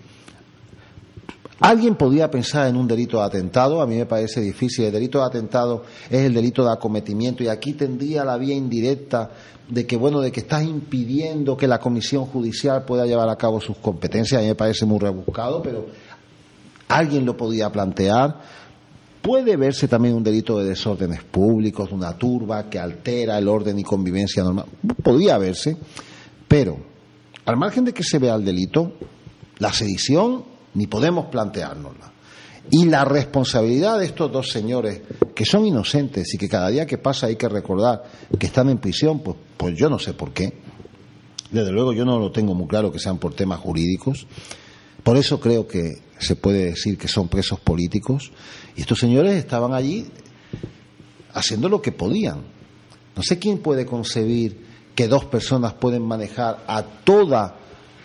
¿Alguien 1.60 1.94
podía 1.94 2.30
pensar 2.30 2.68
en 2.68 2.76
un 2.76 2.88
delito 2.88 3.18
de 3.18 3.24
atentado? 3.24 3.80
A 3.80 3.86
mí 3.86 3.96
me 3.96 4.06
parece 4.06 4.40
difícil. 4.40 4.86
El 4.86 4.92
delito 4.92 5.20
de 5.20 5.26
atentado 5.26 5.84
es 6.10 6.22
el 6.22 6.34
delito 6.34 6.64
de 6.64 6.72
acometimiento 6.72 7.44
y 7.44 7.48
aquí 7.48 7.74
tendría 7.74 8.24
la 8.24 8.36
vía 8.36 8.54
indirecta 8.54 9.30
de 9.68 9.86
que, 9.86 9.96
bueno, 9.96 10.20
de 10.20 10.32
que 10.32 10.40
estás 10.40 10.64
impidiendo 10.64 11.56
que 11.56 11.68
la 11.68 11.78
comisión 11.78 12.26
judicial 12.26 12.84
pueda 12.84 13.06
llevar 13.06 13.28
a 13.28 13.36
cabo 13.36 13.60
sus 13.60 13.76
competencias. 13.76 14.40
A 14.40 14.42
mí 14.42 14.48
me 14.48 14.56
parece 14.56 14.84
muy 14.84 14.98
rebuscado, 14.98 15.62
pero 15.62 15.86
alguien 16.88 17.24
lo 17.24 17.36
podía 17.36 17.70
plantear. 17.70 18.40
Puede 19.22 19.56
verse 19.56 19.86
también 19.86 20.16
un 20.16 20.24
delito 20.24 20.58
de 20.58 20.68
desórdenes 20.68 21.22
públicos, 21.22 21.92
una 21.92 22.18
turba 22.18 22.68
que 22.68 22.80
altera 22.80 23.38
el 23.38 23.46
orden 23.46 23.78
y 23.78 23.84
convivencia 23.84 24.42
normal. 24.42 24.66
Podría 25.02 25.38
verse, 25.38 25.76
pero 26.48 26.76
al 27.46 27.56
margen 27.56 27.84
de 27.84 27.94
que 27.94 28.02
se 28.02 28.18
vea 28.18 28.34
el 28.34 28.44
delito, 28.44 28.92
la 29.58 29.72
sedición 29.72 30.53
ni 30.74 30.86
podemos 30.86 31.26
planteárnosla. 31.26 32.12
Y 32.70 32.86
la 32.86 33.04
responsabilidad 33.04 33.98
de 33.98 34.06
estos 34.06 34.32
dos 34.32 34.48
señores, 34.48 35.02
que 35.34 35.44
son 35.44 35.66
inocentes 35.66 36.32
y 36.34 36.38
que 36.38 36.48
cada 36.48 36.68
día 36.70 36.86
que 36.86 36.98
pasa 36.98 37.26
hay 37.26 37.36
que 37.36 37.48
recordar 37.48 38.04
que 38.38 38.46
están 38.46 38.70
en 38.70 38.78
prisión, 38.78 39.20
pues, 39.20 39.36
pues 39.56 39.76
yo 39.76 39.90
no 39.90 39.98
sé 39.98 40.14
por 40.14 40.32
qué. 40.32 40.52
Desde 41.50 41.70
luego 41.70 41.92
yo 41.92 42.04
no 42.04 42.18
lo 42.18 42.32
tengo 42.32 42.54
muy 42.54 42.66
claro 42.66 42.90
que 42.90 42.98
sean 42.98 43.18
por 43.18 43.34
temas 43.34 43.60
jurídicos. 43.60 44.26
Por 45.02 45.18
eso 45.18 45.38
creo 45.38 45.68
que 45.68 46.02
se 46.18 46.36
puede 46.36 46.70
decir 46.70 46.96
que 46.96 47.06
son 47.06 47.28
presos 47.28 47.60
políticos. 47.60 48.32
Y 48.76 48.80
estos 48.80 48.98
señores 48.98 49.36
estaban 49.36 49.74
allí 49.74 50.06
haciendo 51.34 51.68
lo 51.68 51.82
que 51.82 51.92
podían. 51.92 52.42
No 53.14 53.22
sé 53.22 53.38
quién 53.38 53.58
puede 53.58 53.84
concebir 53.84 54.64
que 54.94 55.06
dos 55.06 55.26
personas 55.26 55.74
pueden 55.74 56.02
manejar 56.02 56.64
a 56.66 56.82
toda 56.82 57.56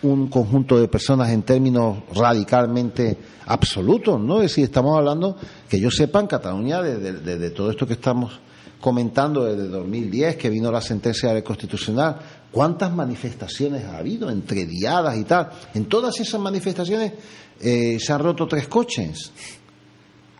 un 0.02 0.28
conjunto 0.28 0.78
de 0.80 0.88
personas 0.88 1.30
en 1.30 1.42
términos 1.42 1.98
radicalmente 2.14 3.16
absolutos, 3.46 4.18
¿no? 4.20 4.36
Es 4.36 4.50
decir, 4.50 4.64
estamos 4.64 4.96
hablando, 4.96 5.36
que 5.68 5.78
yo 5.80 5.90
sepa, 5.90 6.20
en 6.20 6.26
Cataluña, 6.26 6.80
de, 6.82 6.98
de- 6.98 7.12
de- 7.20 7.38
de 7.38 7.50
todo 7.50 7.70
esto 7.70 7.86
que 7.86 7.94
estamos 7.94 8.38
comentando 8.80 9.44
desde 9.44 9.68
2010, 9.68 10.36
que 10.36 10.48
vino 10.48 10.72
la 10.72 10.80
sentencia 10.80 11.34
del 11.34 11.42
Constitucional, 11.44 12.16
¿cuántas 12.50 12.90
manifestaciones 12.94 13.84
ha 13.84 13.98
habido 13.98 14.30
entre 14.30 14.64
diadas 14.64 15.18
y 15.18 15.24
tal? 15.24 15.50
En 15.74 15.84
todas 15.84 16.18
esas 16.18 16.40
manifestaciones 16.40 17.12
eh, 17.60 17.98
se 18.00 18.12
han 18.12 18.20
roto 18.22 18.46
tres 18.48 18.68
coches. 18.68 19.32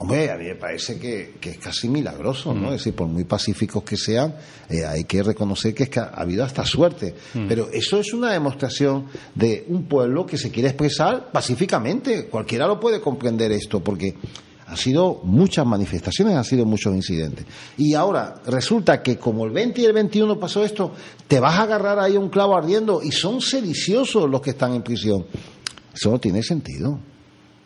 Hombre, 0.03 0.31
a 0.31 0.37
mí 0.39 0.47
me 0.47 0.55
parece 0.55 0.99
que, 0.99 1.35
que 1.39 1.51
es 1.51 1.59
casi 1.59 1.87
milagroso, 1.87 2.55
¿no? 2.55 2.69
Es 2.69 2.79
decir, 2.79 2.95
por 2.95 3.07
muy 3.07 3.25
pacíficos 3.25 3.83
que 3.83 3.99
sean, 3.99 4.35
eh, 4.71 4.83
hay 4.83 5.05
que 5.05 5.23
reconocer 5.23 5.75
que, 5.75 5.83
es 5.83 5.89
que 5.91 6.01
ha 6.01 6.05
habido 6.15 6.43
hasta 6.43 6.65
suerte. 6.65 7.15
Pero 7.47 7.69
eso 7.71 8.01
es 8.01 8.15
una 8.15 8.33
demostración 8.33 9.09
de 9.35 9.67
un 9.69 9.85
pueblo 9.85 10.25
que 10.25 10.39
se 10.39 10.51
quiere 10.51 10.71
expresar 10.71 11.31
pacíficamente. 11.31 12.29
Cualquiera 12.29 12.67
lo 12.67 12.81
puede 12.81 12.99
comprender 12.99 13.53
esto, 13.53 13.81
porque 13.81 14.15
han 14.67 14.77
sido 14.79 15.21
muchas 15.25 15.67
manifestaciones, 15.67 16.35
han 16.35 16.45
sido 16.45 16.65
muchos 16.65 16.95
incidentes. 16.95 17.45
Y 17.77 17.93
ahora 17.93 18.41
resulta 18.47 19.03
que 19.03 19.19
como 19.19 19.45
el 19.45 19.51
20 19.51 19.83
y 19.83 19.85
el 19.85 19.93
21 19.93 20.41
pasó 20.41 20.65
esto, 20.65 20.95
te 21.29 21.41
vas 21.41 21.59
a 21.59 21.65
agarrar 21.65 21.99
ahí 21.99 22.17
un 22.17 22.31
clavo 22.31 22.57
ardiendo 22.57 23.03
y 23.03 23.13
son 23.13 23.43
sediciosos 23.43 24.31
los 24.31 24.41
que 24.41 24.51
están 24.51 24.73
en 24.73 24.83
prisión. 24.83 25.27
Eso 25.93 26.11
no 26.11 26.19
tiene 26.19 26.43
sentido. 26.43 27.10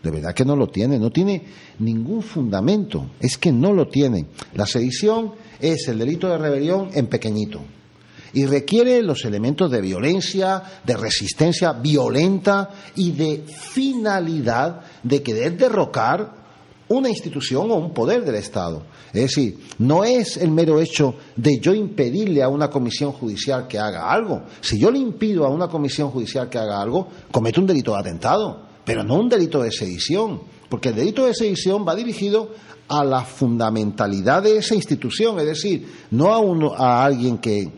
De 0.04 0.10
verdad 0.10 0.34
que 0.34 0.44
no 0.44 0.54
lo 0.54 0.68
tiene, 0.68 0.98
no 0.98 1.10
tiene 1.10 1.42
ningún 1.78 2.22
fundamento, 2.22 3.12
es 3.18 3.38
que 3.38 3.50
no 3.50 3.72
lo 3.72 3.88
tiene. 3.88 4.26
La 4.54 4.66
sedición 4.66 5.32
es 5.58 5.88
el 5.88 5.98
delito 5.98 6.28
de 6.28 6.36
rebelión 6.36 6.90
en 6.92 7.06
pequeñito 7.06 7.62
y 8.34 8.44
requiere 8.44 9.00
los 9.00 9.24
elementos 9.24 9.70
de 9.70 9.80
violencia, 9.80 10.62
de 10.84 10.96
resistencia 10.96 11.72
violenta 11.72 12.68
y 12.96 13.12
de 13.12 13.44
finalidad 13.46 14.80
de 15.02 15.22
querer 15.22 15.56
derrocar 15.56 16.44
una 16.88 17.08
institución 17.08 17.70
o 17.70 17.76
un 17.76 17.94
poder 17.94 18.24
del 18.24 18.34
Estado. 18.34 18.82
Es 19.12 19.22
decir, 19.22 19.58
no 19.78 20.04
es 20.04 20.36
el 20.36 20.50
mero 20.50 20.80
hecho 20.80 21.14
de 21.36 21.58
yo 21.60 21.72
impedirle 21.72 22.42
a 22.42 22.48
una 22.48 22.68
comisión 22.68 23.12
judicial 23.12 23.66
que 23.68 23.78
haga 23.78 24.10
algo. 24.10 24.42
Si 24.60 24.78
yo 24.78 24.90
le 24.90 24.98
impido 24.98 25.46
a 25.46 25.48
una 25.48 25.68
comisión 25.68 26.10
judicial 26.10 26.50
que 26.50 26.58
haga 26.58 26.82
algo, 26.82 27.08
comete 27.30 27.60
un 27.60 27.66
delito 27.66 27.92
de 27.92 28.00
atentado, 28.00 28.73
pero 28.84 29.02
no 29.02 29.14
un 29.14 29.28
delito 29.28 29.62
de 29.62 29.70
sedición, 29.70 30.42
porque 30.68 30.90
el 30.90 30.96
delito 30.96 31.26
de 31.26 31.34
sedición 31.34 31.86
va 31.86 31.94
dirigido 31.94 32.50
a 32.88 33.04
la 33.04 33.22
fundamentalidad 33.22 34.42
de 34.42 34.58
esa 34.58 34.74
institución, 34.74 35.38
es 35.40 35.46
decir, 35.46 36.06
no 36.10 36.32
a, 36.32 36.38
uno, 36.38 36.74
a 36.74 37.04
alguien 37.04 37.38
que, 37.38 37.70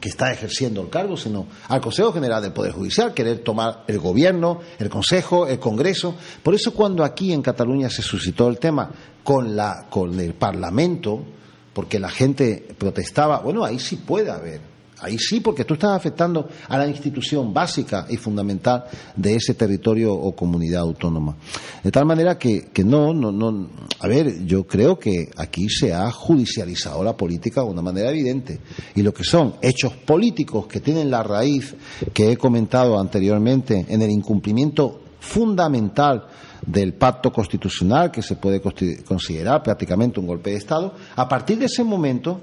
que 0.00 0.08
está 0.08 0.32
ejerciendo 0.32 0.82
el 0.82 0.88
cargo, 0.88 1.16
sino 1.16 1.46
al 1.68 1.80
Consejo 1.80 2.12
General 2.12 2.42
del 2.42 2.52
Poder 2.52 2.72
Judicial, 2.72 3.14
querer 3.14 3.38
tomar 3.38 3.84
el 3.86 3.98
Gobierno, 3.98 4.60
el 4.78 4.90
Consejo, 4.90 5.46
el 5.46 5.58
Congreso. 5.58 6.14
Por 6.42 6.54
eso 6.54 6.74
cuando 6.74 7.04
aquí 7.04 7.32
en 7.32 7.42
Cataluña 7.42 7.88
se 7.88 8.02
suscitó 8.02 8.48
el 8.48 8.58
tema 8.58 8.90
con, 9.22 9.54
la, 9.54 9.86
con 9.88 10.18
el 10.18 10.34
Parlamento, 10.34 11.24
porque 11.72 12.00
la 12.00 12.08
gente 12.08 12.66
protestaba, 12.76 13.40
bueno, 13.40 13.64
ahí 13.64 13.78
sí 13.78 13.96
puede 13.96 14.30
haber, 14.30 14.60
Ahí 15.00 15.18
sí, 15.18 15.40
porque 15.40 15.64
tú 15.64 15.74
estás 15.74 15.90
afectando 15.90 16.48
a 16.68 16.78
la 16.78 16.86
institución 16.86 17.52
básica 17.52 18.06
y 18.08 18.16
fundamental 18.16 18.84
de 19.14 19.34
ese 19.34 19.54
territorio 19.54 20.14
o 20.14 20.34
comunidad 20.34 20.80
autónoma. 20.80 21.36
De 21.82 21.90
tal 21.90 22.06
manera 22.06 22.38
que, 22.38 22.68
que 22.72 22.82
no, 22.82 23.12
no, 23.12 23.30
no. 23.30 23.68
A 24.00 24.08
ver, 24.08 24.44
yo 24.46 24.66
creo 24.66 24.98
que 24.98 25.28
aquí 25.36 25.68
se 25.68 25.92
ha 25.92 26.10
judicializado 26.10 27.04
la 27.04 27.16
política 27.16 27.62
de 27.62 27.68
una 27.68 27.82
manera 27.82 28.10
evidente. 28.10 28.60
Y 28.94 29.02
lo 29.02 29.12
que 29.12 29.24
son 29.24 29.56
hechos 29.60 29.92
políticos 29.92 30.66
que 30.66 30.80
tienen 30.80 31.10
la 31.10 31.22
raíz 31.22 31.74
que 32.14 32.32
he 32.32 32.36
comentado 32.36 32.98
anteriormente 32.98 33.84
en 33.88 34.00
el 34.00 34.10
incumplimiento 34.10 35.00
fundamental 35.20 36.26
del 36.64 36.94
pacto 36.94 37.32
constitucional, 37.32 38.10
que 38.10 38.22
se 38.22 38.36
puede 38.36 38.60
considerar 39.04 39.62
prácticamente 39.62 40.20
un 40.20 40.26
golpe 40.26 40.50
de 40.50 40.56
Estado, 40.56 40.94
a 41.14 41.28
partir 41.28 41.58
de 41.58 41.66
ese 41.66 41.84
momento 41.84 42.40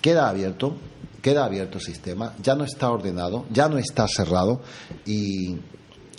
queda 0.00 0.28
abierto, 0.28 0.76
queda 1.22 1.44
abierto 1.44 1.78
el 1.78 1.84
sistema, 1.84 2.34
ya 2.42 2.54
no 2.54 2.64
está 2.64 2.90
ordenado, 2.90 3.46
ya 3.50 3.68
no 3.68 3.78
está 3.78 4.06
cerrado 4.08 4.60
y, 5.04 5.56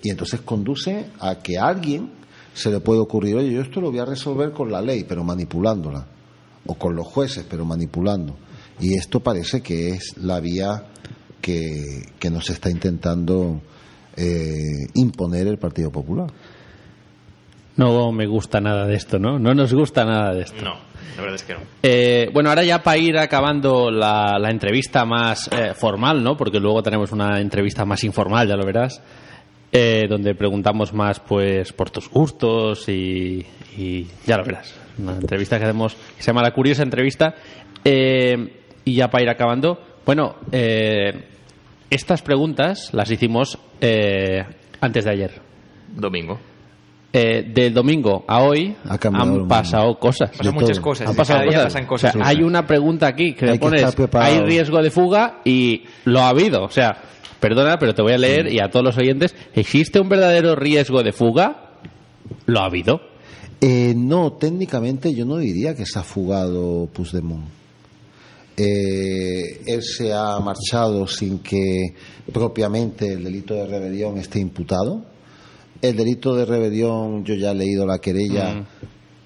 y 0.02 0.10
entonces 0.10 0.41
conduce 0.41 1.08
a 1.20 1.36
que 1.39 1.58
a 1.58 1.68
alguien 1.68 2.12
se 2.54 2.70
le 2.70 2.80
puede 2.80 3.00
ocurrir, 3.00 3.36
oye, 3.36 3.52
yo 3.52 3.62
esto 3.62 3.80
lo 3.80 3.91
voy 3.91 4.00
a 4.00 4.06
resolver 4.06 4.52
con 4.52 4.72
la 4.72 4.82
ley, 4.82 5.06
pero 5.08 5.24
manipulándola, 5.24 6.06
o 6.66 6.76
con 6.76 6.95
los 6.95 7.08
jueces, 7.08 7.45
pero 7.50 7.64
manipulando. 7.64 8.36
Y 8.80 8.95
esto 8.95 9.22
parece 9.22 9.62
que 9.62 9.89
es 9.89 10.18
la 10.18 10.39
vía 10.39 10.86
que, 11.41 12.04
que 12.20 12.30
nos 12.30 12.50
está 12.50 12.70
intentando 12.70 13.62
eh, 14.16 14.88
imponer 14.95 15.47
el 15.47 15.58
Partido 15.58 15.91
Popular. 15.91 16.32
No 17.80 18.12
me 18.12 18.28
gusta 18.28 18.60
nada 18.60 18.86
de 18.86 18.96
esto, 18.96 19.20
¿no? 19.20 19.40
No 19.40 19.54
nos 19.54 19.74
gusta 19.74 20.04
nada 20.04 20.34
de 20.34 20.42
esto. 20.42 20.64
No, 20.64 20.76
la 21.16 21.22
verdad 21.22 21.36
es 21.36 21.44
que 21.44 21.54
no. 21.54 21.60
Eh, 21.82 22.30
bueno, 22.34 22.50
ahora 22.50 22.64
ya 22.64 22.84
para 22.84 22.98
ir 22.98 23.18
acabando 23.18 23.90
la, 23.90 24.38
la 24.38 24.50
entrevista 24.52 25.06
más 25.06 25.50
eh, 25.52 25.74
formal, 25.74 26.22
¿no? 26.22 26.36
Porque 26.36 26.60
luego 26.60 26.84
tenemos 26.84 27.12
una 27.14 27.40
entrevista 27.40 27.86
más 27.86 28.04
informal, 28.04 28.50
ya 28.50 28.58
lo 28.58 28.66
verás, 28.66 29.02
eh, 29.72 30.08
donde 30.10 30.36
preguntamos 30.36 30.94
más, 30.94 31.22
pues, 31.22 31.72
por 31.72 31.90
tus 31.90 32.10
gustos 32.10 32.90
y, 32.90 33.46
y 33.78 34.08
ya 34.26 34.38
lo 34.38 34.44
verás. 34.44 34.76
Una 34.98 35.14
entrevista 35.14 35.58
que 35.58 35.64
hacemos 35.64 35.96
que 35.96 36.22
se 36.22 36.28
llama 36.28 36.42
La 36.42 36.52
Curiosa 36.52 36.84
Entrevista. 36.84 37.34
Eh, 37.86 38.62
y 38.84 38.96
ya 38.96 39.08
para 39.10 39.24
ir 39.24 39.30
acabando, 39.30 39.80
bueno, 40.06 40.36
eh, 40.52 41.14
estas 41.90 42.22
preguntas 42.22 42.90
las 42.94 43.10
hicimos 43.10 43.58
eh, 43.80 44.44
antes 44.82 45.06
de 45.06 45.12
ayer. 45.12 45.32
Domingo. 45.96 46.40
Eh, 47.12 47.43
del 47.51 47.74
domingo 47.74 48.24
a 48.28 48.43
hoy 48.43 48.76
Ha 48.86 48.99
han 49.01 49.47
pasado 49.47 49.97
cosas. 49.97 50.30
Pasan 50.30 50.53
muchas 50.53 50.78
todo. 50.78 50.82
cosas. 50.84 51.10
Han 51.10 51.16
pasado 51.16 51.45
cosas. 51.45 51.64
pasan 51.64 51.86
cosas. 51.88 52.10
O 52.10 52.12
sea, 52.12 52.20
nuevas. 52.20 52.38
hay 52.38 52.43
una 52.43 52.68
pregunta 52.68 53.07
aquí 53.07 53.34
que 53.34 53.45
Hay 53.45 53.51
me 53.53 53.60
que 53.60 53.66
pones, 53.66 53.95
hay 54.14 54.39
riesgo 54.41 54.80
de 54.84 54.91
fuga 54.91 55.41
y 55.43 55.86
lo 56.05 56.20
ha 56.20 56.30
habido. 56.30 56.64
O 56.64 56.70
sea, 56.70 57.01
perdona, 57.39 57.78
pero 57.80 57.95
te 57.95 58.03
voy 58.03 58.14
a 58.14 58.18
leer 58.20 58.53
y 58.53 58.60
a 58.60 58.70
todos 58.70 58.86
los 58.86 58.97
oyentes, 58.97 59.36
¿existe 59.55 59.99
un 59.99 60.07
verdadero 60.07 60.55
riesgo 60.55 61.01
de 61.01 61.12
fuga? 61.12 61.72
Lo 62.45 62.60
ha 62.60 62.66
habido. 62.66 63.01
Eh, 63.60 63.93
no, 63.97 64.34
técnicamente 64.34 65.14
yo 65.16 65.26
no 65.26 65.38
diría 65.38 65.74
que 65.76 65.88
se 65.88 65.97
ha 65.97 66.03
fugado 66.03 66.88
Puigdemont. 66.93 67.47
Eh, 68.55 69.62
él 69.66 69.82
se 69.82 70.14
ha 70.14 70.38
marchado 70.39 71.07
sin 71.07 71.39
que 71.39 71.95
propiamente 72.32 73.14
el 73.14 73.24
delito 73.24 73.53
de 73.55 73.66
rebelión 73.66 74.18
esté 74.18 74.39
imputado. 74.39 75.01
El 75.82 75.96
delito 75.96 76.36
de 76.36 76.46
rebelión, 76.46 77.24
yo 77.24 77.36
ya 77.36 77.52
he 77.52 77.56
leído 77.56 77.86
la 77.86 78.00
querella 78.00 78.66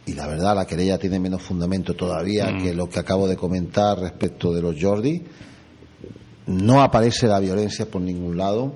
y 0.06 0.14
la 0.14 0.28
verdad 0.28 0.56
la 0.56 0.66
querella 0.66 0.97
tiene 0.97 1.20
menos 1.20 1.41
fundamento 1.41 1.95
todavía 1.95 2.58
que 2.62 2.74
lo 2.74 2.89
que 2.89 2.99
acabo 2.99 3.28
de 3.28 3.36
comentar 3.36 3.99
respecto 3.99 4.54
de 4.54 4.62
los 4.62 4.76
Jordi. 4.80 5.24
No 6.47 6.82
aparece 6.82 7.28
la 7.28 7.39
violencia 7.39 7.89
por 7.89 8.01
ningún 8.01 8.38
lado. 8.38 8.74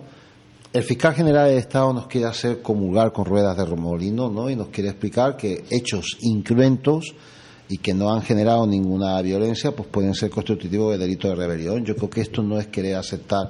El 0.73 0.83
fiscal 0.83 1.13
general 1.13 1.49
del 1.49 1.57
Estado 1.57 1.93
nos 1.93 2.07
quiere 2.07 2.27
hacer 2.27 2.61
comulgar 2.61 3.11
con 3.11 3.25
ruedas 3.25 3.57
de 3.57 3.65
remolino, 3.65 4.29
¿no? 4.29 4.49
Y 4.49 4.55
nos 4.55 4.69
quiere 4.69 4.89
explicar 4.89 5.35
que 5.35 5.65
hechos 5.69 6.17
incruentos 6.21 7.13
y 7.69 7.77
que 7.77 7.93
no 7.93 8.13
han 8.13 8.21
generado 8.21 8.65
ninguna 8.65 9.21
violencia, 9.21 9.75
pues 9.75 9.89
pueden 9.89 10.13
ser 10.13 10.29
constitutivos 10.29 10.93
de 10.93 10.97
delito 10.97 11.27
de 11.27 11.35
rebelión. 11.35 11.83
Yo 11.83 11.95
creo 11.95 12.09
que 12.09 12.21
esto 12.21 12.41
no 12.41 12.59
es 12.59 12.67
querer 12.67 12.95
aceptar 12.95 13.49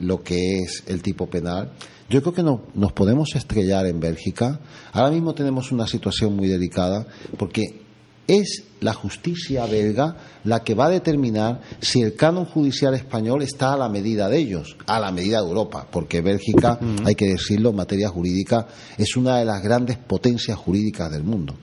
lo 0.00 0.22
que 0.22 0.60
es 0.60 0.84
el 0.86 1.02
tipo 1.02 1.26
penal. 1.26 1.72
Yo 2.08 2.20
creo 2.22 2.34
que 2.34 2.42
no- 2.42 2.62
nos 2.74 2.92
podemos 2.92 3.34
estrellar 3.34 3.86
en 3.86 3.98
Bélgica. 4.00 4.60
Ahora 4.92 5.10
mismo 5.10 5.34
tenemos 5.34 5.72
una 5.72 5.86
situación 5.86 6.36
muy 6.36 6.48
delicada 6.48 7.06
porque 7.36 7.82
es 8.28 8.64
la 8.80 8.92
justicia 8.92 9.66
belga 9.66 10.16
la 10.44 10.62
que 10.64 10.74
va 10.74 10.86
a 10.86 10.90
determinar 10.90 11.60
si 11.80 12.02
el 12.02 12.14
canon 12.16 12.44
judicial 12.44 12.94
español 12.94 13.42
está 13.42 13.72
a 13.72 13.76
la 13.76 13.88
medida 13.88 14.28
de 14.28 14.38
ellos, 14.38 14.76
a 14.86 14.98
la 14.98 15.12
medida 15.12 15.40
de 15.40 15.48
Europa, 15.48 15.86
porque 15.90 16.20
Bélgica, 16.22 16.78
hay 17.04 17.14
que 17.14 17.26
decirlo, 17.26 17.70
en 17.70 17.76
materia 17.76 18.08
jurídica, 18.08 18.66
es 18.98 19.16
una 19.16 19.38
de 19.38 19.44
las 19.44 19.62
grandes 19.62 19.96
potencias 19.98 20.58
jurídicas 20.58 21.10
del 21.12 21.22
mundo, 21.22 21.54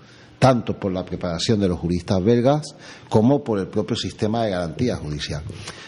tanto 0.43 0.77
por 0.77 0.91
la 0.91 1.05
preparación 1.05 1.61
de 1.61 1.69
los 1.69 1.79
juristas 1.79 2.21
belgas 2.21 2.75
como 3.07 3.41
por 3.45 3.59
el 3.59 3.67
propio 3.67 3.95
sistema 3.95 4.43
de 4.43 4.51
garantía 4.51 4.97
judicial. 4.97 5.41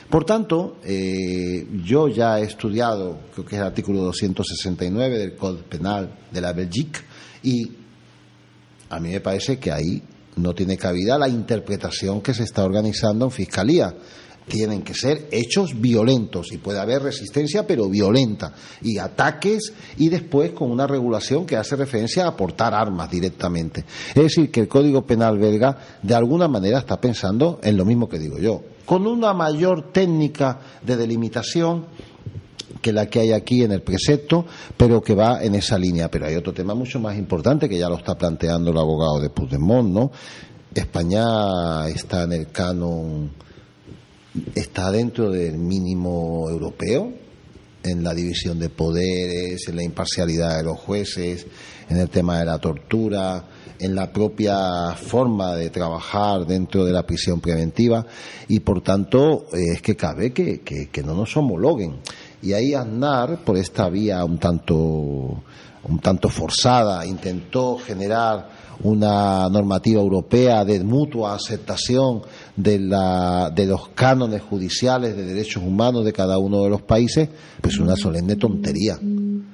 Por 0.09 0.23
tanto, 0.23 0.77
eh, 0.81 1.67
yo 1.83 2.07
ya 2.07 2.39
he 2.39 2.43
estudiado, 2.43 3.19
creo 3.33 3.45
que 3.45 3.55
es 3.55 3.61
el 3.61 3.67
artículo 3.67 3.99
269 4.03 5.17
del 5.19 5.35
Código 5.35 5.63
Penal 5.63 6.09
de 6.31 6.39
la 6.39 6.53
Belgique, 6.53 7.01
y 7.43 7.69
a 8.89 8.97
mí 9.01 9.09
me 9.09 9.19
parece 9.19 9.59
que 9.59 9.73
ahí 9.73 10.01
no 10.37 10.55
tiene 10.55 10.77
cabida 10.77 11.19
la 11.19 11.27
interpretación 11.27 12.21
que 12.21 12.33
se 12.33 12.43
está 12.43 12.63
organizando 12.63 13.25
en 13.25 13.31
Fiscalía. 13.31 13.93
Tienen 14.47 14.83
que 14.83 14.93
ser 14.93 15.27
hechos 15.31 15.79
violentos 15.79 16.51
y 16.51 16.57
puede 16.57 16.79
haber 16.79 17.01
resistencia, 17.01 17.65
pero 17.65 17.89
violenta, 17.89 18.53
y 18.81 18.99
ataques, 18.99 19.73
y 19.97 20.09
después 20.09 20.51
con 20.51 20.69
una 20.69 20.85
regulación 20.85 21.45
que 21.45 21.57
hace 21.57 21.75
referencia 21.75 22.25
a 22.25 22.29
aportar 22.29 22.73
armas 22.73 23.09
directamente. 23.09 23.85
Es 24.09 24.23
decir, 24.23 24.51
que 24.51 24.61
el 24.61 24.67
Código 24.67 25.05
Penal 25.05 25.39
belga 25.39 25.77
de 26.01 26.13
alguna 26.13 26.47
manera 26.47 26.79
está 26.79 27.01
pensando 27.01 27.59
en 27.63 27.75
lo 27.75 27.85
mismo 27.85 28.07
que 28.07 28.19
digo 28.19 28.37
yo, 28.37 28.61
con 28.85 29.07
una 29.07 29.33
mayor 29.33 29.91
técnica 29.91 30.59
de 30.83 30.95
delimitación 30.95 31.85
que 32.85 32.93
la 32.93 33.07
que 33.07 33.19
hay 33.19 33.31
aquí 33.31 33.63
en 33.63 33.71
el 33.71 33.81
precepto, 33.81 34.45
pero 34.77 35.01
que 35.01 35.15
va 35.15 35.43
en 35.43 35.55
esa 35.55 35.75
línea. 35.75 36.11
Pero 36.11 36.27
hay 36.27 36.35
otro 36.35 36.53
tema 36.53 36.75
mucho 36.75 36.99
más 36.99 37.17
importante 37.17 37.67
que 37.67 37.79
ya 37.79 37.89
lo 37.89 37.95
está 37.95 38.15
planteando 38.15 38.69
el 38.69 38.77
abogado 38.77 39.19
de 39.19 39.31
Puigdemont, 39.31 39.89
¿no? 39.89 40.11
España 40.71 41.87
está 41.87 42.23
en 42.25 42.33
el 42.33 42.51
canon, 42.51 43.31
está 44.53 44.91
dentro 44.91 45.29
del 45.31 45.57
mínimo 45.57 46.49
europeo 46.49 47.11
en 47.83 48.03
la 48.03 48.13
división 48.13 48.59
de 48.59 48.69
poderes, 48.69 49.67
en 49.67 49.75
la 49.75 49.83
imparcialidad 49.83 50.57
de 50.57 50.63
los 50.63 50.79
jueces, 50.79 51.45
en 51.89 51.97
el 51.97 52.09
tema 52.09 52.39
de 52.39 52.45
la 52.45 52.57
tortura, 52.57 53.45
en 53.79 53.93
la 53.93 54.11
propia 54.11 54.93
forma 54.95 55.53
de 55.55 55.69
trabajar 55.69 56.45
dentro 56.47 56.83
de 56.85 56.91
la 56.93 57.03
prisión 57.05 57.41
preventiva 57.41 58.05
y 58.47 58.61
por 58.61 58.81
tanto 58.81 59.45
eh, 59.53 59.73
es 59.73 59.81
que 59.81 59.95
cabe 59.95 60.31
que, 60.33 60.61
que- 60.61 61.03
no 61.03 61.13
nos 61.13 61.35
homologuen. 61.37 61.97
Y 62.41 62.53
ahí 62.53 62.73
Aznar, 62.73 63.43
por 63.43 63.57
esta 63.57 63.89
vía 63.89 64.23
un 64.23 64.37
tanto, 64.39 64.75
un 64.75 65.99
tanto 66.01 66.29
forzada, 66.29 67.05
intentó 67.05 67.77
generar 67.77 68.49
una 68.83 69.47
normativa 69.49 70.01
europea 70.01 70.65
de 70.65 70.83
mutua 70.83 71.35
aceptación 71.35 72.21
de, 72.55 72.79
la, 72.79 73.51
de 73.53 73.65
los 73.65 73.89
cánones 73.89 74.41
judiciales 74.41 75.15
de 75.15 75.25
derechos 75.25 75.63
humanos 75.63 76.05
de 76.05 76.13
cada 76.13 76.37
uno 76.37 76.63
de 76.63 76.69
los 76.69 76.81
países, 76.81 77.29
pues 77.61 77.77
una 77.79 77.95
solemne 77.95 78.35
tontería. 78.35 78.97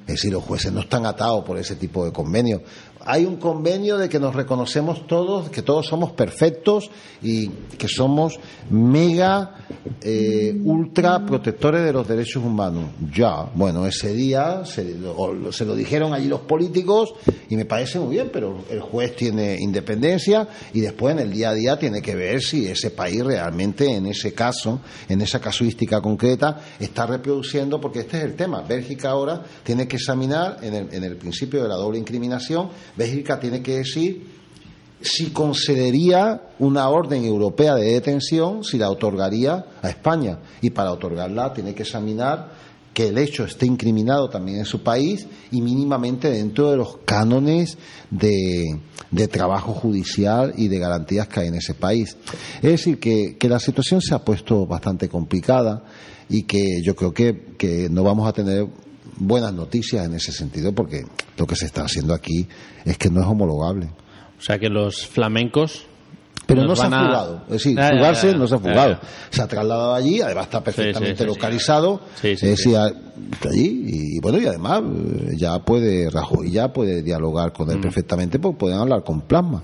Es 0.07 0.15
decir, 0.15 0.33
los 0.33 0.43
jueces 0.43 0.71
no 0.71 0.81
están 0.81 1.05
atados 1.05 1.43
por 1.45 1.57
ese 1.57 1.75
tipo 1.75 2.05
de 2.05 2.11
convenios. 2.11 2.61
Hay 3.05 3.25
un 3.25 3.37
convenio 3.37 3.97
de 3.97 4.09
que 4.09 4.19
nos 4.19 4.35
reconocemos 4.35 5.07
todos, 5.07 5.49
que 5.49 5.61
todos 5.61 5.87
somos 5.87 6.11
perfectos 6.11 6.89
y 7.21 7.47
que 7.77 7.87
somos 7.87 8.39
mega, 8.69 9.55
eh, 10.01 10.59
ultra 10.63 11.25
protectores 11.25 11.83
de 11.83 11.93
los 11.93 12.07
derechos 12.07 12.43
humanos. 12.43 12.85
Ya, 13.13 13.49
bueno, 13.55 13.85
ese 13.85 14.13
día 14.13 14.65
se 14.65 14.95
lo, 14.95 15.51
se 15.51 15.65
lo 15.65 15.75
dijeron 15.75 16.13
allí 16.13 16.27
los 16.27 16.41
políticos 16.41 17.13
y 17.49 17.55
me 17.55 17.65
parece 17.65 17.99
muy 17.99 18.15
bien, 18.15 18.29
pero 18.31 18.63
el 18.69 18.81
juez 18.81 19.15
tiene 19.15 19.57
independencia 19.59 20.47
y 20.73 20.81
después 20.81 21.13
en 21.15 21.19
el 21.19 21.31
día 21.31 21.49
a 21.49 21.53
día 21.53 21.77
tiene 21.77 22.01
que 22.01 22.15
ver 22.15 22.41
si 22.41 22.67
ese 22.67 22.91
país 22.91 23.23
realmente 23.23 23.89
en 23.89 24.05
ese 24.05 24.33
caso, 24.33 24.81
en 25.09 25.21
esa 25.21 25.39
casuística 25.39 26.01
concreta, 26.01 26.61
está 26.79 27.05
reproduciendo, 27.05 27.79
porque 27.79 27.99
este 27.99 28.17
es 28.17 28.23
el 28.23 28.35
tema. 28.35 28.61
Bélgica 28.61 29.09
ahora 29.09 29.43
tiene 29.63 29.87
que 29.87 29.97
examinar 29.97 30.57
en 30.61 30.73
el, 30.73 30.93
en 30.93 31.03
el 31.03 31.17
principio 31.17 31.61
de 31.63 31.69
la 31.69 31.75
doble 31.75 31.99
incriminación, 31.99 32.69
Bélgica 32.95 33.39
tiene 33.39 33.61
que 33.61 33.77
decir 33.77 34.41
si 35.01 35.31
concedería 35.31 36.41
una 36.59 36.87
orden 36.89 37.23
europea 37.25 37.75
de 37.75 37.93
detención, 37.93 38.63
si 38.63 38.77
la 38.77 38.89
otorgaría 38.89 39.65
a 39.81 39.89
España. 39.89 40.39
Y 40.61 40.69
para 40.69 40.91
otorgarla 40.91 41.53
tiene 41.53 41.73
que 41.73 41.83
examinar 41.83 42.51
que 42.93 43.07
el 43.07 43.17
hecho 43.17 43.45
esté 43.45 43.65
incriminado 43.65 44.29
también 44.29 44.59
en 44.59 44.65
su 44.65 44.83
país 44.83 45.25
y 45.49 45.61
mínimamente 45.61 46.29
dentro 46.29 46.69
de 46.69 46.77
los 46.77 46.97
cánones 47.05 47.77
de, 48.09 48.79
de 49.09 49.27
trabajo 49.27 49.73
judicial 49.73 50.53
y 50.57 50.67
de 50.67 50.79
garantías 50.79 51.27
que 51.27 51.39
hay 51.39 51.47
en 51.47 51.55
ese 51.55 51.73
país. 51.73 52.17
Es 52.57 52.71
decir, 52.71 52.99
que, 52.99 53.37
que 53.37 53.47
la 53.47 53.59
situación 53.59 54.01
se 54.01 54.13
ha 54.13 54.19
puesto 54.19 54.67
bastante 54.67 55.07
complicada 55.07 55.83
y 56.29 56.43
que 56.43 56.81
yo 56.83 56.95
creo 56.95 57.13
que, 57.13 57.53
que 57.57 57.87
no 57.89 58.03
vamos 58.03 58.27
a 58.27 58.33
tener 58.33 58.67
buenas 59.17 59.53
noticias 59.53 60.05
en 60.05 60.13
ese 60.13 60.31
sentido 60.31 60.73
porque 60.73 61.03
lo 61.37 61.45
que 61.45 61.55
se 61.55 61.65
está 61.65 61.83
haciendo 61.83 62.13
aquí 62.13 62.47
es 62.85 62.97
que 62.97 63.09
no 63.09 63.21
es 63.21 63.27
homologable. 63.27 63.89
O 64.39 64.41
sea 64.41 64.57
que 64.57 64.69
los 64.69 65.05
flamencos 65.05 65.85
Pero 66.47 66.63
no 66.63 66.75
se 66.75 66.83
ha 66.83 66.89
fugado. 66.89 67.43
Es 67.47 67.53
decir, 67.53 67.77
ya, 67.77 67.89
fugarse 67.89 68.33
no 68.35 68.47
se 68.47 68.55
ha 68.55 68.59
fugado. 68.59 68.99
Se 69.29 69.41
ha 69.41 69.47
trasladado 69.47 69.93
allí, 69.93 70.19
además 70.21 70.45
está 70.45 70.63
perfectamente 70.63 71.17
sí, 71.17 71.23
sí, 71.23 71.25
localizado. 71.25 72.01
Sí, 72.19 72.29
es 72.29 72.41
decir, 72.41 72.75
está 73.31 73.49
allí. 73.49 73.83
Y 73.87 74.19
bueno, 74.19 74.39
y 74.39 74.47
además 74.47 74.81
eh, 74.83 75.35
ya 75.37 75.59
puede, 75.59 76.09
Rajoy 76.09 76.51
ya 76.51 76.73
puede 76.73 77.03
dialogar 77.03 77.53
con 77.53 77.69
él 77.69 77.77
Mm. 77.77 77.81
perfectamente 77.81 78.39
porque 78.39 78.57
pueden 78.57 78.79
hablar 78.79 79.03
con 79.03 79.21
plasma. 79.21 79.63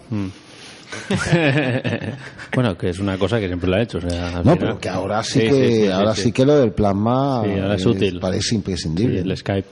bueno, 2.54 2.78
que 2.78 2.90
es 2.90 3.00
una 3.00 3.18
cosa 3.18 3.40
que 3.40 3.48
siempre 3.48 3.70
lo 3.70 3.76
ha 3.78 3.82
hecho. 3.82 3.98
o 3.98 4.02
sea, 4.02 4.38
al 4.38 4.46
No, 4.46 4.56
pero 4.58 4.80
que 4.80 4.90
ahora 4.90 5.24
sí, 5.24 5.42
Sí, 5.42 5.48
que 5.48 5.52
sí, 5.68 5.82
sí, 5.84 5.88
ahora 5.88 6.16
sí, 6.16 6.32
que 6.32 6.46
lo 6.46 6.58
del 6.58 6.72
plasma 6.72 7.40
ahora 7.40 7.76
es 7.76 7.86
útil. 7.86 8.20
parece 8.20 8.56
imprescindible. 8.56 9.20
El 9.22 9.36
Skype. 9.38 9.68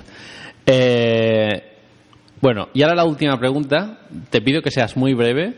Eh, 0.65 1.63
bueno, 2.41 2.67
y 2.73 2.81
ahora 2.83 2.95
la 2.95 3.05
última 3.05 3.37
pregunta. 3.39 3.99
Te 4.29 4.41
pido 4.41 4.61
que 4.61 4.71
seas 4.71 4.95
muy 4.97 5.13
breve. 5.13 5.55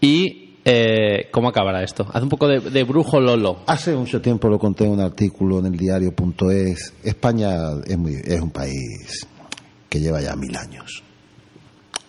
¿Y 0.00 0.56
eh, 0.64 1.28
cómo 1.30 1.48
acabará 1.48 1.82
esto? 1.82 2.06
Haz 2.12 2.22
un 2.22 2.28
poco 2.28 2.48
de, 2.48 2.60
de 2.60 2.84
brujo 2.84 3.20
Lolo. 3.20 3.60
Hace 3.66 3.94
mucho 3.94 4.20
tiempo 4.20 4.48
lo 4.48 4.58
conté 4.58 4.84
en 4.84 4.90
un 4.90 5.00
artículo 5.00 5.58
en 5.60 5.66
el 5.66 5.76
diario.es. 5.76 6.92
España 7.02 7.54
es, 7.86 7.96
muy, 7.96 8.14
es 8.24 8.40
un 8.40 8.50
país 8.50 9.26
que 9.88 10.00
lleva 10.00 10.20
ya 10.20 10.34
mil 10.36 10.54
años. 10.56 11.02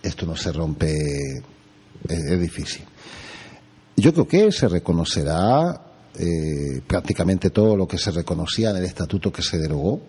Esto 0.01 0.25
no 0.25 0.35
se 0.35 0.51
rompe, 0.51 0.93
es, 2.07 2.19
es 2.31 2.39
difícil. 2.39 2.83
Yo 3.97 4.13
creo 4.13 4.27
que 4.27 4.51
se 4.51 4.67
reconocerá 4.67 5.81
eh, 6.17 6.81
prácticamente 6.87 7.49
todo 7.49 7.75
lo 7.75 7.87
que 7.87 7.97
se 7.97 8.11
reconocía 8.11 8.69
en 8.71 8.77
el 8.77 8.85
estatuto 8.85 9.31
que 9.31 9.41
se 9.41 9.57
derogó. 9.57 10.01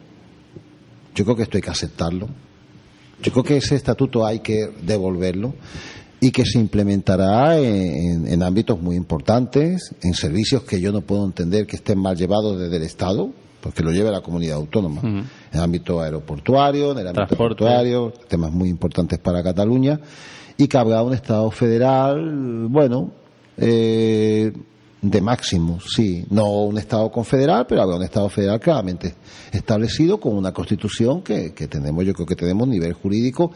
Yo 1.14 1.24
creo 1.24 1.36
que 1.36 1.42
esto 1.44 1.56
hay 1.56 1.62
que 1.62 1.70
aceptarlo. 1.70 2.28
Yo 3.22 3.32
creo 3.32 3.44
que 3.44 3.56
ese 3.56 3.76
estatuto 3.76 4.26
hay 4.26 4.40
que 4.40 4.70
devolverlo 4.82 5.54
y 6.20 6.30
que 6.30 6.44
se 6.44 6.58
implementará 6.58 7.58
en, 7.58 8.26
en 8.26 8.42
ámbitos 8.42 8.80
muy 8.80 8.96
importantes, 8.96 9.94
en 10.02 10.14
servicios 10.14 10.62
que 10.62 10.80
yo 10.80 10.92
no 10.92 11.00
puedo 11.00 11.24
entender 11.24 11.66
que 11.66 11.76
estén 11.76 11.98
mal 11.98 12.16
llevados 12.16 12.58
desde 12.58 12.76
el 12.76 12.82
Estado, 12.82 13.30
porque 13.60 13.82
lo 13.82 13.90
lleva 13.90 14.10
la 14.10 14.20
comunidad 14.20 14.56
autónoma, 14.56 15.00
en 15.02 15.26
el 15.52 15.60
ámbito 15.60 16.00
aeroportuario, 16.00 16.92
en 16.92 16.98
el 16.98 17.08
ámbito 17.08 17.36
portuario, 17.36 18.12
temas 18.28 18.52
muy 18.52 18.68
importantes 18.68 19.18
para 19.18 19.42
Cataluña, 19.42 19.98
y 20.56 20.68
que 20.68 20.78
habrá 20.78 21.02
un 21.02 21.14
Estado 21.14 21.50
federal, 21.50 22.66
bueno, 22.68 23.10
eh, 23.56 24.52
de 25.02 25.20
máximo, 25.20 25.78
sí, 25.80 26.24
no 26.30 26.64
un 26.64 26.78
Estado 26.78 27.10
confederal, 27.10 27.66
pero 27.68 27.82
habrá 27.82 27.96
un 27.96 28.02
Estado 28.02 28.28
federal 28.28 28.58
claramente 28.58 29.14
establecido 29.52 30.18
con 30.18 30.36
una 30.36 30.52
constitución 30.52 31.22
que, 31.22 31.52
que 31.54 31.68
tenemos, 31.68 32.04
yo 32.04 32.12
creo 32.12 32.26
que 32.26 32.36
tenemos 32.36 32.66
nivel 32.66 32.92
jurídico 32.94 33.52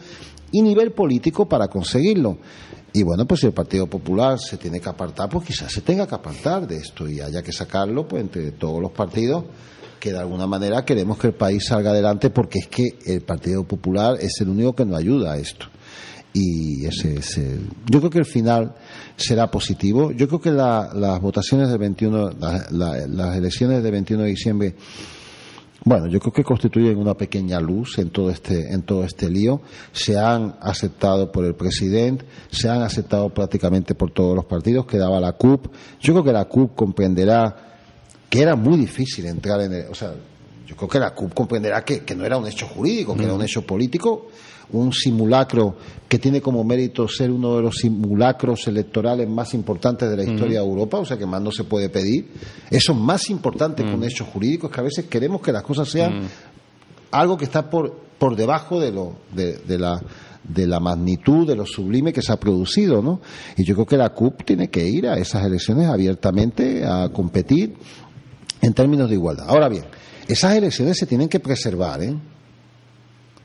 y 0.51 0.61
nivel 0.61 0.91
político 0.91 1.47
para 1.47 1.67
conseguirlo. 1.67 2.37
Y 2.93 3.03
bueno, 3.03 3.25
pues 3.25 3.39
si 3.39 3.47
el 3.47 3.53
Partido 3.53 3.87
Popular 3.87 4.37
se 4.37 4.57
tiene 4.57 4.81
que 4.81 4.89
apartar, 4.89 5.29
pues 5.29 5.45
quizás 5.45 5.71
se 5.71 5.81
tenga 5.81 6.05
que 6.05 6.15
apartar 6.15 6.67
de 6.67 6.75
esto 6.75 7.07
y 7.07 7.21
haya 7.21 7.41
que 7.41 7.53
sacarlo 7.53 8.05
pues 8.07 8.23
entre 8.23 8.51
todos 8.51 8.81
los 8.81 8.91
partidos 8.91 9.45
que 10.01 10.11
de 10.11 10.17
alguna 10.17 10.47
manera 10.47 10.83
queremos 10.83 11.17
que 11.19 11.27
el 11.27 11.33
país 11.33 11.63
salga 11.67 11.91
adelante 11.91 12.31
porque 12.31 12.59
es 12.59 12.67
que 12.67 12.97
el 13.05 13.21
Partido 13.21 13.63
Popular 13.63 14.17
es 14.19 14.41
el 14.41 14.49
único 14.49 14.73
que 14.73 14.83
nos 14.83 14.99
ayuda 14.99 15.33
a 15.33 15.37
esto. 15.37 15.67
Y 16.33 16.85
ese 16.85 17.15
es 17.15 17.37
el- 17.37 17.67
yo 17.89 17.99
creo 17.99 18.09
que 18.09 18.19
el 18.19 18.25
final 18.25 18.73
será 19.17 19.51
positivo. 19.51 20.11
Yo 20.11 20.27
creo 20.27 20.39
que 20.39 20.51
la- 20.51 20.91
las 20.93 21.19
votaciones 21.19 21.67
del 21.69 21.77
21, 21.77 22.29
la- 22.39 22.67
la- 22.71 23.05
las 23.07 23.35
elecciones 23.37 23.83
del 23.83 23.91
21 23.91 24.23
de 24.23 24.29
diciembre 24.29 24.75
bueno, 25.83 26.05
yo 26.07 26.19
creo 26.19 26.31
que 26.31 26.43
constituyen 26.43 26.95
una 26.99 27.15
pequeña 27.15 27.59
luz 27.59 27.97
en 27.97 28.11
todo 28.11 28.29
este 28.29 28.71
en 28.71 28.83
todo 28.83 29.03
este 29.03 29.27
lío. 29.31 29.61
Se 29.91 30.15
han 30.15 30.55
aceptado 30.61 31.31
por 31.31 31.43
el 31.43 31.55
presidente, 31.55 32.23
se 32.51 32.69
han 32.69 32.83
aceptado 32.83 33.29
prácticamente 33.33 33.95
por 33.95 34.11
todos 34.11 34.35
los 34.35 34.45
partidos. 34.45 34.85
Quedaba 34.85 35.19
la 35.19 35.31
CUP. 35.31 35.73
Yo 35.99 36.13
creo 36.13 36.23
que 36.23 36.33
la 36.33 36.45
CUP 36.45 36.75
comprenderá 36.75 37.55
que 38.29 38.41
era 38.43 38.55
muy 38.55 38.77
difícil 38.77 39.25
entrar 39.25 39.59
en 39.61 39.73
el, 39.73 39.85
o 39.87 39.95
sea, 39.95 40.13
yo 40.67 40.75
creo 40.75 40.87
que 40.87 40.99
la 40.99 41.15
CUP 41.15 41.33
comprenderá 41.33 41.83
que, 41.83 42.01
que 42.01 42.15
no 42.15 42.25
era 42.25 42.37
un 42.37 42.45
hecho 42.47 42.67
jurídico, 42.67 43.17
que 43.17 43.23
era 43.23 43.33
un 43.33 43.41
hecho 43.41 43.65
político, 43.65 44.27
un 44.73 44.91
simulacro 44.93 45.75
que 46.07 46.19
tiene 46.19 46.41
como 46.41 46.63
mérito 46.63 47.07
ser 47.07 47.31
uno 47.31 47.55
de 47.55 47.61
los 47.61 47.75
simulacros 47.77 48.67
electorales 48.67 49.29
más 49.29 49.53
importantes 49.53 50.09
de 50.09 50.17
la 50.17 50.23
historia 50.23 50.59
de 50.59 50.65
Europa, 50.65 50.99
o 50.99 51.05
sea 51.05 51.17
que 51.17 51.25
más 51.25 51.41
no 51.41 51.51
se 51.51 51.63
puede 51.63 51.89
pedir. 51.89 52.31
Eso 52.69 52.91
es 52.91 52.97
más 52.97 53.29
importante 53.29 53.83
que 53.83 53.93
un 53.93 54.03
hecho 54.03 54.25
jurídico, 54.25 54.67
es 54.67 54.73
que 54.73 54.79
a 54.79 54.83
veces 54.83 55.05
queremos 55.05 55.41
que 55.41 55.51
las 55.51 55.63
cosas 55.63 55.89
sean 55.89 56.23
algo 57.11 57.37
que 57.37 57.45
está 57.45 57.69
por, 57.69 57.95
por 58.17 58.35
debajo 58.35 58.79
de, 58.79 58.91
lo, 58.91 59.15
de, 59.33 59.57
de 59.57 59.77
la 59.77 60.01
de 60.43 60.65
la 60.65 60.79
magnitud 60.79 61.47
de 61.47 61.55
lo 61.55 61.67
sublime 61.67 62.11
que 62.11 62.21
se 62.23 62.31
ha 62.31 62.39
producido, 62.39 63.01
¿no? 63.01 63.21
Y 63.57 63.63
yo 63.63 63.75
creo 63.75 63.85
que 63.85 63.97
la 63.97 64.09
CUP 64.09 64.43
tiene 64.43 64.69
que 64.69 64.83
ir 64.87 65.07
a 65.07 65.17
esas 65.17 65.45
elecciones 65.45 65.87
abiertamente 65.87 66.83
a 66.83 67.09
competir 67.09 67.75
en 68.61 68.73
términos 68.73 69.07
de 69.07 69.15
igualdad. 69.15 69.45
Ahora 69.47 69.69
bien, 69.69 69.85
esas 70.27 70.55
elecciones 70.55 70.97
se 70.97 71.05
tienen 71.05 71.29
que 71.29 71.39
preservar, 71.39 72.01
¿eh? 72.01 72.15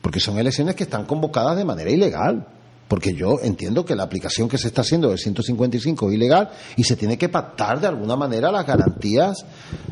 Porque 0.07 0.21
son 0.21 0.39
elecciones 0.39 0.73
que 0.73 0.83
están 0.83 1.03
convocadas 1.03 1.57
de 1.57 1.65
manera 1.65 1.91
ilegal. 1.91 2.47
Porque 2.87 3.13
yo 3.13 3.41
entiendo 3.43 3.83
que 3.83 3.93
la 3.93 4.03
aplicación 4.03 4.47
que 4.47 4.57
se 4.57 4.69
está 4.69 4.79
haciendo 4.79 5.09
del 5.09 5.17
155 5.17 6.07
es 6.07 6.15
ilegal 6.15 6.49
y 6.77 6.85
se 6.85 6.95
tiene 6.95 7.17
que 7.17 7.27
pactar 7.27 7.81
de 7.81 7.87
alguna 7.87 8.15
manera 8.15 8.49
las 8.49 8.65
garantías 8.65 9.45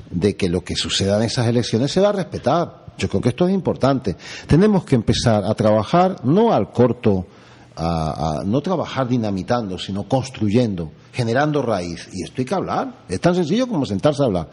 de 0.09 0.37
que 0.37 0.47
lo 0.47 0.61
que 0.63 0.77
suceda 0.77 1.17
en 1.17 1.23
esas 1.23 1.47
elecciones 1.47 1.91
se 1.91 1.99
va 1.99 2.07
a 2.07 2.11
respetar. 2.13 2.85
Yo 2.97 3.09
creo 3.09 3.19
que 3.19 3.27
esto 3.27 3.45
es 3.45 3.53
importante. 3.53 4.15
Tenemos 4.47 4.85
que 4.85 4.95
empezar 4.95 5.43
a 5.43 5.53
trabajar 5.53 6.23
no 6.23 6.53
al 6.53 6.71
corto, 6.71 7.27
a, 7.75 8.41
no 8.45 8.61
trabajar 8.61 9.09
dinamitando, 9.09 9.77
sino 9.77 10.07
construyendo, 10.07 10.93
generando 11.11 11.61
raíz. 11.61 12.07
Y 12.13 12.23
esto 12.23 12.35
hay 12.37 12.45
que 12.45 12.55
hablar. 12.55 13.03
Es 13.09 13.19
tan 13.19 13.35
sencillo 13.35 13.67
como 13.67 13.85
sentarse 13.85 14.23
a 14.23 14.27
hablar. 14.27 14.49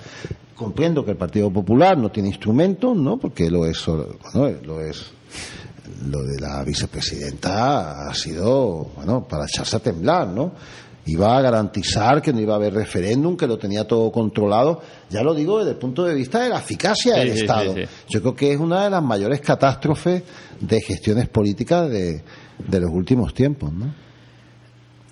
Comprendo 0.56 1.04
que 1.04 1.12
el 1.12 1.16
Partido 1.16 1.52
Popular 1.52 1.96
no 1.96 2.10
tiene 2.10 2.30
instrumentos, 2.30 2.96
¿no? 2.96 3.16
Porque 3.16 3.48
lo 3.48 3.64
es, 3.64 3.86
bueno, 3.86 4.58
lo 4.64 4.80
es 4.80 5.21
lo 6.09 6.22
de 6.22 6.41
la 6.41 6.62
vicepresidenta 6.64 8.09
ha 8.09 8.14
sido, 8.14 8.91
bueno, 8.97 9.26
para 9.28 9.45
echarse 9.45 9.76
a 9.76 9.80
temblar, 9.80 10.28
¿no? 10.28 10.53
Iba 11.07 11.37
a 11.37 11.41
garantizar 11.41 12.22
que 12.22 12.33
no 12.33 12.41
iba 12.41 12.53
a 12.55 12.57
haber 12.57 12.74
referéndum, 12.74 13.37
que 13.37 13.47
lo 13.49 13.59
tenía 13.59 13.85
todo 13.87 14.12
controlado. 14.12 14.80
Ya 15.11 15.22
lo 15.22 15.35
digo 15.35 15.59
desde 15.59 15.72
el 15.72 15.76
punto 15.78 16.05
de 16.05 16.14
vista 16.14 16.41
de 16.41 16.49
la 16.49 16.59
eficacia 16.61 17.14
Sí, 17.14 17.20
del 17.20 17.33
sí, 17.35 17.41
Estado. 17.41 17.74
sí, 17.74 17.83
sí. 17.83 17.89
Yo 18.09 18.20
creo 18.20 18.35
que 18.37 18.53
es 18.53 18.61
una 18.61 18.85
de 18.85 18.91
las 18.91 19.03
mayores 19.03 19.41
catástrofes 19.41 20.22
de 20.61 20.80
gestiones 20.80 21.28
políticas 21.28 21.91
de, 21.91 22.22
de 22.59 22.80
los 22.80 22.91
últimos 22.93 23.35
tiempos, 23.35 23.72
¿no? 23.72 23.93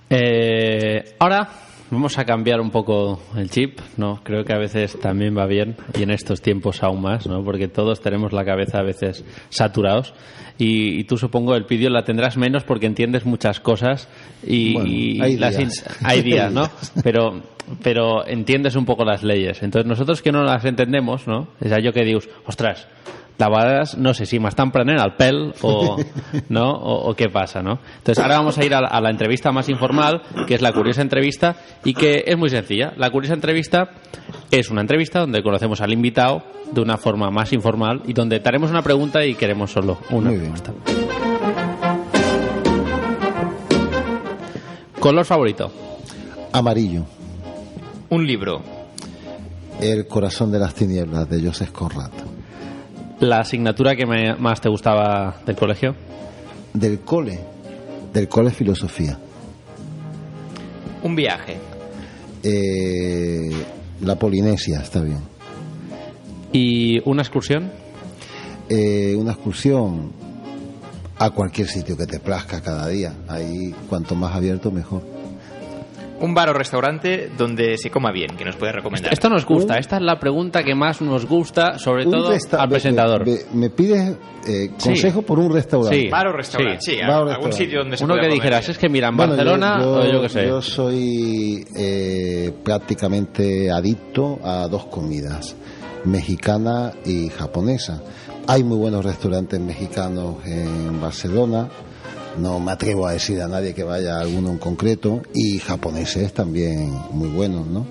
Eh, 0.09 1.14
ahora 1.18 1.49
vamos 1.91 2.18
a 2.18 2.24
cambiar 2.24 2.61
un 2.61 2.70
poco 2.70 3.20
el 3.36 3.51
chip, 3.51 3.80
¿no? 3.97 4.20
Creo 4.22 4.45
que 4.45 4.53
a 4.53 4.59
veces 4.59 4.99
también 5.01 5.36
va 5.36 5.47
bien 5.47 5.76
y 5.99 6.03
en 6.03 6.11
estos 6.11 6.41
tiempos 6.41 6.82
aún 6.82 7.03
más, 7.03 7.26
¿no? 7.26 7.43
Porque 7.45 7.68
todos 7.68 8.01
tenemos 8.01 8.32
la 8.32 8.45
cabeza 8.45 8.78
a 8.78 8.82
veces 8.82 9.24
saturados 9.49 10.14
y, 10.59 11.01
y 11.01 11.05
tú 11.05 11.16
supongo 11.16 11.55
el 11.57 11.64
vídeo 11.64 11.91
la 11.91 12.05
tendrás 12.05 12.36
menos 12.36 12.64
porque 12.64 12.86
entiendes 12.86 13.24
muchas 13.24 13.61
cosas 13.61 14.09
y, 14.47 14.74
Bueno, 14.74 14.88
y 14.88 15.20
hay 15.20 15.36
las 15.36 15.57
días. 15.57 15.84
hay 16.05 16.22
días, 16.30 16.53
¿no? 16.53 16.68
Pero 17.03 17.43
pero 17.82 18.26
entiendes 18.26 18.74
un 18.74 18.84
poco 18.84 19.05
las 19.05 19.22
leyes. 19.22 19.62
Entonces 19.62 19.88
nosotros 19.88 20.22
que 20.22 20.32
no 20.32 20.43
las 20.43 20.64
entendemos, 20.64 21.28
¿no? 21.28 21.49
Es 21.61 21.70
allò 21.72 21.93
que 21.93 22.05
dius, 22.05 22.28
ostres, 22.45 22.86
de 23.41 23.51
vegades 23.51 23.97
no 23.97 24.12
sé 24.14 24.26
si 24.26 24.38
m'estan 24.38 24.70
prenent 24.70 25.01
el 25.01 25.14
pèl 25.16 25.55
o, 25.62 25.97
¿no? 26.49 26.70
o, 26.70 27.11
o 27.11 27.14
qué 27.14 27.28
pasa, 27.28 27.62
¿no? 27.62 27.78
Entonces 27.99 28.22
ahora 28.22 28.36
vamos 28.38 28.59
a 28.59 28.64
ir 28.64 28.74
a 28.74 28.80
la, 28.82 28.88
a 28.88 29.01
la 29.01 29.11
entrevista 29.11 29.51
más 29.53 29.68
informal, 29.68 30.22
que 30.47 30.55
es 30.55 30.62
la 30.62 30.72
curiosa 30.72 31.03
entrevista 31.03 31.57
y 31.84 31.95
que 31.95 32.24
es 32.26 32.36
muy 32.36 32.51
sencilla. 32.51 32.93
La 32.97 33.11
curiosa 33.11 33.34
entrevista 33.34 33.91
es 34.51 34.70
una 34.70 34.80
entrevista 34.80 35.20
donde 35.20 35.43
conocemos 35.43 35.80
al 35.80 35.93
invitado 35.93 36.43
de 36.72 36.80
una 36.80 36.97
forma 36.97 37.30
más 37.30 37.53
informal 37.53 38.03
y 38.07 38.12
donde 38.12 38.41
te 38.41 38.49
haremos 38.49 38.70
una 38.70 38.82
pregunta 38.82 39.24
y 39.24 39.34
queremos 39.34 39.70
solo 39.72 39.99
una 40.11 40.30
Muy 40.30 40.38
bien. 40.38 40.53
respuesta. 40.53 40.72
Color 45.01 45.24
favorito. 45.24 45.72
Amarillo. 46.53 47.05
Un 48.11 48.26
libro. 48.26 48.61
El 49.80 50.07
corazón 50.07 50.53
de 50.53 50.59
las 50.59 50.74
tinieblas 50.74 51.28
de 51.30 51.43
Joseph 51.47 51.70
Conrad. 51.72 52.11
La 53.21 53.41
asignatura 53.41 53.95
que 53.97 54.07
me- 54.07 54.35
más 54.37 54.61
te 54.61 54.68
gustaba 54.68 55.37
del 55.47 55.57
colegio. 55.57 55.95
Del 56.73 57.01
cole. 57.01 57.39
Del 58.12 58.29
cole 58.29 58.51
filosofía. 58.51 59.18
Un 61.03 61.14
viaje. 61.14 61.57
Eh, 62.43 63.51
la 64.03 64.16
Polinesia, 64.16 64.81
está 64.81 65.01
bien. 65.03 65.21
¿Y 66.53 67.01
una 67.09 67.23
excursión? 67.23 67.71
eh, 68.73 69.16
una 69.18 69.33
excursión 69.33 70.12
a 71.18 71.31
cualquier 71.31 71.66
sitio 71.66 71.97
que 71.97 72.07
te 72.07 72.21
plazca 72.21 72.61
cada 72.61 72.87
día. 72.87 73.12
Ahí, 73.29 73.75
cuanto 73.89 74.14
más 74.14 74.35
abierto, 74.35 74.71
mejor. 74.71 75.03
Un 76.21 76.35
bar 76.35 76.51
o 76.51 76.53
restaurante 76.53 77.31
donde 77.37 77.77
se 77.79 77.91
coma 77.91 78.12
bien, 78.12 78.37
que 78.37 78.45
nos 78.45 78.57
puede 78.57 78.73
recomendar. 78.73 79.12
Esto 79.12 79.29
nos 79.31 79.45
gusta, 79.47 79.79
esta 79.79 79.97
es 79.97 80.03
la 80.03 80.18
pregunta 80.21 80.62
que 80.62 80.75
más 80.75 81.01
nos 81.01 81.25
gusta, 81.27 81.79
sobre 81.79 82.05
todo 82.05 82.31
al 82.59 82.68
presentador. 82.68 83.27
Me, 83.27 83.39
me 83.55 83.71
pides 83.71 84.16
eh, 84.47 84.71
Sí. 84.77 84.89
consejo 84.91 85.23
por 85.23 85.39
un 85.39 85.53
restaurante. 85.53 85.97
Sí. 85.97 86.09
Bar 86.09 86.27
o 86.29 86.33
restaurante, 86.33 86.81
sí, 86.81 86.97
Bar 87.01 87.09
o 87.09 87.12
algún 87.12 87.27
restaurante. 87.29 87.57
sitio 87.57 87.79
donde 87.81 87.97
se 87.97 88.05
Uno 88.05 88.14
que 88.14 88.21
comer 88.21 88.33
dijeras, 88.35 88.61
bien. 88.61 88.71
es 88.73 88.79
que 88.79 88.89
mira, 88.89 89.09
en 89.09 89.16
Bueno, 89.16 89.33
Barcelona, 89.35 89.79
yo, 89.81 89.93
o 89.93 90.12
yo 90.12 90.23
qué 90.23 90.29
sé. 90.29 90.47
yo 90.47 90.62
soy 90.62 91.64
eh, 91.77 92.53
prácticamente 92.64 93.71
adicto 93.71 94.39
a 94.45 94.68
dos 94.68 94.87
comidas, 94.87 95.57
mexicana 96.05 96.93
y 97.05 97.29
japonesa. 97.29 98.03
Hay 98.47 98.64
muy 98.64 98.77
buenos 98.79 99.05
restaurantes 99.05 99.61
mexicanos 99.61 100.37
en 100.47 101.01
Barcelona, 101.01 101.68
no 102.39 102.61
me 102.61 102.72
atrevo 102.72 103.07
a 103.07 103.12
decir 103.12 103.41
a 103.43 103.49
nadie 103.49 103.74
que 103.74 103.83
vaya 103.85 104.16
a 104.16 104.20
alguno 104.20 104.51
en 104.51 104.59
concreto, 104.59 105.22
y 105.35 105.59
japoneses 105.59 106.33
también 106.33 106.93
muy 107.12 107.28
buenos, 107.28 107.66
¿no? 107.66 107.87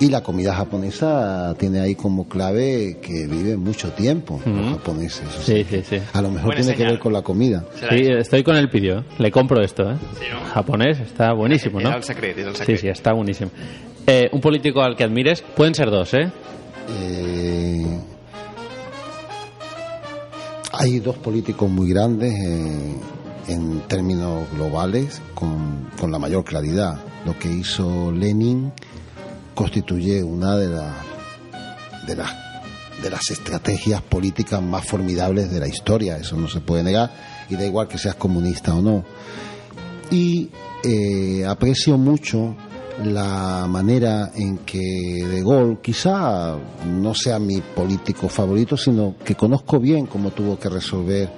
Y 0.00 0.08
la 0.08 0.22
comida 0.22 0.52
japonesa 0.54 1.54
tiene 1.56 1.78
ahí 1.80 1.94
como 1.94 2.28
clave 2.28 2.98
que 3.00 3.26
vive 3.28 3.56
mucho 3.56 3.92
tiempo 3.92 4.40
los 4.44 4.72
japoneses. 4.72 5.22
o 5.28 5.40
sea 5.42 5.42
Sí, 5.56 5.64
sí, 5.70 5.82
sí. 5.88 5.98
A 6.12 6.20
lo 6.20 6.30
mejor 6.30 6.46
Buena 6.46 6.60
tiene 6.62 6.76
que 6.76 6.84
ver 6.84 6.98
con 6.98 7.12
la 7.12 7.22
comida. 7.22 7.64
Sí, 7.78 8.06
estoy 8.08 8.42
con 8.42 8.56
el 8.56 8.68
pidió, 8.68 8.98
¿eh? 8.98 9.04
le 9.18 9.30
compro 9.30 9.62
esto. 9.62 9.88
¿eh? 9.92 9.94
Sí, 10.18 10.24
no? 10.32 10.40
Japonés, 10.52 10.98
está 10.98 11.32
buenísimo, 11.32 11.80
¿no? 11.80 11.96
el 11.96 12.02
secret, 12.02 12.36
el 12.38 12.50
Sí, 12.52 12.58
secret. 12.58 12.80
sí, 12.80 12.88
está 12.88 13.12
buenísimo. 13.12 13.50
Eh, 14.06 14.28
un 14.32 14.40
político 14.40 14.82
al 14.82 14.96
que 14.96 15.04
admires, 15.04 15.42
pueden 15.56 15.74
ser 15.76 15.90
dos, 15.90 16.12
¿eh? 16.14 16.28
Eh, 17.00 17.86
hay 20.72 20.98
dos 20.98 21.16
políticos 21.18 21.70
muy 21.70 21.88
grandes 21.88 22.34
eh, 22.34 22.94
en 23.48 23.80
términos 23.88 24.48
globales 24.52 25.20
con, 25.34 25.90
con 26.00 26.10
la 26.10 26.18
mayor 26.18 26.44
claridad. 26.44 27.00
Lo 27.24 27.38
que 27.38 27.50
hizo 27.50 28.12
Lenin 28.12 28.72
constituye 29.54 30.22
una 30.22 30.56
de, 30.56 30.68
las 30.68 30.94
de, 32.06 32.16
las 32.16 32.30
de 33.02 33.10
las 33.10 33.30
estrategias 33.30 34.02
políticas 34.02 34.62
más 34.62 34.84
formidables 34.86 35.50
de 35.50 35.60
la 35.60 35.68
historia, 35.68 36.16
eso 36.16 36.36
no 36.36 36.48
se 36.48 36.60
puede 36.60 36.82
negar, 36.82 37.10
y 37.48 37.56
da 37.56 37.64
igual 37.64 37.88
que 37.88 37.98
seas 37.98 38.14
comunista 38.14 38.74
o 38.74 38.82
no. 38.82 39.04
Y 40.10 40.50
eh, 40.82 41.44
aprecio 41.46 41.96
mucho 41.96 42.54
la 43.02 43.66
manera 43.68 44.30
en 44.34 44.58
que 44.58 44.78
De 44.78 45.42
Gaulle, 45.42 45.78
quizá 45.82 46.56
no 46.86 47.14
sea 47.14 47.38
mi 47.38 47.60
político 47.60 48.28
favorito, 48.28 48.76
sino 48.76 49.16
que 49.24 49.34
conozco 49.34 49.80
bien 49.80 50.06
cómo 50.06 50.30
tuvo 50.30 50.58
que 50.58 50.68
resolver 50.68 51.30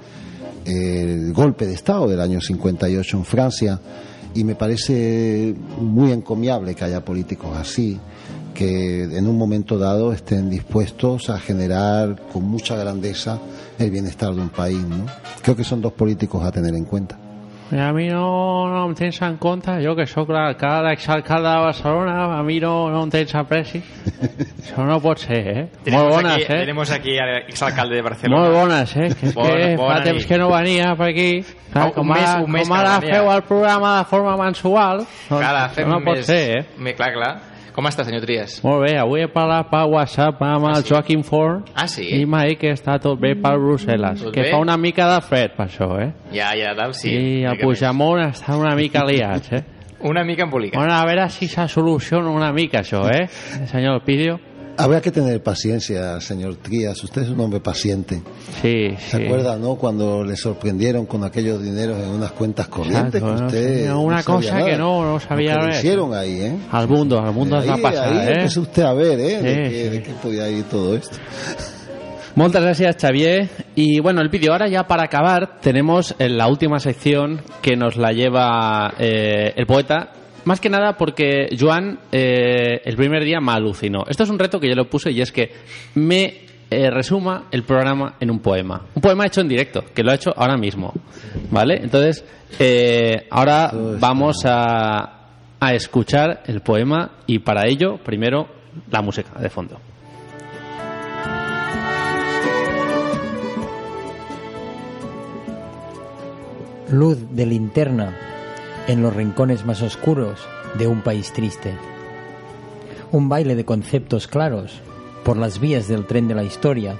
el 0.66 1.32
golpe 1.32 1.66
de 1.66 1.74
Estado 1.74 2.08
del 2.08 2.20
año 2.20 2.40
58 2.40 3.16
en 3.16 3.24
Francia 3.24 3.80
y 4.34 4.44
me 4.44 4.54
parece 4.54 5.54
muy 5.80 6.12
encomiable 6.12 6.74
que 6.74 6.84
haya 6.84 7.04
políticos 7.04 7.56
así 7.56 7.98
que 8.56 9.02
en 9.02 9.26
un 9.26 9.36
momento 9.36 9.78
dado 9.78 10.12
estén 10.12 10.48
dispuestos 10.48 11.28
a 11.28 11.38
generar 11.38 12.16
con 12.32 12.44
mucha 12.44 12.74
grandeza 12.74 13.38
el 13.78 13.90
bienestar 13.90 14.34
de 14.34 14.40
un 14.40 14.48
país. 14.48 14.82
¿no? 14.82 15.04
Creo 15.42 15.54
que 15.54 15.64
son 15.64 15.82
dos 15.82 15.92
políticos 15.92 16.42
a 16.42 16.50
tener 16.50 16.74
en 16.74 16.84
cuenta. 16.86 17.18
A 17.72 17.92
mi 17.92 18.06
no, 18.06 18.68
no 18.70 18.84
em 18.86 18.92
tens 18.94 19.16
en 19.26 19.36
compte, 19.42 19.72
jo 19.82 19.96
que 19.98 20.04
sóc 20.06 20.28
l'alcalde, 20.30 20.92
exalcalde 20.94 21.48
de 21.50 21.62
Barcelona, 21.64 22.38
a 22.38 22.42
mi 22.46 22.60
no, 22.62 22.88
no 22.92 23.00
em 23.02 23.10
tens 23.10 23.34
apreci. 23.34 23.80
Això 24.62 24.84
no 24.86 25.00
pot 25.02 25.18
ser, 25.18 25.40
eh? 25.50 25.64
Tenemos 25.82 26.04
Molt 26.12 26.14
bones, 26.22 26.32
aquí, 26.36 26.44
eh? 26.44 26.60
Tenemos 26.60 26.90
aquí 26.94 27.18
al 27.18 27.32
exalcalde 27.48 27.96
de 27.96 28.02
Barcelona. 28.06 28.42
Molt 28.44 28.54
bones, 28.54 28.96
eh? 28.96 29.08
Que 29.18 29.26
és 29.26 29.34
Bona- 29.34 29.56
que 29.56 29.76
bona 29.76 29.96
fa 29.96 30.02
temps 30.04 30.18
nit. 30.22 30.28
que 30.28 30.38
no 30.38 30.48
venia 30.52 30.94
per 30.94 31.08
aquí. 31.10 31.28
Ah, 31.42 31.72
Clar, 31.72 31.86
un 31.86 31.92
com 31.92 32.08
mes- 32.08 32.22
ara, 32.28 32.42
un 32.44 32.50
mes 32.52 32.68
com 32.68 32.76
ara 32.78 33.00
feu 33.00 33.32
el 33.32 33.42
programa 33.42 33.98
de 33.98 34.04
forma 34.04 34.36
mensual, 34.44 34.98
doncs 35.28 35.42
Clar, 35.42 35.68
fem 35.74 35.88
no 35.90 35.98
pot 36.04 36.16
més... 36.22 36.26
ser, 36.26 36.58
eh? 36.60 36.64
Me, 36.78 36.94
clar, 36.94 37.12
clar. 37.12 37.32
Com 37.76 37.84
està, 37.90 38.06
senyor 38.08 38.22
Trias? 38.24 38.54
Molt 38.64 38.86
bé, 38.86 38.94
avui 38.96 39.20
he 39.20 39.28
parlat 39.28 39.68
per 39.68 39.82
WhatsApp 39.92 40.40
amb 40.46 40.64
el 40.70 40.78
sí? 40.80 40.88
Joaquim 40.94 41.22
Ford 41.26 41.68
Ah, 41.76 41.84
sí? 41.86 42.06
i 42.16 42.24
m'ha 42.24 42.46
dit 42.48 42.58
que 42.62 42.70
està 42.72 42.96
tot 43.04 43.20
bé 43.20 43.34
per 43.36 43.52
Brussel·les, 43.60 44.22
Tot 44.24 44.32
que 44.32 44.46
bé? 44.46 44.50
fa 44.54 44.62
una 44.64 44.78
mica 44.80 45.04
de 45.12 45.20
fred 45.20 45.52
per 45.58 45.66
això, 45.68 45.90
eh? 46.00 46.10
Ja, 46.32 46.54
ja, 46.56 46.72
dalt 46.74 46.96
sí. 46.96 47.12
I 47.12 47.44
el 47.44 47.58
Puigdemont 47.60 48.22
està 48.30 48.56
una 48.56 48.72
mica 48.74 49.04
liats, 49.04 49.52
eh? 49.52 49.60
més. 49.60 49.72
Una 50.06 50.22
mica 50.24 50.44
embolicat. 50.44 50.76
Bueno, 50.76 50.92
a 50.92 51.04
veure 51.08 51.28
si 51.32 51.46
se 51.48 51.64
soluciona 51.68 52.28
una 52.30 52.50
mica 52.52 52.82
això, 52.82 53.00
eh? 53.10 53.26
Senyor 53.66 54.02
Pidio. 54.04 54.38
Habrá 54.78 55.00
que 55.00 55.10
tener 55.10 55.42
paciencia, 55.42 56.20
señor 56.20 56.56
Trías. 56.56 57.02
Usted 57.02 57.22
es 57.22 57.28
un 57.30 57.40
hombre 57.40 57.60
paciente. 57.60 58.20
Sí, 58.60 58.94
¿Se 58.98 59.16
sí. 59.18 59.24
acuerda, 59.24 59.56
no? 59.56 59.76
Cuando 59.76 60.22
le 60.22 60.36
sorprendieron 60.36 61.06
con 61.06 61.24
aquellos 61.24 61.62
dineros 61.62 61.98
en 62.02 62.10
unas 62.10 62.32
cuentas 62.32 62.68
corrientes 62.68 63.22
Exacto, 63.22 63.26
que 63.36 63.40
¿no? 63.40 63.46
usted. 63.46 63.84
Sí, 63.84 63.90
una 63.90 64.16
no 64.18 64.24
cosa 64.24 64.54
nada. 64.58 64.66
que 64.70 64.76
no- 64.76 65.02
no 65.04 65.12
Lo 65.14 65.20
sabía 65.20 65.52
que 65.54 65.58
le 65.60 65.66
ver. 65.66 65.74
hicieron 65.76 66.14
ahí, 66.14 66.40
¿eh? 66.42 66.56
Al 66.72 66.88
mundo, 66.88 67.18
al 67.20 67.32
mundo 67.32 67.58
es 67.58 67.66
la 67.66 67.74
ahí, 67.74 67.80
pasada, 67.82 68.10
ahí 68.22 68.28
eh? 68.28 68.32
empezó 68.36 68.60
usted 68.60 68.82
a 68.82 68.92
ver, 68.92 69.18
¿eh? 69.20 69.42
de, 69.42 69.54
Sí, 69.66 69.70
qué, 69.74 69.82
sí. 69.84 69.88
de 69.90 70.02
qué 70.02 70.12
podía 70.22 70.48
ir 70.50 70.64
todo 70.64 70.94
esto. 70.96 71.16
Muchas 72.34 72.62
gracias, 72.62 72.96
Xavier. 73.00 73.48
Y 73.74 73.98
bueno, 74.00 74.20
el 74.20 74.28
vídeo 74.28 74.52
ahora 74.52 74.68
ya 74.68 74.86
para 74.86 75.04
acabar 75.04 75.58
tenemos 75.62 76.14
en 76.18 76.36
la 76.36 76.48
última 76.48 76.78
sección 76.80 77.40
que 77.62 77.76
nos 77.76 77.96
la 77.96 78.12
lleva 78.12 78.92
eh, 78.98 79.54
el 79.56 79.66
poeta. 79.66 80.10
Más 80.46 80.60
que 80.60 80.70
nada 80.70 80.96
porque 80.96 81.48
Joan 81.58 81.98
eh, 82.12 82.80
el 82.84 82.94
primer 82.94 83.24
día 83.24 83.40
me 83.40 83.50
alucinó. 83.50 84.04
Esto 84.08 84.22
es 84.22 84.30
un 84.30 84.38
reto 84.38 84.60
que 84.60 84.68
yo 84.68 84.76
lo 84.76 84.88
puse 84.88 85.10
y 85.10 85.20
es 85.20 85.32
que 85.32 85.50
me 85.96 86.34
eh, 86.70 86.88
resuma 86.88 87.46
el 87.50 87.64
programa 87.64 88.14
en 88.20 88.30
un 88.30 88.38
poema. 88.38 88.80
Un 88.94 89.02
poema 89.02 89.26
hecho 89.26 89.40
en 89.40 89.48
directo, 89.48 89.84
que 89.92 90.04
lo 90.04 90.12
ha 90.12 90.14
hecho 90.14 90.32
ahora 90.36 90.56
mismo. 90.56 90.92
¿Vale? 91.50 91.80
Entonces, 91.82 92.24
eh, 92.60 93.26
ahora 93.28 93.72
vamos 93.98 94.44
a, 94.44 95.30
a 95.58 95.74
escuchar 95.74 96.44
el 96.46 96.60
poema 96.60 97.10
y 97.26 97.40
para 97.40 97.66
ello, 97.66 97.98
primero, 97.98 98.46
la 98.88 99.02
música 99.02 99.40
de 99.40 99.50
fondo. 99.50 99.80
Luz 106.92 107.34
de 107.34 107.46
linterna 107.46 108.35
en 108.86 109.02
los 109.02 109.14
rincones 109.14 109.64
más 109.64 109.82
oscuros 109.82 110.46
de 110.78 110.86
un 110.86 111.02
país 111.02 111.32
triste. 111.32 111.74
Un 113.12 113.28
baile 113.28 113.54
de 113.54 113.64
conceptos 113.64 114.26
claros 114.26 114.80
por 115.24 115.36
las 115.36 115.60
vías 115.60 115.88
del 115.88 116.06
tren 116.06 116.28
de 116.28 116.34
la 116.34 116.44
historia, 116.44 116.96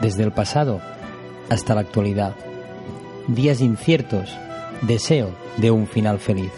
desde 0.00 0.22
el 0.22 0.32
pasado 0.32 0.80
hasta 1.48 1.74
la 1.74 1.80
actualidad. 1.80 2.34
Días 3.28 3.60
inciertos, 3.60 4.36
deseo 4.82 5.30
de 5.56 5.70
un 5.70 5.86
final 5.86 6.18
feliz. 6.18 6.52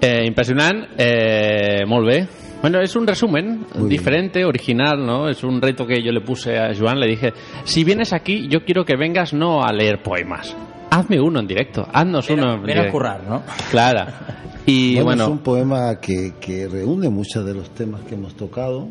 Eh, 0.00 0.24
impressionant, 0.26 0.88
eh, 0.98 1.84
molt 1.86 2.06
bé. 2.06 2.28
Bueno, 2.60 2.80
es 2.80 2.96
un 2.96 3.06
resumen 3.06 3.66
Muy 3.74 3.90
diferente, 3.90 4.44
original, 4.44 5.04
¿no? 5.04 5.28
Es 5.28 5.44
un 5.44 5.60
reto 5.60 5.86
que 5.86 6.02
yo 6.02 6.12
le 6.12 6.20
puse 6.20 6.58
a 6.58 6.74
Joan, 6.74 6.98
le 6.98 7.06
dije, 7.06 7.32
si 7.64 7.84
vienes 7.84 8.12
aquí, 8.12 8.48
yo 8.48 8.64
quiero 8.64 8.84
que 8.84 8.96
vengas 8.96 9.34
no 9.34 9.62
a 9.62 9.72
leer 9.72 10.02
poemas, 10.02 10.56
hazme 10.98 11.20
uno 11.20 11.40
en 11.40 11.46
directo, 11.46 11.86
haznos 11.92 12.28
uno 12.30 12.54
en 12.54 12.62
ven 12.62 12.70
a 12.70 12.74
directo. 12.74 12.92
currar, 12.92 13.24
¿no? 13.28 13.42
Claro. 13.70 14.10
Y 14.66 14.94
bueno, 14.94 15.04
bueno, 15.04 15.24
es 15.24 15.30
un 15.30 15.38
poema 15.40 16.00
que, 16.00 16.32
que 16.40 16.66
reúne 16.66 17.10
muchos 17.10 17.44
de 17.44 17.52
los 17.52 17.74
temas 17.74 18.00
que 18.02 18.14
hemos 18.14 18.34
tocado. 18.34 18.88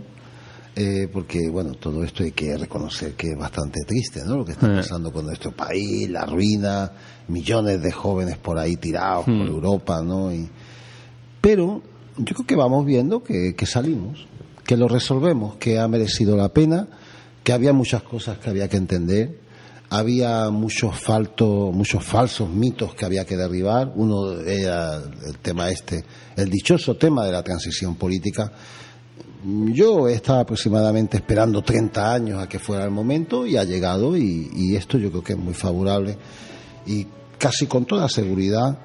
eh, 0.75 1.07
porque, 1.11 1.49
bueno, 1.51 1.73
todo 1.73 2.03
esto 2.03 2.23
hay 2.23 2.31
que 2.31 2.55
reconocer 2.57 3.13
que 3.13 3.27
es 3.31 3.37
bastante 3.37 3.79
triste, 3.85 4.21
¿no? 4.25 4.37
Lo 4.37 4.45
que 4.45 4.51
está 4.53 4.67
Eh. 4.67 4.75
pasando 4.77 5.11
con 5.11 5.25
nuestro 5.25 5.51
país, 5.51 6.09
la 6.09 6.25
ruina, 6.27 6.91
millones 7.27 7.81
de 7.81 7.91
jóvenes 7.91 8.37
por 8.37 8.57
ahí 8.59 8.75
tirados 8.77 9.25
por 9.25 9.33
Hmm. 9.33 9.47
Europa, 9.47 10.01
¿no? 10.03 10.31
Y, 10.33 10.47
pero 11.41 11.81
yo 12.17 12.33
creo 12.35 12.45
que 12.47 12.55
vamos 12.55 12.85
viendo 12.85 13.23
que, 13.23 13.55
que 13.55 13.65
salimos, 13.65 14.27
que 14.65 14.77
lo 14.77 14.87
resolvemos, 14.87 15.55
que 15.55 15.79
ha 15.79 15.87
merecido 15.87 16.35
la 16.37 16.49
pena, 16.49 16.87
que 17.43 17.51
había 17.53 17.73
muchas 17.73 18.01
cosas 18.03 18.37
que 18.39 18.49
había 18.49 18.67
que 18.67 18.77
entender, 18.77 19.39
había 19.93 20.49
muchos 20.49 20.99
faltos, 20.99 21.71
muchos 21.71 22.03
falsos 22.03 22.49
mitos 22.49 22.95
que 22.95 23.05
había 23.05 23.25
que 23.25 23.37
derribar. 23.37 23.93
Uno 23.95 24.39
era 24.39 24.95
el 24.95 25.37
tema 25.39 25.69
este, 25.69 26.03
el 26.35 26.49
dichoso 26.49 26.95
tema 26.95 27.23
de 27.23 27.31
la 27.31 27.43
transición 27.43 27.93
política. 27.93 28.51
Yo 29.43 30.07
estaba 30.07 30.39
aproximadamente 30.39 31.17
esperando 31.17 31.61
30 31.61 32.11
años 32.11 32.41
a 32.41 32.49
que 32.49 32.57
fuera 32.57 32.85
el 32.85 32.89
momento 32.89 33.45
y 33.45 33.55
ha 33.55 33.65
llegado 33.65 34.17
y, 34.17 34.49
y 34.55 34.75
esto 34.75 34.97
yo 34.97 35.11
creo 35.11 35.23
que 35.23 35.33
es 35.33 35.39
muy 35.39 35.53
favorable 35.53 36.17
y 36.87 37.05
casi 37.37 37.67
con 37.67 37.85
toda 37.85 38.09
seguridad 38.09 38.79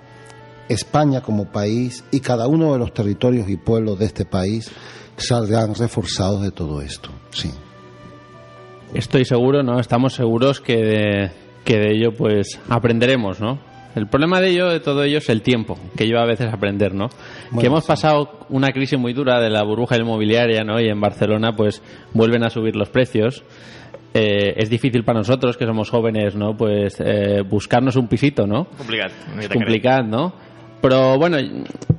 España 0.68 1.22
como 1.22 1.50
país 1.50 2.04
y 2.10 2.20
cada 2.20 2.48
uno 2.48 2.74
de 2.74 2.80
los 2.80 2.92
territorios 2.92 3.48
y 3.48 3.56
pueblos 3.56 3.98
de 3.98 4.04
este 4.04 4.26
país 4.26 4.70
saldrán 5.16 5.74
reforzados 5.74 6.42
de 6.42 6.50
todo 6.50 6.82
esto. 6.82 7.08
Sí. 7.30 7.50
Estoy 8.94 9.24
seguro, 9.24 9.62
¿no? 9.62 9.78
Estamos 9.80 10.14
seguros 10.14 10.60
que 10.60 10.76
de, 10.76 11.30
que 11.64 11.78
de 11.78 11.92
ello, 11.92 12.12
pues, 12.12 12.60
aprenderemos, 12.68 13.40
¿no? 13.40 13.58
El 13.94 14.06
problema 14.06 14.40
de 14.40 14.50
ello, 14.50 14.68
de 14.68 14.80
todo 14.80 15.02
ello, 15.02 15.18
es 15.18 15.28
el 15.28 15.42
tiempo, 15.42 15.76
que 15.96 16.06
lleva 16.06 16.22
a 16.22 16.26
veces 16.26 16.52
aprender, 16.52 16.94
¿no? 16.94 17.08
Bueno, 17.50 17.60
que 17.60 17.66
hemos 17.66 17.84
sí. 17.84 17.88
pasado 17.88 18.46
una 18.48 18.68
crisis 18.68 18.98
muy 18.98 19.12
dura 19.12 19.40
de 19.40 19.50
la 19.50 19.62
burbuja 19.64 19.96
inmobiliaria, 19.96 20.62
¿no? 20.62 20.80
Y 20.80 20.88
en 20.88 21.00
Barcelona, 21.00 21.56
pues, 21.56 21.82
vuelven 22.12 22.44
a 22.44 22.50
subir 22.50 22.76
los 22.76 22.88
precios. 22.90 23.42
eh, 24.14 24.54
es 24.56 24.70
difícil 24.70 25.04
para 25.04 25.18
nosotros 25.18 25.56
que 25.56 25.66
somos 25.66 25.90
jóvenes, 25.90 26.34
¿no? 26.34 26.56
Pues 26.56 26.96
eh, 26.98 27.42
buscarnos 27.42 27.96
un 27.96 28.08
pisito, 28.08 28.46
¿no? 28.46 28.64
Complicat. 28.76 29.12
una 29.32 29.42
Es 29.42 29.48
complicado, 29.48 30.02
¿no? 30.04 30.32
Pero 30.80 31.18
bueno, 31.18 31.36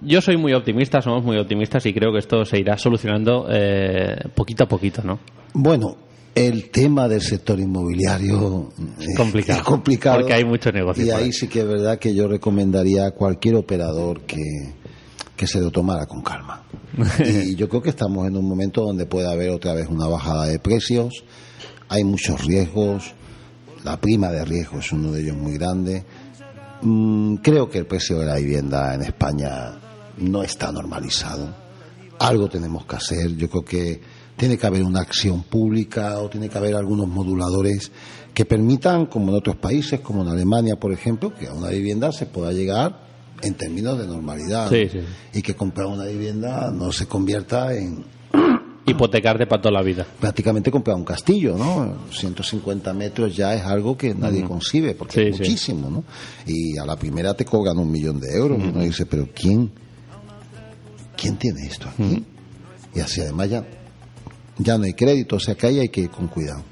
yo 0.02 0.22
soy 0.22 0.38
muy 0.38 0.54
optimista, 0.54 1.02
somos 1.02 1.24
muy 1.24 1.38
optimistas 1.38 1.86
y 1.86 1.94
creo 1.94 2.12
que 2.12 2.20
esto 2.20 2.46
se 2.46 2.60
irá 2.60 2.78
solucionando 2.78 3.48
eh, 3.52 4.16
poquito 4.34 4.64
a 4.64 4.68
poquito, 4.68 5.02
¿no? 5.04 5.20
Bueno, 5.54 5.98
el 6.36 6.70
tema 6.70 7.08
del 7.08 7.22
sector 7.22 7.60
inmobiliario 7.60 8.72
es 9.00 9.18
complicado, 9.18 9.60
es 9.60 9.66
complicado 9.66 10.20
porque 10.20 10.34
hay 10.34 10.46
mucho 10.46 10.72
negocio 10.72 11.06
Y 11.06 11.10
ahí. 11.10 11.34
sí 11.34 11.48
que 11.48 11.62
es 11.62 11.68
verdad 11.68 12.00
que 12.00 12.14
yo 12.14 12.28
recomendaría 12.28 13.08
a 13.08 13.12
cualquier 13.12 13.56
operador 13.56 14.22
que, 14.22 14.74
que 15.36 15.48
se 15.48 15.60
lo 15.60 15.72
tomara 15.72 16.06
con 16.06 16.22
calma. 16.22 16.64
y 17.26 17.56
yo 17.56 17.68
creo 17.70 17.82
que 17.82 17.90
estamos 17.90 18.28
en 18.28 18.38
un 18.38 18.48
momento 18.48 18.84
donde 18.84 19.06
puede 19.06 19.30
haber 19.30 19.50
otra 19.50 19.74
vez 19.74 19.88
una 19.90 20.08
bajada 20.08 20.46
de 20.46 20.60
precios, 20.60 21.24
hay 21.88 22.04
muchos 22.04 22.46
riesgos, 22.46 23.14
la 23.84 24.00
prima 24.00 24.30
de 24.30 24.46
riesgo 24.46 24.80
es 24.80 24.92
uno 24.92 25.12
de 25.12 25.22
ellos 25.22 25.38
muy 25.38 25.54
grande. 25.54 26.04
Mm, 26.82 27.36
creo 27.36 27.70
que 27.70 27.80
el 27.80 27.86
precio 27.86 28.20
de 28.20 28.26
la 28.26 28.36
vivienda 28.36 28.94
en 28.94 29.02
España 29.02 29.80
no 30.18 30.44
está 30.44 30.72
normalizado. 30.72 31.56
Algo 32.20 32.50
tenemos 32.50 32.86
que 32.86 32.96
hacer. 32.96 33.36
Yo 33.36 33.50
creo 33.50 33.64
que 33.64 34.02
tiene 34.40 34.58
que 34.58 34.66
haber 34.66 34.84
una 34.84 35.02
acción 35.02 35.44
pública 35.44 36.18
o 36.20 36.30
tiene 36.30 36.48
que 36.50 36.58
haber 36.58 36.74
algunos 36.76 37.08
moduladores 37.08 37.92
que 38.34 38.46
permitan, 38.46 39.08
como 39.08 39.32
en 39.32 39.38
otros 39.38 39.58
países, 39.58 40.00
como 40.00 40.22
en 40.22 40.30
Alemania, 40.30 40.78
por 40.78 40.94
ejemplo, 40.94 41.34
que 41.36 41.48
a 41.48 41.54
una 41.54 41.68
vivienda 41.70 42.12
se 42.14 42.26
pueda 42.26 42.54
llegar 42.54 43.02
en 43.42 43.54
términos 43.56 44.00
de 44.00 44.08
normalidad. 44.08 44.70
Sí, 44.70 44.86
¿no? 44.86 44.92
sí. 44.92 45.00
Y 45.34 45.42
que 45.42 45.56
comprar 45.56 45.88
una 45.88 46.06
vivienda 46.06 46.72
no 46.72 46.92
se 46.94 47.06
convierta 47.06 47.74
en 47.76 48.06
Hipotecarte 48.86 49.46
para 49.46 49.62
toda 49.62 49.74
la 49.74 49.82
vida. 49.84 50.08
prácticamente 50.20 50.72
comprar 50.72 50.96
un 50.96 51.04
castillo, 51.04 51.58
¿no? 51.58 51.98
150 52.12 52.94
metros 52.94 53.36
ya 53.36 53.54
es 53.54 53.62
algo 53.64 53.98
que 53.98 54.16
nadie 54.16 54.40
Ujú. 54.40 54.48
concibe, 54.54 54.96
porque 54.96 55.14
Sí, 55.16 55.22
es 55.30 55.38
muchísimo, 55.38 55.90
¿no? 55.90 56.04
Y 56.48 56.78
a 56.78 56.86
la 56.86 56.96
primera 56.96 57.34
te 57.36 57.44
cobran 57.46 57.78
un 57.78 57.92
millón 57.92 58.20
de 58.22 58.34
euros. 58.36 58.58
Y 58.58 58.68
uno 58.70 58.80
dice, 58.82 59.06
pero 59.06 59.28
¿quién? 59.36 59.70
¿Quién 61.18 61.38
tiene 61.38 61.66
esto 61.68 61.90
aquí? 61.90 62.24
Y 62.96 63.00
así 63.02 63.22
además 63.22 63.50
ya, 63.50 63.64
ya 64.60 64.78
no 64.78 64.84
hay 64.84 64.94
crédito, 64.94 65.38
o 65.38 65.40
sea 65.40 65.56
que 65.56 65.68
ahí 65.68 65.80
hay 65.80 65.90
que 65.90 66.02
ir 66.02 66.10
con 66.10 66.28
cuidado. 66.28 66.64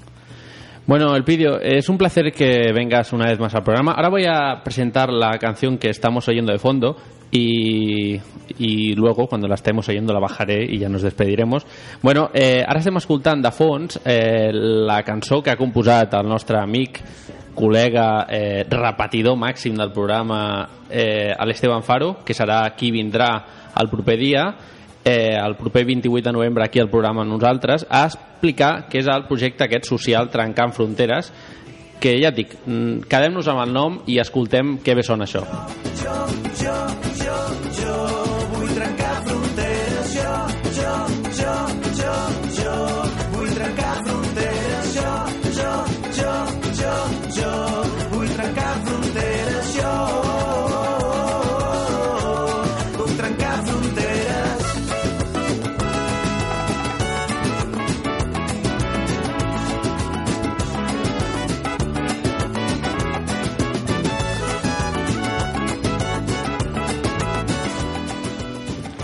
Bueno, 0.85 1.13
Elpidio, 1.17 1.59
es 1.59 1.89
un 1.89 1.97
placer 1.97 2.31
que 2.31 2.71
vengas 2.73 3.11
una 3.11 3.25
vez 3.25 3.37
más 3.39 3.53
al 3.53 3.63
programa. 3.63 3.91
Ahora 3.91 4.07
voy 4.07 4.25
a 4.25 4.61
presentar 4.63 5.11
la 5.11 5.37
canción 5.37 5.77
que 5.77 5.89
estamos 5.89 6.25
oyendo 6.29 6.53
de 6.53 6.59
fondo 6.59 6.95
y, 7.29 8.15
y 8.57 8.95
luego, 8.95 9.27
cuando 9.27 9.49
la 9.49 9.55
estemos 9.55 9.89
oyendo, 9.89 10.13
la 10.13 10.21
bajaré 10.21 10.63
i 10.63 10.79
ja 10.79 10.87
nos 10.87 11.01
despediremos. 11.01 11.65
Bueno, 12.01 12.29
eh, 12.33 12.63
ara 12.63 12.79
estem 12.79 12.95
escoltant 12.95 13.43
de 13.43 13.51
fons 13.51 13.99
eh, 14.05 14.47
la 14.53 15.01
cançó 15.03 15.41
que 15.43 15.51
ha 15.51 15.59
composat 15.59 16.15
el 16.15 16.29
nostre 16.29 16.55
amic, 16.61 17.01
col·lega, 17.57 18.25
eh, 18.29 18.63
repetidor 18.69 19.37
del 19.37 19.91
programa, 19.91 20.69
eh, 20.89 21.35
l'Esteban 21.45 21.83
Faro, 21.83 22.23
que 22.23 22.33
serà 22.33 22.63
qui 22.77 22.91
vindrà 22.91 23.27
el 23.75 23.89
proper 23.89 24.17
eh, 25.07 25.39
el 25.39 25.55
proper 25.55 25.85
28 25.85 26.25
de 26.25 26.33
novembre 26.33 26.65
aquí 26.65 26.79
al 26.79 26.89
programa 26.89 27.23
nosaltres 27.23 27.85
a 27.89 28.05
explicar 28.09 28.87
què 28.91 28.99
és 28.99 29.07
el 29.07 29.23
projecte 29.29 29.63
aquest 29.63 29.87
social 29.87 30.27
Trencant 30.33 30.75
Fronteres 30.75 31.31
que 32.01 32.17
ja 32.21 32.29
et 32.29 32.35
dic, 32.37 32.57
mm, 32.65 33.07
quedem-nos 33.09 33.47
amb 33.47 33.63
el 33.63 33.71
nom 33.73 34.01
i 34.05 34.19
escoltem 34.21 34.77
què 34.83 34.95
bé 34.95 35.03
sona 35.03 35.25
això. 35.25 35.41
Jo, 36.03 36.17
jo, 36.59 36.75
jo, 37.23 37.37
jo 37.79 37.95
vull 38.53 38.73
trencar 38.75 39.15
fronteres. 39.25 40.11
Jo, 40.17 40.35
jo, 40.77 40.93
jo, 41.39 41.55
jo, 42.01 42.17
jo 42.59 42.75
vull 43.33 43.55
trencar 43.55 43.95
fronteres. 44.03 44.91
Jo, 44.99 45.15
jo, 45.57 45.71
jo, 46.19 46.35
jo, 46.83 46.93
jo 47.39 47.55
vull 48.11 48.29
trencar 48.35 48.69
fronteres. 48.75 48.86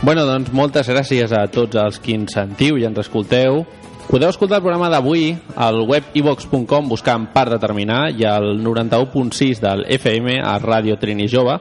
Bueno, 0.04 0.26
doncs 0.28 0.49
moltes 0.51 0.89
gràcies 0.91 1.32
a 1.32 1.45
tots 1.47 1.78
els 1.80 1.95
qui 2.04 2.18
ens 2.20 2.34
sentiu 2.36 2.76
i 2.76 2.84
ens 2.84 2.97
escolteu. 2.99 3.62
Podeu 4.14 4.30
escoltar 4.30 4.59
el 4.59 4.61
programa 4.61 4.91
d'avui 4.93 5.32
al 5.57 5.80
web 5.89 6.11
ivox.com 6.14 6.86
buscant 6.86 7.24
part 7.34 7.49
de 7.49 7.57
terminar 7.57 8.11
i 8.14 8.28
al 8.30 8.59
91.6 8.61 9.57
del 9.57 9.82
FM 9.95 10.36
a 10.38 10.51
Ràdio 10.61 10.99
Trini 11.01 11.26
Jove 11.26 11.55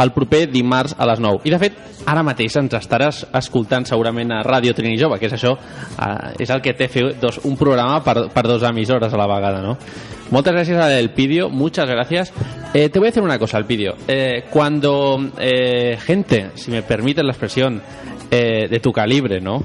el 0.00 0.12
proper 0.16 0.46
dimarts 0.48 0.94
a 0.96 1.04
les 1.10 1.20
9. 1.20 1.42
I 1.44 1.52
de 1.52 1.58
fet, 1.60 1.76
ara 2.08 2.22
mateix 2.24 2.56
ens 2.56 2.78
estaràs 2.78 3.18
escoltant 3.36 3.84
segurament 3.84 4.32
a 4.32 4.40
Ràdio 4.46 4.72
Trini 4.72 4.96
Jove, 4.96 5.18
que 5.20 5.28
és 5.28 5.36
això, 5.36 5.52
eh, 5.52 6.32
és 6.46 6.48
el 6.48 6.64
que 6.64 6.72
té 6.78 6.88
fer 6.88 7.10
dos, 7.20 7.42
un 7.44 7.60
programa 7.60 8.00
per, 8.00 8.30
per 8.32 8.46
dos 8.48 8.64
emissores 8.64 9.12
a 9.12 9.20
la 9.20 9.28
vegada, 9.28 9.60
no? 9.60 9.76
Muchas 10.30 10.54
gracias 10.54 10.80
a 10.80 10.98
Elpidio, 10.98 11.50
muchas 11.50 11.90
gracias. 11.90 12.32
Eh, 12.72 12.88
te 12.88 12.98
voy 12.98 13.08
a 13.08 13.10
decir 13.10 13.22
una 13.22 13.38
cosa, 13.38 13.58
Elpidio. 13.58 13.96
Eh, 14.08 14.44
cuando 14.48 15.28
eh, 15.38 15.98
gente, 16.00 16.52
si 16.54 16.70
me 16.70 16.80
permite 16.80 17.22
la 17.22 17.32
expresión, 17.32 17.82
eh, 18.30 18.66
de 18.68 18.80
tu 18.80 18.92
calibre, 18.92 19.40
¿no? 19.40 19.62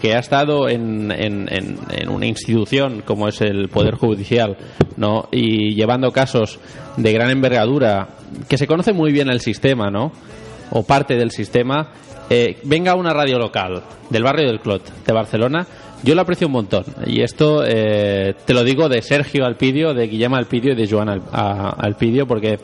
Que 0.00 0.14
ha 0.14 0.18
estado 0.18 0.68
en, 0.68 1.10
en, 1.10 1.48
en, 1.50 2.08
una 2.08 2.26
institución 2.26 3.02
como 3.04 3.28
es 3.28 3.40
el 3.40 3.68
Poder 3.68 3.94
Judicial, 3.96 4.56
¿no? 4.96 5.28
Y 5.32 5.74
llevando 5.74 6.10
casos 6.12 6.58
de 6.96 7.12
gran 7.12 7.30
envergadura, 7.30 8.08
que 8.48 8.58
se 8.58 8.66
conoce 8.66 8.92
muy 8.92 9.12
bien 9.12 9.28
el 9.28 9.40
sistema, 9.40 9.90
¿no? 9.90 10.12
O 10.70 10.82
parte 10.84 11.16
del 11.16 11.30
sistema, 11.30 11.88
eh, 12.30 12.58
venga 12.64 12.94
una 12.94 13.12
radio 13.12 13.38
local 13.38 13.82
del 14.10 14.22
barrio 14.22 14.46
del 14.48 14.60
Clot 14.60 15.04
de 15.04 15.12
Barcelona, 15.12 15.66
yo 16.04 16.14
lo 16.14 16.20
aprecio 16.22 16.46
un 16.46 16.52
montón. 16.52 16.84
Y 17.06 17.22
esto 17.22 17.64
eh, 17.66 18.34
te 18.44 18.54
lo 18.54 18.62
digo 18.62 18.88
de 18.88 19.02
Sergio 19.02 19.44
Alpidio, 19.46 19.94
de 19.94 20.06
Guillermo 20.06 20.36
Alpidio 20.36 20.72
y 20.72 20.76
de 20.76 20.88
Joan 20.88 21.08
Al- 21.08 21.22
Alpidio, 21.32 22.26
porque 22.26 22.58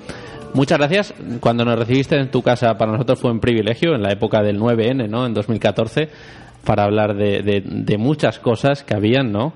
muchas 0.52 0.78
gracias. 0.78 1.14
Cuando 1.40 1.64
nos 1.64 1.76
recibiste 1.78 2.16
en 2.16 2.30
tu 2.30 2.42
casa, 2.42 2.76
para 2.78 2.92
nosotros 2.92 3.18
fue 3.18 3.32
un 3.32 3.40
privilegio 3.40 3.94
en 3.96 4.02
la 4.02 4.12
época 4.12 4.40
del 4.42 4.60
9N, 4.60 5.08
¿no? 5.08 5.26
En 5.26 5.34
2014, 5.34 6.08
para 6.64 6.84
hablar 6.84 7.14
de, 7.16 7.42
de- 7.42 7.98
muchas 7.98 8.38
cosas 8.38 8.82
que 8.84 8.94
habían, 8.94 9.30
¿no? 9.32 9.52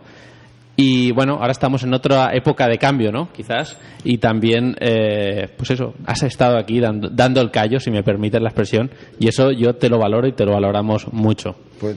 Y 0.76 1.10
bueno, 1.10 1.34
ahora 1.40 1.50
estamos 1.50 1.82
en 1.82 1.92
otra 1.92 2.30
época 2.34 2.68
de 2.68 2.78
cambio, 2.78 3.10
¿no? 3.10 3.32
Quizás. 3.32 3.76
Y 4.04 4.18
también, 4.18 4.76
eh, 4.78 5.48
pues 5.56 5.70
eso, 5.72 5.94
has 6.06 6.22
estado 6.22 6.56
aquí 6.56 6.78
dando, 6.78 7.08
dando 7.08 7.40
el 7.40 7.50
callo, 7.50 7.80
si 7.80 7.90
me 7.90 8.04
permites 8.04 8.40
la 8.40 8.50
expresión, 8.50 8.88
y 9.18 9.26
eso 9.26 9.50
yo 9.50 9.74
te 9.74 9.88
lo 9.88 9.98
valoro 9.98 10.28
y 10.28 10.32
te 10.32 10.44
lo 10.44 10.52
valoramos 10.52 11.12
mucho. 11.12 11.56
Pues 11.80 11.96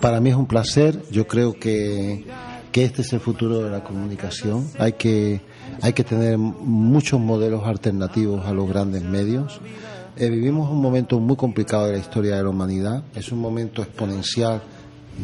para 0.00 0.18
mí 0.20 0.30
es 0.30 0.36
un 0.36 0.46
placer. 0.46 0.98
Yo 1.10 1.26
creo 1.26 1.52
que, 1.60 2.24
que 2.72 2.84
este 2.84 3.02
es 3.02 3.12
el 3.12 3.20
futuro 3.20 3.60
de 3.60 3.70
la 3.70 3.84
comunicación. 3.84 4.66
Hay 4.78 4.94
que, 4.94 5.42
hay 5.82 5.92
que 5.92 6.02
tener 6.04 6.38
muchos 6.38 7.20
modelos 7.20 7.64
alternativos 7.66 8.46
a 8.46 8.52
los 8.54 8.66
grandes 8.66 9.02
medios. 9.02 9.60
Eh, 10.16 10.30
vivimos 10.30 10.70
un 10.70 10.80
momento 10.80 11.18
muy 11.20 11.36
complicado 11.36 11.86
de 11.86 11.92
la 11.92 11.98
historia 11.98 12.36
de 12.36 12.42
la 12.42 12.48
humanidad. 12.48 13.04
Es 13.14 13.30
un 13.32 13.38
momento 13.38 13.82
exponencial 13.82 14.62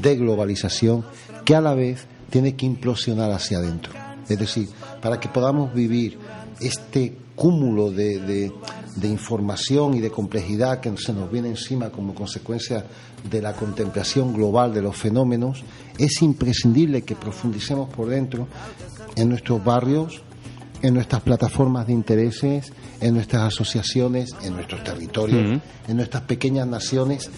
de 0.00 0.16
globalización 0.16 1.04
que 1.44 1.54
a 1.54 1.60
la 1.60 1.74
vez 1.74 2.06
tiene 2.30 2.54
que 2.56 2.66
implosionar 2.66 3.30
hacia 3.30 3.58
adentro. 3.58 3.92
Es 4.28 4.38
decir, 4.38 4.68
para 5.00 5.18
que 5.18 5.28
podamos 5.28 5.72
vivir 5.74 6.18
este 6.60 7.16
cúmulo 7.34 7.90
de, 7.90 8.18
de- 8.20 8.52
de 8.96 9.08
información 9.08 9.94
y 9.94 10.00
de 10.00 10.10
complejidad 10.10 10.80
que 10.80 10.94
se 10.98 11.14
nos 11.14 11.32
viene 11.32 11.48
encima 11.48 11.88
como 11.88 12.14
consecuencia 12.14 12.84
de 13.30 13.40
la 13.40 13.54
contemplación 13.54 14.34
global 14.34 14.74
de 14.74 14.82
los 14.82 14.94
fenómenos, 14.96 15.64
es 15.96 16.20
imprescindible 16.20 17.00
que 17.00 17.16
profundicemos 17.16 17.88
por 17.88 18.08
dentro 18.10 18.46
en 19.16 19.30
nuestros 19.30 19.64
barrios, 19.64 20.20
en 20.82 20.94
nuestras 20.94 21.22
plataformas 21.22 21.86
de 21.86 21.92
intereses, 21.92 22.72
en 23.00 23.14
nuestras 23.14 23.42
asociaciones, 23.44 24.30
en 24.42 24.54
nuestros 24.54 24.82
territorios, 24.84 25.60
en 25.88 25.96
nuestras 25.96 26.24
pequeñas 26.24 26.66
naciones. 26.66 27.30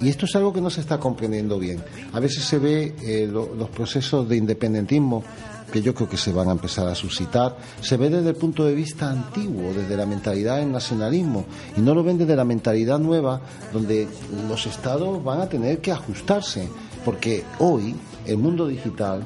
Y 0.00 0.08
esto 0.08 0.26
es 0.26 0.36
algo 0.36 0.52
que 0.52 0.60
no 0.60 0.70
se 0.70 0.80
está 0.80 0.98
comprendiendo 0.98 1.58
bien. 1.58 1.82
A 2.12 2.20
veces 2.20 2.44
se 2.44 2.58
ve 2.58 2.94
eh, 3.02 3.26
lo- 3.30 3.54
los 3.54 3.68
procesos 3.70 4.28
de 4.28 4.36
independentismo 4.36 5.24
que 5.72 5.82
yo 5.82 5.94
creo 5.94 6.08
que 6.08 6.16
se 6.16 6.32
van 6.32 6.48
a 6.48 6.52
empezar 6.52 6.88
a 6.88 6.94
suscitar, 6.96 7.56
se 7.80 7.96
ve 7.96 8.10
desde 8.10 8.30
el 8.30 8.34
punto 8.36 8.64
de 8.64 8.74
vista 8.74 9.08
antiguo, 9.08 9.72
desde 9.72 9.96
la 9.96 10.04
mentalidad 10.04 10.56
del 10.56 10.72
nacionalismo, 10.72 11.44
y 11.76 11.80
no 11.80 11.94
lo 11.94 12.02
ven 12.02 12.18
desde 12.18 12.34
la 12.34 12.44
mentalidad 12.44 12.98
nueva, 12.98 13.40
donde 13.72 14.08
los 14.48 14.66
estados 14.66 15.22
van 15.22 15.40
a 15.42 15.48
tener 15.48 15.78
que 15.80 15.92
ajustarse, 15.92 16.68
porque 17.04 17.44
hoy 17.60 17.94
el 18.26 18.38
mundo 18.38 18.66
digital 18.66 19.24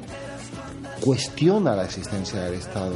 cuestiona 1.01 1.75
la 1.75 1.85
existencia 1.85 2.41
del 2.41 2.55
Estado. 2.55 2.93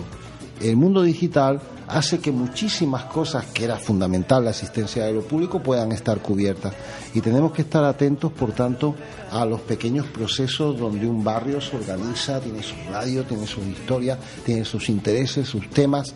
El 0.62 0.76
mundo 0.76 1.01
digital 1.03 1.62
hace 1.88 2.20
que 2.20 2.32
muchísimas 2.32 3.05
cosas 3.05 3.45
que 3.45 3.64
era 3.64 3.78
fundamental 3.78 4.43
la 4.43 4.51
asistencia 4.51 5.05
de 5.05 5.14
lo 5.14 5.22
público 5.22 5.62
puedan 5.62 5.91
estar 5.91 6.20
cubiertas 6.20 6.74
y 7.14 7.22
tenemos 7.22 7.51
que 7.51 7.64
estar 7.64 7.84
atentos 7.84 8.32
por 8.32 8.51
tanto 8.51 8.95
a 9.32 9.43
los 9.45 9.62
pequeños 9.62 10.05
procesos 10.07 10.78
donde 10.78 11.07
un 11.07 11.24
barrio 11.24 11.60
se 11.62 11.76
organiza, 11.76 12.39
tiene 12.39 12.62
su 12.62 12.76
radio, 12.91 13.24
tiene 13.24 13.47
sus 13.47 13.66
historias, 13.66 14.20
tiene 14.45 14.66
sus 14.66 14.89
intereses, 14.89 15.47
sus 15.47 15.70
temas. 15.70 16.14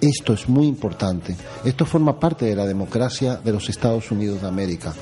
Esto 0.00 0.34
es 0.34 0.48
muy 0.48 0.66
importante. 0.66 1.34
Esto 1.64 1.86
forma 1.86 2.20
parte 2.20 2.44
de 2.44 2.56
la 2.56 2.66
democracia 2.66 3.36
de 3.36 3.52
los 3.52 3.68
Estados 3.70 4.10
Unidos 4.10 4.42
de 4.42 4.48
América. 4.48 4.92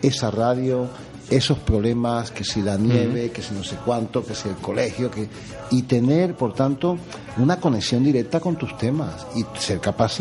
Esa 0.00 0.30
radio, 0.30 0.88
esos 1.30 1.58
problemas, 1.58 2.30
que 2.30 2.44
si 2.44 2.62
la 2.62 2.76
nieve, 2.76 3.30
que 3.30 3.42
si 3.42 3.54
no 3.54 3.62
sé 3.62 3.76
cuánto, 3.84 4.24
que 4.24 4.34
si 4.34 4.48
el 4.48 4.56
colegio, 4.56 5.10
que 5.10 5.28
y 5.70 5.82
tener, 5.82 6.34
por 6.34 6.54
tanto, 6.54 6.96
una 7.36 7.60
conexión 7.60 8.02
directa 8.02 8.40
con 8.40 8.56
tus 8.56 8.76
temas 8.78 9.26
y 9.36 9.44
ser 9.58 9.80
capaz 9.80 10.18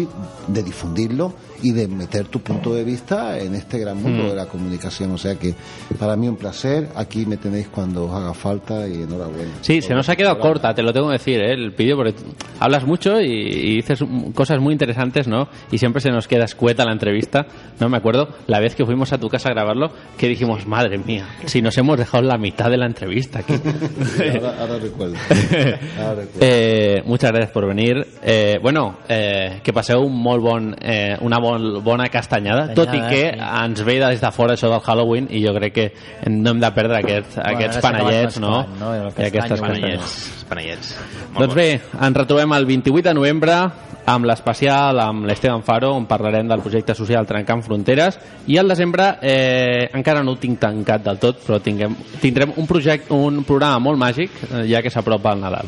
de 0.47 0.63
difundirlo 0.63 1.33
y 1.63 1.71
de 1.71 1.87
meter 1.87 2.25
tu 2.27 2.39
punto 2.39 2.73
de 2.73 2.83
vista 2.83 3.37
en 3.39 3.55
este 3.55 3.79
gran 3.79 4.01
mundo 4.01 4.23
Mm. 4.23 4.27
de 4.29 4.35
la 4.35 4.45
comunicación. 4.45 5.11
O 5.11 5.17
sea 5.17 5.35
que 5.35 5.53
para 5.99 6.15
mí 6.15 6.27
un 6.27 6.35
placer, 6.37 6.89
aquí 6.95 7.25
me 7.25 7.37
tenéis 7.37 7.67
cuando 7.67 8.05
os 8.05 8.13
haga 8.13 8.33
falta 8.33 8.87
y 8.87 9.03
enhorabuena. 9.03 9.51
Sí, 9.61 9.81
se 9.81 9.93
nos 9.93 10.07
ha 10.09 10.15
quedado 10.15 10.39
corta, 10.39 10.73
te 10.73 10.81
lo 10.83 10.93
tengo 10.93 11.07
que 11.07 11.13
decir, 11.13 11.39
¿eh? 11.39 11.53
el 11.53 11.71
vídeo, 11.71 11.95
porque 11.97 12.15
hablas 12.59 12.85
mucho 12.85 13.19
y, 13.21 13.31
y 13.31 13.75
dices 13.77 13.99
cosas 14.33 14.59
muy 14.59 14.73
interesantes, 14.73 15.27
¿no? 15.27 15.47
Y 15.71 15.77
siempre 15.77 16.01
se 16.01 16.09
nos 16.11 16.27
queda 16.27 16.45
escueta 16.45 16.85
la 16.85 16.91
entrevista. 16.93 17.45
No 17.79 17.89
me 17.89 17.97
acuerdo 17.97 18.29
la 18.47 18.59
vez 18.59 18.75
que 18.75 18.85
fuimos 18.85 19.13
a 19.13 19.17
tu 19.17 19.27
casa 19.29 19.49
a 19.49 19.53
grabarlo, 19.53 19.91
que 20.17 20.27
dijimos, 20.27 20.65
madre 20.67 20.97
mía, 20.97 21.27
si 21.45 21.61
nos 21.61 21.77
hemos 21.77 21.97
dejado 21.97 22.23
la 22.23 22.37
mitad 22.37 22.69
de 22.69 22.77
la 22.77 22.85
entrevista 22.85 23.39
aquí. 23.39 23.53
ahora, 24.35 24.55
ahora 24.61 24.79
recuerdo. 24.79 25.15
Ahora 25.99 26.15
recuerdo. 26.15 26.39
Eh, 26.41 27.01
muchas 27.05 27.31
gracias 27.31 27.51
por 27.51 27.67
venir. 27.67 28.05
Eh, 28.23 28.55
bueno, 28.61 28.97
eh, 29.07 29.59
que 29.63 29.73
passeu 29.73 30.01
un 30.01 30.13
molt 30.21 30.41
bon, 30.41 30.75
eh, 30.81 31.15
una 31.21 31.39
bon, 31.47 31.67
bona 31.85 32.09
castanyada, 32.13 32.67
Castanyada, 32.67 32.75
tot 32.75 32.93
i 32.93 33.01
que 33.09 33.23
sí. 33.31 33.49
ens 33.63 33.83
ve 33.87 33.97
des 34.03 34.21
de 34.21 34.31
fora 34.35 34.55
això 34.57 34.71
del 34.71 34.83
Halloween 34.83 35.31
i 35.31 35.43
jo 35.45 35.55
crec 35.57 35.75
que 35.77 35.87
no 36.29 36.53
hem 36.53 36.61
de 36.63 36.71
perdre 36.75 37.01
aquests, 37.01 37.39
aquests 37.41 37.79
s'ha 37.79 37.83
acabat 37.83 38.03
panellets, 38.03 38.39
no? 38.43 38.53
no? 38.79 38.93
I 38.95 39.27
aquestes 39.31 39.59
castanyes. 39.59 40.17
Panellets. 40.47 40.95
Doncs 41.37 41.57
bé, 41.57 41.69
ens 41.75 42.23
retrobem 42.23 42.55
el 42.55 42.69
28 42.69 43.09
de 43.09 43.15
novembre 43.17 43.59
amb 44.07 44.27
l'especial 44.27 45.01
amb 45.03 45.27
l'Esteban 45.27 45.63
Faro 45.67 45.91
on 45.97 46.05
parlarem 46.07 46.47
del 46.47 46.63
projecte 46.63 46.95
social 46.95 47.27
Trencant 47.27 47.63
Fronteres 47.65 48.17
i 48.47 48.57
al 48.57 48.71
desembre 48.71 49.09
eh, 49.21 49.89
encara 49.99 50.23
no 50.23 50.37
ho 50.37 50.39
tinc 50.39 50.61
tancat 50.61 51.03
del 51.03 51.19
tot 51.19 51.43
però 51.43 51.59
tinguem, 51.63 51.95
tindrem 52.23 52.55
un 52.55 52.69
projecte 52.69 53.13
un 53.13 53.43
programa 53.47 53.83
molt 53.89 53.99
màgic 53.99 54.39
eh, 54.47 54.63
ja 54.71 54.81
que 54.81 54.93
s'apropa 54.93 55.35
el 55.35 55.43
Nadal 55.43 55.67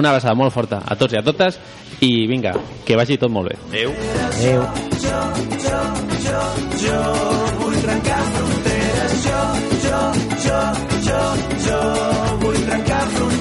una 0.00 0.14
abraçada 0.14 0.34
molt 0.38 0.56
forta 0.56 0.80
a 0.80 0.96
tots 0.96 1.12
i 1.12 1.20
a 1.20 1.24
totes 1.26 1.60
i 2.00 2.26
vinga, 2.26 2.56
que 2.84 2.96
vagi 2.96 3.20
tot 3.20 3.30
molt 3.30 3.52
bé 3.52 5.13
jo, 5.14 5.20
jo, 5.64 5.80
jo, 6.26 6.40
jo 6.82 6.96
vull 7.60 7.76
trencar 7.82 8.24
fronteres. 8.34 9.14
Jo, 9.26 9.42
jo, 9.84 10.00
jo, 10.46 10.58
jo, 11.06 11.22
jo 11.68 11.78
vull 12.42 12.60
trencar 12.66 13.06
fronteres. 13.14 13.33